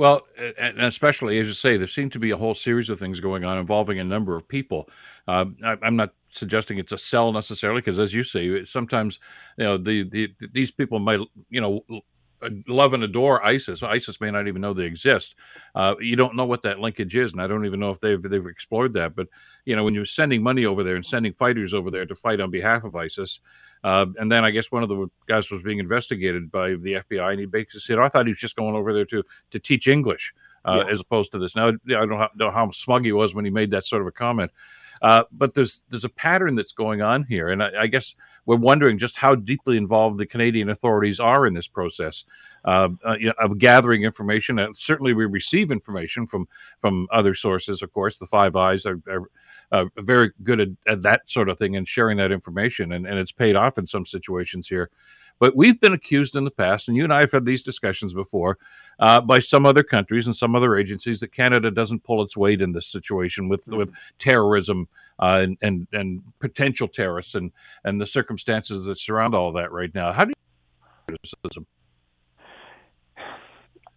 Well, 0.00 0.26
and 0.56 0.80
especially 0.80 1.38
as 1.40 1.46
you 1.46 1.52
say, 1.52 1.76
there 1.76 1.86
seem 1.86 2.08
to 2.08 2.18
be 2.18 2.30
a 2.30 2.36
whole 2.38 2.54
series 2.54 2.88
of 2.88 2.98
things 2.98 3.20
going 3.20 3.44
on 3.44 3.58
involving 3.58 3.98
a 3.98 4.04
number 4.04 4.34
of 4.34 4.48
people. 4.48 4.88
Uh, 5.28 5.44
I, 5.62 5.76
am 5.82 5.94
not 5.94 6.14
suggesting 6.30 6.78
it's 6.78 6.92
a 6.92 6.96
cell 6.96 7.34
necessarily, 7.34 7.82
because 7.82 7.98
as 7.98 8.14
you 8.14 8.22
say, 8.22 8.64
sometimes 8.64 9.18
you 9.58 9.64
know 9.66 9.76
the, 9.76 10.08
the 10.08 10.32
these 10.52 10.70
people 10.70 11.00
might 11.00 11.20
you 11.50 11.60
know 11.60 11.82
love 12.66 12.94
and 12.94 13.02
adore 13.02 13.44
ISIS. 13.44 13.82
ISIS 13.82 14.20
may 14.20 14.30
not 14.30 14.48
even 14.48 14.62
know 14.62 14.72
they 14.72 14.84
exist. 14.84 15.34
Uh, 15.74 15.94
you 16.00 16.16
don't 16.16 16.36
know 16.36 16.46
what 16.46 16.62
that 16.62 16.80
linkage 16.80 17.14
is, 17.14 17.32
and 17.32 17.42
I 17.42 17.46
don't 17.46 17.66
even 17.66 17.80
know 17.80 17.90
if 17.90 18.00
they've 18.00 18.20
they've 18.20 18.46
explored 18.46 18.92
that. 18.94 19.14
But 19.14 19.28
you 19.64 19.76
know, 19.76 19.84
when 19.84 19.94
you're 19.94 20.04
sending 20.04 20.42
money 20.42 20.64
over 20.64 20.82
there 20.82 20.96
and 20.96 21.04
sending 21.04 21.32
fighters 21.32 21.74
over 21.74 21.90
there 21.90 22.06
to 22.06 22.14
fight 22.14 22.40
on 22.40 22.50
behalf 22.50 22.84
of 22.84 22.96
ISIS, 22.96 23.40
uh, 23.84 24.06
and 24.16 24.30
then 24.30 24.44
I 24.44 24.50
guess 24.50 24.70
one 24.70 24.82
of 24.82 24.88
the 24.88 25.08
guys 25.26 25.50
was 25.50 25.62
being 25.62 25.78
investigated 25.78 26.50
by 26.50 26.70
the 26.70 26.94
FBI, 26.94 27.30
and 27.30 27.40
he 27.40 27.46
basically 27.46 27.80
said, 27.80 27.98
oh, 27.98 28.02
"I 28.02 28.08
thought 28.08 28.26
he 28.26 28.32
was 28.32 28.38
just 28.38 28.56
going 28.56 28.74
over 28.74 28.92
there 28.92 29.06
to 29.06 29.22
to 29.50 29.58
teach 29.58 29.88
English." 29.88 30.34
Uh, 30.62 30.84
yeah. 30.84 30.92
As 30.92 31.00
opposed 31.00 31.32
to 31.32 31.38
this. 31.38 31.56
Now, 31.56 31.68
I 31.68 31.72
don't 32.04 32.36
know 32.36 32.50
how 32.50 32.70
smug 32.70 33.06
he 33.06 33.12
was 33.12 33.34
when 33.34 33.46
he 33.46 33.50
made 33.50 33.70
that 33.70 33.86
sort 33.86 34.02
of 34.02 34.08
a 34.08 34.12
comment, 34.12 34.50
uh, 35.02 35.24
but 35.32 35.54
there's 35.54 35.82
there's 35.88 36.04
a 36.04 36.10
pattern 36.10 36.54
that's 36.54 36.72
going 36.72 37.00
on 37.00 37.24
here, 37.24 37.48
and 37.48 37.62
I, 37.62 37.82
I, 37.82 37.86
guess 37.86 38.14
we're 38.44 38.56
wondering 38.56 38.98
just 38.98 39.16
how 39.16 39.34
deeply 39.34 39.76
involved 39.76 40.18
the 40.18 40.26
Canadian 40.26 40.68
authorities 40.68 41.18
are 41.18 41.46
in 41.46 41.54
this 41.54 41.68
process 41.68 42.24
uh, 42.64 42.90
uh, 43.06 43.16
you 43.18 43.28
know, 43.28 43.34
of 43.38 43.56
gathering 43.58 44.02
information. 44.02 44.58
And 44.58 44.76
certainly, 44.76 45.14
we 45.14 45.24
receive 45.24 45.70
information 45.70 46.26
from 46.26 46.48
from 46.78 47.08
other 47.10 47.34
sources. 47.34 47.80
Of 47.80 47.92
course, 47.92 48.18
the 48.18 48.26
Five 48.26 48.56
Eyes 48.56 48.84
are, 48.84 49.00
are 49.72 49.90
very 49.96 50.32
good 50.42 50.60
at, 50.60 50.68
at, 50.86 51.02
that 51.02 51.30
sort 51.30 51.48
of 51.48 51.58
thing 51.58 51.76
and 51.76 51.88
sharing 51.88 52.18
that 52.18 52.32
information, 52.32 52.92
and, 52.92 53.06
and 53.06 53.18
it's 53.18 53.32
paid 53.32 53.56
off 53.56 53.78
in 53.78 53.86
some 53.86 54.04
situations 54.04 54.68
here. 54.68 54.90
But 55.40 55.56
we've 55.56 55.80
been 55.80 55.94
accused 55.94 56.36
in 56.36 56.44
the 56.44 56.50
past, 56.50 56.86
and 56.86 56.96
you 56.96 57.02
and 57.02 57.12
I 57.12 57.20
have 57.20 57.32
had 57.32 57.46
these 57.46 57.62
discussions 57.62 58.14
before, 58.14 58.58
uh, 58.98 59.22
by 59.22 59.38
some 59.38 59.64
other 59.64 59.82
countries 59.82 60.26
and 60.26 60.36
some 60.36 60.54
other 60.54 60.76
agencies 60.76 61.20
that 61.20 61.32
Canada 61.32 61.70
doesn't 61.70 62.04
pull 62.04 62.22
its 62.22 62.36
weight 62.36 62.60
in 62.60 62.72
this 62.72 62.86
situation 62.86 63.48
with 63.48 63.64
mm-hmm. 63.64 63.78
with 63.78 63.92
terrorism 64.18 64.86
uh, 65.18 65.40
and, 65.42 65.56
and 65.62 65.88
and 65.92 66.22
potential 66.38 66.86
terrorists 66.86 67.34
and 67.34 67.50
and 67.84 68.00
the 68.00 68.06
circumstances 68.06 68.84
that 68.84 68.98
surround 68.98 69.34
all 69.34 69.52
that 69.52 69.72
right 69.72 69.94
now. 69.94 70.12
How 70.12 70.26
do 70.26 70.30
you 70.30 71.16
criticism? 71.16 71.66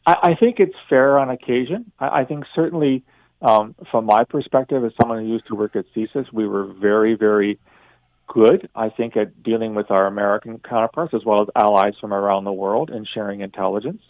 I, 0.05 0.15
I 0.23 0.35
think 0.35 0.59
it's 0.59 0.75
fair 0.89 1.19
on 1.19 1.29
occasion. 1.29 1.91
I, 1.99 2.21
I 2.21 2.25
think 2.25 2.45
certainly, 2.55 3.03
um, 3.41 3.75
from 3.91 4.05
my 4.05 4.23
perspective, 4.23 4.83
as 4.83 4.91
someone 5.01 5.19
who 5.19 5.31
used 5.31 5.47
to 5.47 5.55
work 5.55 5.75
at 5.75 5.85
CSIS, 5.95 6.31
we 6.31 6.47
were 6.47 6.73
very, 6.73 7.15
very 7.15 7.59
good, 8.27 8.69
I 8.75 8.89
think, 8.89 9.17
at 9.17 9.43
dealing 9.43 9.75
with 9.75 9.91
our 9.91 10.07
American 10.07 10.59
counterparts 10.59 11.13
as 11.13 11.23
well 11.25 11.41
as 11.41 11.47
allies 11.55 11.93
from 11.99 12.13
around 12.13 12.45
the 12.45 12.53
world 12.53 12.89
and 12.89 13.07
sharing 13.11 13.41
intelligence, 13.41 14.01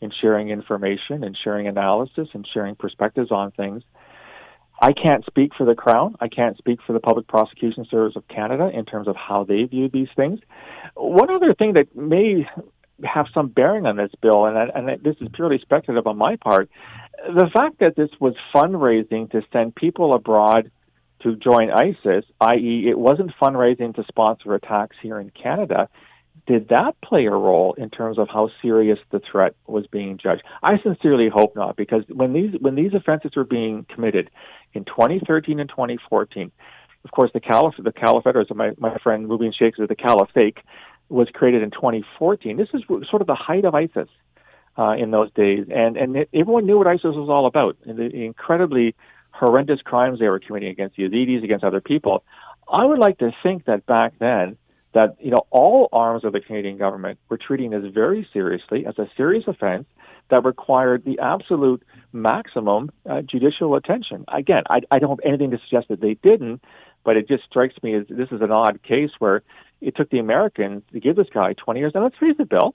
and 0.00 0.14
sharing 0.20 0.50
information, 0.50 1.24
and 1.24 1.36
sharing 1.42 1.66
analysis, 1.66 2.28
and 2.32 2.46
sharing 2.52 2.76
perspectives 2.76 3.30
on 3.30 3.50
things. 3.52 3.82
I 4.80 4.92
can't 4.92 5.24
speak 5.26 5.52
for 5.58 5.66
the 5.66 5.74
Crown. 5.74 6.14
I 6.20 6.28
can't 6.28 6.56
speak 6.56 6.78
for 6.86 6.92
the 6.92 7.00
Public 7.00 7.26
Prosecution 7.26 7.84
Service 7.90 8.14
of 8.14 8.28
Canada 8.28 8.70
in 8.72 8.84
terms 8.84 9.08
of 9.08 9.16
how 9.16 9.44
they 9.44 9.64
view 9.64 9.88
these 9.92 10.08
things. 10.14 10.38
One 10.94 11.30
other 11.30 11.52
thing 11.52 11.72
that 11.72 11.96
may 11.96 12.46
have 13.04 13.26
some 13.34 13.48
bearing 13.48 13.86
on 13.86 13.96
this 13.96 14.12
Bill, 14.22 14.46
and, 14.46 14.56
and 14.56 15.02
this 15.02 15.16
is 15.20 15.28
purely 15.34 15.58
speculative 15.60 16.06
on 16.06 16.16
my 16.16 16.36
part, 16.36 16.70
the 17.26 17.48
fact 17.52 17.80
that 17.80 17.96
this 17.96 18.10
was 18.20 18.34
fundraising 18.54 19.30
to 19.32 19.42
send 19.52 19.74
people 19.74 20.14
abroad 20.14 20.70
to 21.20 21.36
join 21.36 21.70
ISIS, 21.70 22.24
i.e., 22.40 22.86
it 22.88 22.98
wasn't 22.98 23.32
fundraising 23.40 23.94
to 23.96 24.04
sponsor 24.08 24.54
attacks 24.54 24.96
here 25.02 25.18
in 25.18 25.30
Canada, 25.30 25.88
did 26.46 26.68
that 26.68 26.98
play 27.02 27.26
a 27.26 27.30
role 27.30 27.74
in 27.74 27.90
terms 27.90 28.18
of 28.18 28.28
how 28.28 28.50
serious 28.62 28.98
the 29.10 29.20
threat 29.20 29.54
was 29.66 29.86
being 29.86 30.16
judged? 30.16 30.42
I 30.62 30.78
sincerely 30.82 31.28
hope 31.28 31.54
not, 31.54 31.76
because 31.76 32.04
when 32.08 32.32
these 32.32 32.54
when 32.60 32.74
these 32.74 32.94
offenses 32.94 33.32
were 33.36 33.44
being 33.44 33.84
committed 33.92 34.30
in 34.72 34.84
2013 34.84 35.60
and 35.60 35.68
2014, 35.68 36.50
of 37.04 37.10
course, 37.10 37.30
the 37.34 37.40
caliph 37.40 37.74
the 37.78 37.92
caliphate, 37.92 38.36
or 38.36 38.40
as 38.40 38.46
my, 38.54 38.70
my 38.78 38.96
friend 38.98 39.28
Mubin 39.28 39.52
Shaikh 39.54 39.76
says, 39.76 39.88
the 39.88 39.94
caliphate 39.94 40.56
was 41.10 41.28
created 41.32 41.62
in 41.62 41.70
2014. 41.70 42.56
This 42.56 42.68
is 42.72 42.82
sort 42.86 43.20
of 43.20 43.26
the 43.26 43.34
height 43.34 43.64
of 43.64 43.74
ISIS 43.74 44.08
uh, 44.78 44.92
in 44.92 45.10
those 45.10 45.30
days, 45.32 45.66
and 45.74 45.96
and 45.98 46.16
it, 46.16 46.30
everyone 46.32 46.64
knew 46.64 46.78
what 46.78 46.86
ISIS 46.86 47.14
was 47.14 47.28
all 47.28 47.46
about, 47.46 47.76
and 47.84 47.98
the 47.98 48.24
incredibly 48.24 48.94
horrendous 49.30 49.80
crimes 49.82 50.18
they 50.18 50.28
were 50.28 50.40
committing 50.40 50.70
against 50.70 50.96
the 50.96 51.04
Yazidis, 51.04 51.44
against 51.44 51.64
other 51.64 51.80
people. 51.80 52.24
I 52.70 52.84
would 52.84 52.98
like 52.98 53.18
to 53.18 53.30
think 53.42 53.64
that 53.64 53.86
back 53.86 54.14
then 54.18 54.56
that 54.94 55.16
you 55.20 55.30
know 55.30 55.46
all 55.50 55.88
arms 55.92 56.24
of 56.24 56.32
the 56.32 56.40
Canadian 56.40 56.78
government 56.78 57.18
were 57.28 57.38
treating 57.38 57.70
this 57.70 57.84
very 57.92 58.26
seriously 58.32 58.86
as 58.86 58.98
a 58.98 59.08
serious 59.16 59.44
offense 59.46 59.86
that 60.30 60.44
required 60.44 61.04
the 61.04 61.18
absolute 61.20 61.82
maximum 62.12 62.90
uh, 63.08 63.22
judicial 63.22 63.74
attention. 63.76 64.24
Again, 64.28 64.62
I, 64.68 64.80
I 64.90 64.98
don't 64.98 65.10
have 65.10 65.20
anything 65.24 65.50
to 65.52 65.58
suggest 65.58 65.88
that 65.88 66.00
they 66.00 66.14
didn't, 66.14 66.62
but 67.04 67.16
it 67.16 67.28
just 67.28 67.44
strikes 67.44 67.74
me 67.82 67.94
as 67.94 68.06
this 68.08 68.28
is 68.30 68.40
an 68.42 68.50
odd 68.52 68.82
case 68.82 69.10
where 69.18 69.42
it 69.80 69.96
took 69.96 70.10
the 70.10 70.18
Americans 70.18 70.82
to 70.92 71.00
give 71.00 71.16
this 71.16 71.28
guy 71.32 71.54
20 71.54 71.80
years. 71.80 71.92
And 71.94 72.04
let's 72.04 72.18
face 72.18 72.36
it, 72.38 72.48
Bill, 72.48 72.74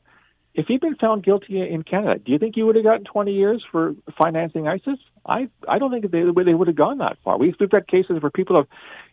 if 0.56 0.68
he'd 0.68 0.82
been 0.82 0.95
found 0.95 1.24
guilty 1.24 1.62
in 1.62 1.84
Canada, 1.84 2.20
do 2.20 2.32
you 2.32 2.38
think 2.38 2.56
he 2.56 2.64
would 2.64 2.76
have 2.76 2.86
gotten 2.86 3.06
20 3.06 3.34
years 3.34 3.64
for 3.72 3.95
financing 4.18 4.68
ISIS? 4.68 4.99
I 5.26 5.49
I 5.68 5.80
don't 5.80 5.91
think 5.91 6.12
they 6.12 6.24
they 6.24 6.54
would 6.54 6.68
have 6.68 6.76
gone 6.76 6.99
that 6.99 7.18
far. 7.24 7.38
We've 7.38 7.56
we've 7.60 7.70
got 7.70 7.88
cases 7.88 8.22
where 8.22 8.30
people 8.30 8.58
have, 8.58 8.68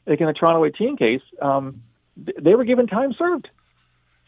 like 0.07 0.21
in 0.21 0.27
the 0.27 0.33
Toronto 0.33 0.65
18 0.65 0.97
case, 0.97 1.23
um, 1.41 1.83
they 2.17 2.55
were 2.55 2.65
given 2.65 2.87
time 2.87 3.15
served, 3.17 3.49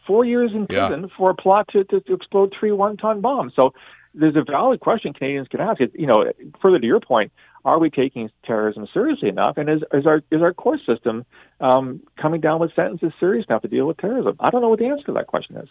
four 0.06 0.24
years 0.24 0.52
in 0.54 0.66
prison 0.66 1.02
yeah. 1.02 1.16
for 1.16 1.30
a 1.30 1.34
plot 1.34 1.68
to, 1.72 1.84
to, 1.84 2.00
to 2.00 2.14
explode 2.14 2.54
three 2.58 2.72
one 2.72 2.96
ton 2.96 3.20
bombs. 3.20 3.52
So 3.56 3.74
there's 4.14 4.36
a 4.36 4.44
valid 4.44 4.80
question 4.80 5.12
Canadians 5.12 5.48
can 5.48 5.60
ask. 5.60 5.80
you 5.80 6.06
know, 6.06 6.32
further 6.60 6.78
to 6.78 6.86
your 6.86 7.00
point, 7.00 7.32
are 7.64 7.78
we 7.78 7.90
taking 7.90 8.30
terrorism 8.44 8.86
seriously 8.92 9.28
enough? 9.28 9.56
And 9.56 9.68
is, 9.68 9.82
is 9.92 10.06
our 10.06 10.22
is 10.30 10.42
our 10.42 10.52
court 10.52 10.80
system 10.86 11.24
um, 11.60 12.00
coming 12.16 12.40
down 12.40 12.60
with 12.60 12.74
sentences 12.74 13.12
serious 13.20 13.46
enough 13.48 13.62
to 13.62 13.68
deal 13.68 13.86
with 13.86 13.98
terrorism? 13.98 14.36
I 14.40 14.50
don't 14.50 14.62
know 14.62 14.68
what 14.68 14.78
the 14.78 14.86
answer 14.86 15.04
to 15.06 15.12
that 15.12 15.26
question 15.26 15.56
is. 15.56 15.68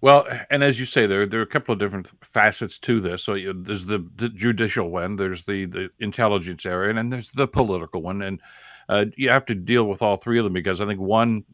Well, 0.00 0.26
and 0.48 0.62
as 0.62 0.78
you 0.78 0.86
say, 0.86 1.06
there 1.06 1.26
there 1.26 1.40
are 1.40 1.44
a 1.44 1.46
couple 1.46 1.72
of 1.72 1.80
different 1.80 2.08
facets 2.24 2.78
to 2.80 3.00
this. 3.00 3.24
So 3.24 3.36
there's 3.52 3.86
the, 3.86 4.06
the, 4.16 4.28
judicial 4.28 4.90
one, 4.90 5.16
there's 5.16 5.44
the 5.44 5.66
the 5.66 5.90
intelligence 5.98 6.64
area, 6.64 6.90
and 6.90 6.98
then 6.98 7.10
there's 7.10 7.32
the 7.32 7.48
political 7.48 8.00
one, 8.00 8.22
and 8.22 8.40
uh, 8.88 9.06
you 9.16 9.28
have 9.28 9.46
to 9.46 9.54
deal 9.54 9.84
with 9.84 10.00
all 10.00 10.16
three 10.16 10.38
of 10.38 10.44
them 10.44 10.52
because 10.52 10.80
I 10.80 10.86
think 10.86 11.00
one 11.00 11.44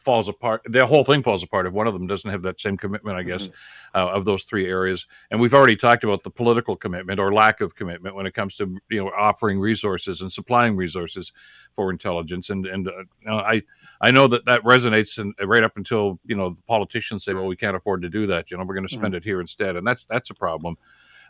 falls 0.00 0.28
apart. 0.28 0.62
The 0.64 0.86
whole 0.86 1.04
thing 1.04 1.22
falls 1.22 1.42
apart 1.42 1.66
if 1.66 1.72
one 1.72 1.86
of 1.86 1.94
them 1.94 2.06
doesn't 2.06 2.30
have 2.30 2.42
that 2.42 2.60
same 2.60 2.76
commitment, 2.76 3.16
I 3.16 3.22
guess, 3.22 3.48
mm-hmm. 3.48 3.98
uh, 3.98 4.12
of 4.12 4.24
those 4.24 4.44
three 4.44 4.66
areas. 4.66 5.06
And 5.30 5.40
we've 5.40 5.54
already 5.54 5.76
talked 5.76 6.04
about 6.04 6.22
the 6.22 6.30
political 6.30 6.76
commitment 6.76 7.20
or 7.20 7.32
lack 7.32 7.60
of 7.60 7.74
commitment 7.74 8.14
when 8.14 8.26
it 8.26 8.34
comes 8.34 8.56
to 8.56 8.78
you 8.90 9.04
know 9.04 9.10
offering 9.16 9.58
resources 9.58 10.20
and 10.20 10.32
supplying 10.32 10.76
resources 10.76 11.32
for 11.72 11.90
intelligence. 11.90 12.50
And 12.50 12.66
and 12.66 12.88
uh, 12.88 13.36
I 13.36 13.62
I 14.00 14.10
know 14.10 14.26
that 14.28 14.44
that 14.46 14.62
resonates 14.62 15.18
and 15.18 15.34
right 15.48 15.62
up 15.62 15.76
until 15.76 16.18
you 16.24 16.36
know 16.36 16.50
the 16.50 16.62
politicians 16.62 17.24
say, 17.24 17.34
well, 17.34 17.46
we 17.46 17.56
can't 17.56 17.76
afford 17.76 18.02
to 18.02 18.08
do 18.08 18.26
that. 18.28 18.50
You 18.50 18.56
know, 18.56 18.64
we're 18.64 18.74
going 18.74 18.86
to 18.86 18.92
spend 18.92 19.08
mm-hmm. 19.08 19.16
it 19.16 19.24
here 19.24 19.40
instead, 19.40 19.76
and 19.76 19.86
that's 19.86 20.04
that's 20.04 20.30
a 20.30 20.34
problem. 20.34 20.76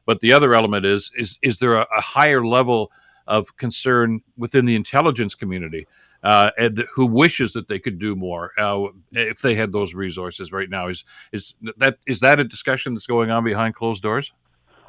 But 0.07 0.21
the 0.21 0.33
other 0.33 0.55
element 0.55 0.87
is 0.87 1.11
is 1.17 1.39
is 1.43 1.59
there 1.59 1.77
a, 1.77 1.87
a 1.97 2.01
higher 2.01 2.45
level 2.45 2.93
of 3.27 3.57
concern 3.57 4.21
within 4.37 4.65
the 4.65 4.75
intelligence 4.75 5.35
community? 5.35 5.87
Uh, 6.23 6.51
and 6.59 6.85
who 6.95 7.07
wishes 7.07 7.53
that 7.53 7.69
they 7.69 7.79
could 7.79 7.99
do 7.99 8.17
more 8.17 8.53
uh, 8.59 8.87
if 9.13 9.41
they 9.41 9.55
had 9.55 9.73
those 9.73 9.95
resources 9.95 10.53
right 10.53 10.69
now. 10.69 10.89
Is 10.89 11.05
is 11.33 11.55
that 11.77 11.99
is 12.07 12.21
that 12.21 12.41
a 12.41 12.45
discussion 12.45 12.95
that's 12.95 13.07
going 13.07 13.31
on 13.31 13.45
behind 13.45 13.75
closed 13.75 14.03
doors? 14.03 14.33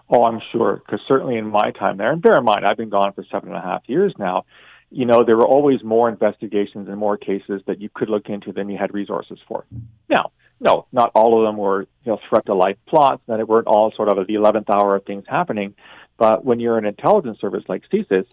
Oh, 0.10 0.24
I'm 0.24 0.42
sure, 0.52 0.82
because 0.84 1.02
certainly 1.08 1.38
in 1.38 1.46
my 1.46 1.72
time 1.72 1.98
there, 1.98 2.12
and 2.12 2.22
bear 2.22 2.38
in 2.38 2.44
mind, 2.44 2.66
I've 2.66 2.78
been 2.78 2.90
gone 2.90 3.14
for 3.14 3.24
seven 3.32 3.50
and 3.50 3.58
a 3.58 3.62
half 3.62 3.84
years 3.88 4.14
now. 4.18 4.46
You 4.90 5.06
know, 5.06 5.24
there 5.24 5.38
were 5.38 5.46
always 5.46 5.84
more 5.84 6.10
investigations 6.10 6.88
and 6.90 6.98
more 6.98 7.16
cases 7.16 7.62
that 7.68 7.80
you 7.80 7.90
could 7.94 8.10
look 8.10 8.28
into 8.28 8.52
than 8.52 8.70
you 8.70 8.78
had 8.78 8.92
resources 8.92 9.38
for. 9.48 9.66
Now, 10.10 10.32
no, 10.60 10.88
not 10.92 11.12
all 11.14 11.40
of 11.40 11.48
them 11.48 11.58
were 11.58 11.82
you 11.82 12.12
know 12.12 12.20
threat 12.28 12.48
to 12.48 12.56
life 12.56 12.78
plots. 12.88 13.22
That 13.28 13.40
it 13.40 13.48
weren't 13.48 13.68
all 13.68 13.92
sort 13.96 14.10
of 14.10 14.26
the 14.26 14.34
eleventh 14.34 14.70
hour 14.70 14.96
of 14.96 15.06
things 15.06 15.26
happening. 15.28 15.76
But 16.18 16.44
when 16.44 16.60
you're 16.60 16.78
an 16.78 16.86
intelligence 16.86 17.40
service 17.40 17.64
like 17.70 17.84
CSIS, 17.94 18.26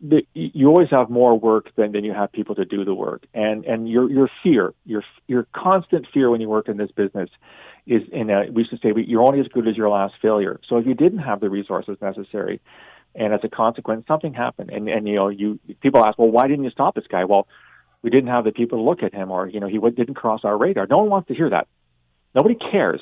the, 0.00 0.26
you 0.34 0.68
always 0.68 0.90
have 0.90 1.08
more 1.08 1.38
work 1.38 1.70
than, 1.76 1.92
than 1.92 2.04
you 2.04 2.12
have 2.12 2.32
people 2.32 2.54
to 2.56 2.64
do 2.64 2.84
the 2.84 2.94
work, 2.94 3.26
and 3.32 3.64
and 3.64 3.88
your 3.88 4.10
your 4.10 4.28
fear, 4.42 4.74
your 4.84 5.02
your 5.26 5.46
constant 5.54 6.06
fear 6.12 6.30
when 6.30 6.40
you 6.40 6.48
work 6.48 6.68
in 6.68 6.76
this 6.76 6.90
business, 6.90 7.30
is 7.86 8.02
in 8.12 8.28
a, 8.30 8.50
we 8.50 8.62
used 8.62 8.70
to 8.70 8.78
say 8.78 8.92
you're 9.06 9.22
only 9.22 9.40
as 9.40 9.48
good 9.48 9.66
as 9.68 9.76
your 9.76 9.88
last 9.88 10.14
failure. 10.20 10.60
So 10.68 10.76
if 10.76 10.86
you 10.86 10.94
didn't 10.94 11.20
have 11.20 11.40
the 11.40 11.48
resources 11.48 11.96
necessary, 12.02 12.60
and 13.14 13.32
as 13.32 13.40
a 13.44 13.48
consequence 13.48 14.06
something 14.06 14.34
happened, 14.34 14.70
and 14.70 14.88
and 14.88 15.08
you 15.08 15.14
know 15.14 15.28
you 15.28 15.58
people 15.80 16.04
ask, 16.04 16.18
well, 16.18 16.30
why 16.30 16.48
didn't 16.48 16.64
you 16.64 16.70
stop 16.70 16.94
this 16.94 17.06
guy? 17.08 17.24
Well, 17.24 17.46
we 18.02 18.10
didn't 18.10 18.28
have 18.28 18.44
the 18.44 18.52
people 18.52 18.78
to 18.78 18.82
look 18.82 19.02
at 19.02 19.14
him, 19.14 19.30
or 19.30 19.48
you 19.48 19.60
know 19.60 19.68
he 19.68 19.78
didn't 19.78 20.14
cross 20.14 20.40
our 20.44 20.58
radar. 20.58 20.86
No 20.86 20.98
one 20.98 21.10
wants 21.10 21.28
to 21.28 21.34
hear 21.34 21.50
that. 21.50 21.66
Nobody 22.34 22.56
cares 22.56 23.00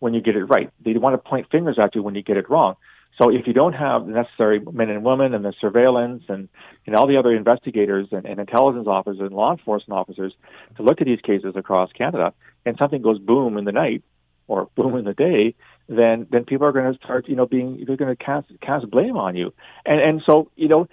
when 0.00 0.12
you 0.12 0.20
get 0.20 0.36
it 0.36 0.44
right. 0.44 0.70
They 0.84 0.92
want 0.94 1.14
to 1.14 1.18
point 1.18 1.46
fingers 1.50 1.78
at 1.80 1.94
you 1.94 2.02
when 2.02 2.14
you 2.14 2.22
get 2.22 2.36
it 2.36 2.50
wrong. 2.50 2.74
So 3.18 3.30
if 3.30 3.46
you 3.46 3.52
don't 3.52 3.74
have 3.74 4.06
the 4.06 4.12
necessary 4.12 4.60
men 4.60 4.88
and 4.88 5.04
women 5.04 5.34
and 5.34 5.44
the 5.44 5.52
surveillance 5.60 6.24
and, 6.28 6.48
and 6.86 6.96
all 6.96 7.06
the 7.06 7.18
other 7.18 7.34
investigators 7.34 8.08
and, 8.10 8.24
and 8.24 8.40
intelligence 8.40 8.86
officers 8.88 9.20
and 9.20 9.32
law 9.32 9.52
enforcement 9.52 9.98
officers 9.98 10.32
to 10.76 10.82
look 10.82 11.00
at 11.00 11.06
these 11.06 11.20
cases 11.20 11.54
across 11.54 11.92
Canada, 11.92 12.32
and 12.64 12.76
something 12.78 13.02
goes 13.02 13.18
boom 13.18 13.58
in 13.58 13.64
the 13.64 13.72
night 13.72 14.02
or 14.48 14.68
boom 14.76 14.96
in 14.96 15.04
the 15.04 15.14
day, 15.14 15.54
then 15.88 16.26
then 16.30 16.44
people 16.44 16.66
are 16.66 16.72
going 16.72 16.90
to 16.90 16.98
start, 16.98 17.28
you 17.28 17.36
know, 17.36 17.46
being 17.46 17.84
they're 17.86 17.96
going 17.96 18.14
to 18.14 18.24
cast 18.24 18.46
cast 18.60 18.90
blame 18.90 19.16
on 19.16 19.36
you, 19.36 19.52
and 19.84 20.00
and 20.00 20.22
so 20.26 20.50
you 20.56 20.68
know. 20.68 20.88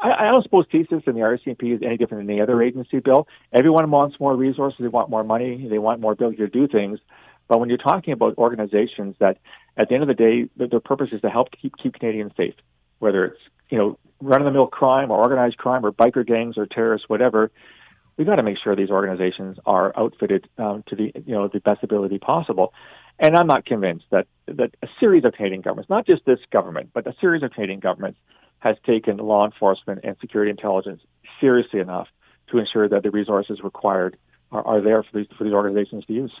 I, 0.00 0.12
I 0.12 0.30
don't 0.30 0.44
suppose 0.44 0.64
CSIS 0.72 1.08
and 1.08 1.16
the 1.16 1.22
RCMP 1.22 1.74
is 1.74 1.80
any 1.84 1.96
different 1.96 2.24
than 2.24 2.30
any 2.30 2.40
other 2.40 2.62
agency, 2.62 3.00
Bill. 3.00 3.26
Everyone 3.52 3.90
wants 3.90 4.14
more 4.20 4.36
resources. 4.36 4.78
They 4.78 4.86
want 4.86 5.10
more 5.10 5.24
money. 5.24 5.66
They 5.68 5.78
want 5.78 6.00
more 6.00 6.12
ability 6.12 6.36
to 6.36 6.46
do 6.46 6.68
things. 6.68 7.00
But 7.48 7.60
when 7.60 7.68
you're 7.68 7.78
talking 7.78 8.12
about 8.12 8.36
organizations 8.38 9.16
that, 9.20 9.38
at 9.76 9.88
the 9.88 9.94
end 9.94 10.02
of 10.02 10.08
the 10.08 10.14
day, 10.14 10.48
their, 10.56 10.80
purpose 10.80 11.08
is 11.12 11.20
to 11.22 11.30
help 11.30 11.48
keep 11.50 11.76
keep 11.76 11.94
Canadians 11.94 12.32
safe, 12.36 12.54
whether 12.98 13.24
it's 13.24 13.40
you 13.70 13.78
know 13.78 13.98
run-of-the-mill 14.20 14.66
crime 14.66 15.10
or 15.10 15.18
organized 15.18 15.56
crime 15.56 15.84
or 15.84 15.92
biker 15.92 16.26
gangs 16.26 16.58
or 16.58 16.66
terrorists, 16.66 17.08
whatever, 17.08 17.50
we've 18.16 18.26
got 18.26 18.36
to 18.36 18.42
make 18.42 18.58
sure 18.62 18.74
these 18.74 18.90
organizations 18.90 19.58
are 19.64 19.92
outfitted 19.96 20.48
um, 20.58 20.84
to 20.88 20.96
the 20.96 21.12
you 21.26 21.34
know 21.34 21.48
the 21.48 21.60
best 21.60 21.82
ability 21.82 22.18
possible. 22.18 22.74
And 23.18 23.34
I'm 23.34 23.46
not 23.46 23.64
convinced 23.64 24.04
that 24.10 24.26
that 24.46 24.74
a 24.82 24.88
series 25.00 25.24
of 25.24 25.32
Canadian 25.32 25.62
governments, 25.62 25.88
not 25.88 26.06
just 26.06 26.24
this 26.26 26.40
government, 26.52 26.90
but 26.92 27.06
a 27.06 27.14
series 27.20 27.42
of 27.42 27.52
Canadian 27.52 27.80
governments, 27.80 28.18
has 28.58 28.76
taken 28.84 29.16
law 29.16 29.46
enforcement 29.46 30.00
and 30.04 30.16
security 30.20 30.50
intelligence 30.50 31.00
seriously 31.40 31.80
enough 31.80 32.08
to 32.50 32.58
ensure 32.58 32.88
that 32.88 33.02
the 33.02 33.10
resources 33.10 33.60
required 33.62 34.16
are, 34.50 34.66
are 34.66 34.80
there 34.80 35.02
for 35.02 35.18
these 35.18 35.26
for 35.36 35.44
these 35.44 35.52
organizations 35.52 36.04
to 36.06 36.12
use. 36.12 36.32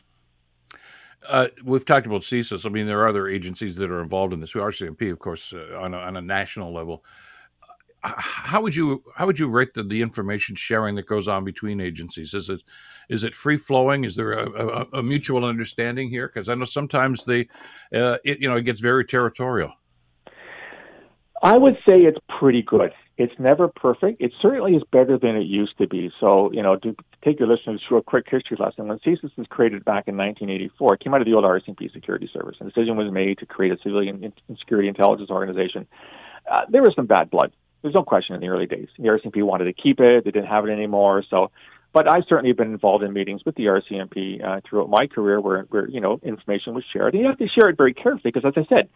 Uh, 1.26 1.48
we've 1.64 1.84
talked 1.84 2.06
about 2.06 2.22
CSIS. 2.22 2.64
I 2.64 2.68
mean, 2.68 2.86
there 2.86 3.00
are 3.00 3.08
other 3.08 3.26
agencies 3.26 3.76
that 3.76 3.90
are 3.90 4.00
involved 4.00 4.32
in 4.32 4.40
this. 4.40 4.54
We 4.54 4.60
RCMP, 4.60 5.10
of 5.10 5.18
course, 5.18 5.52
uh, 5.52 5.78
on, 5.78 5.94
a, 5.94 5.98
on 5.98 6.16
a 6.16 6.20
national 6.20 6.72
level. 6.72 7.04
Uh, 8.04 8.12
how 8.16 8.62
would 8.62 8.76
you 8.76 9.02
how 9.16 9.26
would 9.26 9.40
you 9.40 9.50
rate 9.50 9.74
the, 9.74 9.82
the 9.82 10.00
information 10.00 10.54
sharing 10.54 10.94
that 10.94 11.06
goes 11.06 11.26
on 11.26 11.44
between 11.44 11.80
agencies? 11.80 12.32
Is 12.32 12.48
it 12.48 12.62
is 13.08 13.24
it 13.24 13.34
free 13.34 13.56
flowing? 13.56 14.04
Is 14.04 14.14
there 14.14 14.32
a, 14.32 14.48
a, 14.48 14.86
a 14.98 15.02
mutual 15.02 15.44
understanding 15.44 16.08
here? 16.08 16.28
Because 16.28 16.48
I 16.48 16.54
know 16.54 16.64
sometimes 16.64 17.24
they, 17.24 17.48
uh, 17.92 18.18
it 18.24 18.40
you 18.40 18.48
know, 18.48 18.56
it 18.56 18.62
gets 18.62 18.78
very 18.78 19.04
territorial. 19.04 19.72
I 21.42 21.56
would 21.56 21.74
say 21.88 22.02
it's 22.02 22.18
pretty 22.38 22.62
good. 22.62 22.92
It's 23.18 23.34
never 23.36 23.66
perfect. 23.66 24.22
It 24.22 24.32
certainly 24.40 24.76
is 24.76 24.84
better 24.92 25.18
than 25.18 25.34
it 25.34 25.42
used 25.42 25.76
to 25.78 25.88
be. 25.88 26.12
So, 26.20 26.52
you 26.52 26.62
know, 26.62 26.76
to 26.76 26.94
take 27.24 27.40
your 27.40 27.48
listeners 27.48 27.82
through 27.86 27.98
a 27.98 28.02
quick 28.02 28.26
history 28.30 28.56
lesson, 28.60 28.86
when 28.86 29.00
CSIS 29.00 29.36
was 29.36 29.48
created 29.50 29.84
back 29.84 30.06
in 30.06 30.16
1984, 30.16 30.94
it 30.94 31.00
came 31.00 31.14
out 31.14 31.20
of 31.20 31.26
the 31.26 31.34
old 31.34 31.44
RCMP 31.44 31.92
Security 31.92 32.30
Service. 32.32 32.56
A 32.60 32.64
decision 32.64 32.96
was 32.96 33.12
made 33.12 33.38
to 33.38 33.46
create 33.46 33.72
a 33.72 33.78
civilian 33.82 34.32
security 34.60 34.86
intelligence 34.86 35.30
organization. 35.30 35.88
Uh, 36.48 36.62
there 36.70 36.80
was 36.80 36.94
some 36.94 37.06
bad 37.06 37.28
blood. 37.28 37.52
There's 37.82 37.94
no 37.94 38.04
question 38.04 38.36
in 38.36 38.40
the 38.40 38.48
early 38.48 38.66
days. 38.66 38.86
The 38.96 39.08
RCMP 39.08 39.42
wanted 39.42 39.64
to 39.64 39.72
keep 39.72 39.98
it. 39.98 40.24
They 40.24 40.30
didn't 40.30 40.48
have 40.48 40.64
it 40.64 40.70
anymore. 40.70 41.24
So, 41.28 41.50
but 41.92 42.08
I 42.08 42.20
certainly 42.28 42.50
have 42.50 42.56
been 42.56 42.70
involved 42.70 43.02
in 43.02 43.12
meetings 43.12 43.40
with 43.44 43.56
the 43.56 43.64
RCMP 43.64 44.44
uh, 44.44 44.60
throughout 44.68 44.90
my 44.90 45.08
career 45.08 45.40
where, 45.40 45.62
where, 45.62 45.88
you 45.88 46.00
know, 46.00 46.20
information 46.22 46.72
was 46.72 46.84
shared. 46.92 47.14
And 47.14 47.22
you 47.22 47.28
have 47.28 47.38
to 47.38 47.48
share 47.48 47.68
it 47.68 47.76
very 47.76 47.94
carefully 47.94 48.30
because, 48.32 48.44
as 48.44 48.52
I 48.56 48.64
said, 48.68 48.88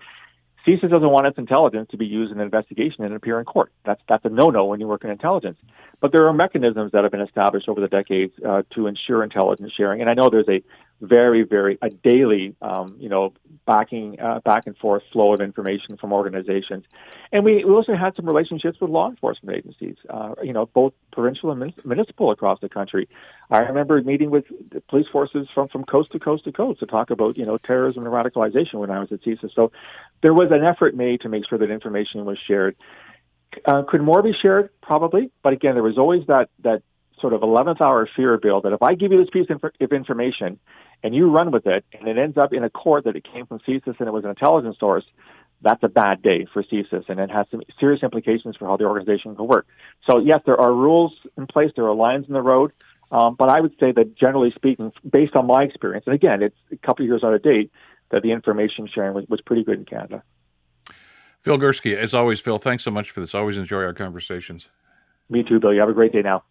CSIS 0.66 0.90
doesn't 0.90 1.10
want 1.10 1.26
its 1.26 1.38
intelligence 1.38 1.88
to 1.90 1.96
be 1.96 2.06
used 2.06 2.30
in 2.32 2.38
an 2.38 2.44
investigation 2.44 3.04
and 3.04 3.14
appear 3.14 3.38
in 3.38 3.44
court. 3.44 3.72
That's 3.84 4.00
that's 4.08 4.24
a 4.24 4.28
no-no 4.28 4.66
when 4.66 4.80
you 4.80 4.86
work 4.86 5.02
in 5.02 5.10
intelligence. 5.10 5.58
But 6.00 6.12
there 6.12 6.26
are 6.26 6.32
mechanisms 6.32 6.92
that 6.92 7.02
have 7.02 7.10
been 7.10 7.20
established 7.20 7.68
over 7.68 7.80
the 7.80 7.88
decades 7.88 8.32
uh, 8.46 8.62
to 8.74 8.86
ensure 8.86 9.24
intelligence 9.24 9.72
sharing. 9.76 10.00
And 10.00 10.08
I 10.08 10.14
know 10.14 10.30
there's 10.30 10.48
a 10.48 10.62
very, 11.02 11.42
very 11.42 11.78
a 11.82 11.90
daily, 11.90 12.54
um, 12.62 12.96
you 12.98 13.08
know, 13.08 13.32
backing 13.66 14.20
uh, 14.20 14.38
back 14.44 14.66
and 14.66 14.76
forth 14.78 15.02
flow 15.12 15.34
of 15.34 15.40
information 15.40 15.96
from 15.96 16.12
organizations, 16.12 16.84
and 17.32 17.44
we, 17.44 17.64
we 17.64 17.72
also 17.72 17.94
had 17.94 18.14
some 18.14 18.24
relationships 18.24 18.80
with 18.80 18.88
law 18.88 19.10
enforcement 19.10 19.56
agencies, 19.56 19.96
uh, 20.08 20.34
you 20.44 20.52
know, 20.52 20.66
both 20.66 20.92
provincial 21.12 21.50
and 21.50 21.74
municipal 21.84 22.30
across 22.30 22.60
the 22.60 22.68
country. 22.68 23.08
I 23.50 23.58
remember 23.58 24.00
meeting 24.02 24.30
with 24.30 24.44
police 24.88 25.08
forces 25.10 25.48
from 25.52 25.68
from 25.68 25.84
coast 25.84 26.12
to 26.12 26.20
coast 26.20 26.44
to 26.44 26.52
coast 26.52 26.80
to 26.80 26.86
talk 26.86 27.10
about 27.10 27.36
you 27.36 27.44
know 27.44 27.58
terrorism 27.58 28.06
and 28.06 28.14
radicalization 28.14 28.74
when 28.74 28.90
I 28.90 29.00
was 29.00 29.10
at 29.10 29.22
CSIS. 29.22 29.50
So 29.54 29.72
there 30.22 30.32
was 30.32 30.52
an 30.52 30.62
effort 30.62 30.94
made 30.94 31.22
to 31.22 31.28
make 31.28 31.48
sure 31.48 31.58
that 31.58 31.70
information 31.70 32.24
was 32.24 32.38
shared. 32.46 32.76
Uh, 33.64 33.82
could 33.82 34.02
more 34.02 34.22
be 34.22 34.32
shared? 34.40 34.70
Probably, 34.80 35.32
but 35.42 35.52
again, 35.52 35.74
there 35.74 35.82
was 35.82 35.98
always 35.98 36.26
that 36.28 36.48
that 36.60 36.82
sort 37.22 37.32
of 37.32 37.40
11th 37.40 37.80
hour 37.80 38.06
fear 38.14 38.36
Bill 38.36 38.60
that 38.60 38.72
if 38.72 38.82
I 38.82 38.94
give 38.94 39.12
you 39.12 39.18
this 39.18 39.30
piece 39.30 39.46
of 39.48 39.92
information 39.92 40.58
and 41.02 41.14
you 41.14 41.30
run 41.30 41.50
with 41.50 41.66
it 41.66 41.84
and 41.92 42.08
it 42.08 42.18
ends 42.18 42.38
up 42.38 42.52
in 42.52 42.64
a 42.64 42.70
court 42.70 43.04
that 43.04 43.16
it 43.16 43.24
came 43.24 43.46
from 43.46 43.58
CSIS 43.60 43.98
and 43.98 44.08
it 44.08 44.12
was 44.12 44.24
an 44.24 44.30
intelligence 44.30 44.76
source, 44.78 45.04
that's 45.60 45.82
a 45.82 45.88
bad 45.88 46.22
day 46.22 46.46
for 46.52 46.62
CSIS 46.62 47.08
and 47.08 47.20
it 47.20 47.30
has 47.30 47.46
some 47.50 47.62
serious 47.78 48.02
implications 48.02 48.56
for 48.56 48.66
how 48.66 48.76
the 48.76 48.84
organization 48.84 49.36
can 49.36 49.46
work. 49.46 49.66
So 50.08 50.18
yes, 50.18 50.40
there 50.46 50.60
are 50.60 50.72
rules 50.72 51.12
in 51.36 51.46
place, 51.46 51.70
there 51.76 51.86
are 51.86 51.94
lines 51.94 52.26
in 52.28 52.34
the 52.34 52.42
road, 52.42 52.72
um, 53.10 53.36
but 53.38 53.48
I 53.48 53.60
would 53.60 53.72
say 53.78 53.92
that 53.92 54.16
generally 54.16 54.52
speaking, 54.54 54.92
based 55.08 55.36
on 55.36 55.46
my 55.46 55.64
experience, 55.64 56.04
and 56.06 56.14
again, 56.14 56.42
it's 56.42 56.56
a 56.70 56.76
couple 56.76 57.04
of 57.04 57.08
years 57.08 57.22
out 57.24 57.34
of 57.34 57.42
date, 57.42 57.70
that 58.10 58.22
the 58.22 58.30
information 58.30 58.88
sharing 58.92 59.14
was, 59.14 59.24
was 59.28 59.40
pretty 59.40 59.64
good 59.64 59.78
in 59.78 59.84
Canada. 59.84 60.22
Phil 61.40 61.58
Gurski, 61.58 61.96
as 61.96 62.14
always, 62.14 62.40
Phil, 62.40 62.58
thanks 62.58 62.84
so 62.84 62.90
much 62.90 63.10
for 63.10 63.20
this. 63.20 63.34
Always 63.34 63.58
enjoy 63.58 63.82
our 63.82 63.92
conversations. 63.92 64.68
Me 65.28 65.42
too, 65.42 65.58
Bill. 65.58 65.74
You 65.74 65.80
have 65.80 65.88
a 65.88 65.94
great 65.94 66.12
day 66.12 66.22
now. 66.22 66.44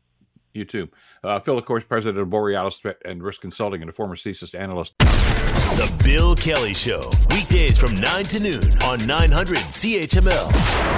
You 0.53 0.65
too. 0.65 0.89
Uh, 1.23 1.39
Phil, 1.39 1.57
of 1.57 1.65
course, 1.65 1.83
president 1.83 2.21
of 2.21 2.29
Borealis 2.29 2.77
Threat 2.77 2.97
and 3.05 3.23
Risk 3.23 3.41
Consulting 3.41 3.81
and 3.81 3.89
a 3.89 3.93
former 3.93 4.15
CSIS 4.15 4.57
analyst. 4.57 4.97
The 4.99 5.91
Bill 6.03 6.35
Kelly 6.35 6.73
Show, 6.73 7.01
weekdays 7.29 7.77
from 7.77 7.99
9 7.99 8.23
to 8.25 8.39
noon 8.41 8.77
on 8.83 9.05
900 9.05 9.57
CHML. 9.57 10.91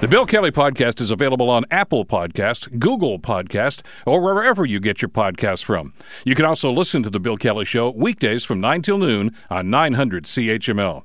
The 0.00 0.08
Bill 0.08 0.26
Kelly 0.26 0.52
Podcast 0.52 1.00
is 1.00 1.10
available 1.10 1.50
on 1.50 1.64
Apple 1.70 2.04
Podcast, 2.04 2.78
Google 2.78 3.18
Podcast, 3.18 3.80
or 4.06 4.20
wherever 4.20 4.64
you 4.64 4.78
get 4.80 5.02
your 5.02 5.08
podcasts 5.08 5.62
from. 5.64 5.92
You 6.24 6.34
can 6.34 6.44
also 6.44 6.70
listen 6.70 7.02
to 7.02 7.10
The 7.10 7.18
Bill 7.20 7.36
Kelly 7.36 7.64
Show 7.64 7.90
weekdays 7.90 8.44
from 8.44 8.60
9 8.60 8.82
till 8.82 8.98
noon 8.98 9.34
on 9.50 9.70
900 9.70 10.24
CHML. 10.24 11.02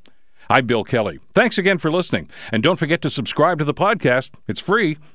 I'm 0.50 0.68
Bill 0.68 0.84
Kelly. 0.84 1.20
Thanks 1.34 1.58
again 1.58 1.78
for 1.78 1.92
listening. 1.92 2.30
And 2.52 2.62
don't 2.62 2.78
forget 2.78 3.02
to 3.04 3.10
subscribe 3.10 3.60
to 3.60 3.66
the 3.66 3.74
podcast. 3.74 4.32
It's 4.48 4.60
free, 4.60 4.98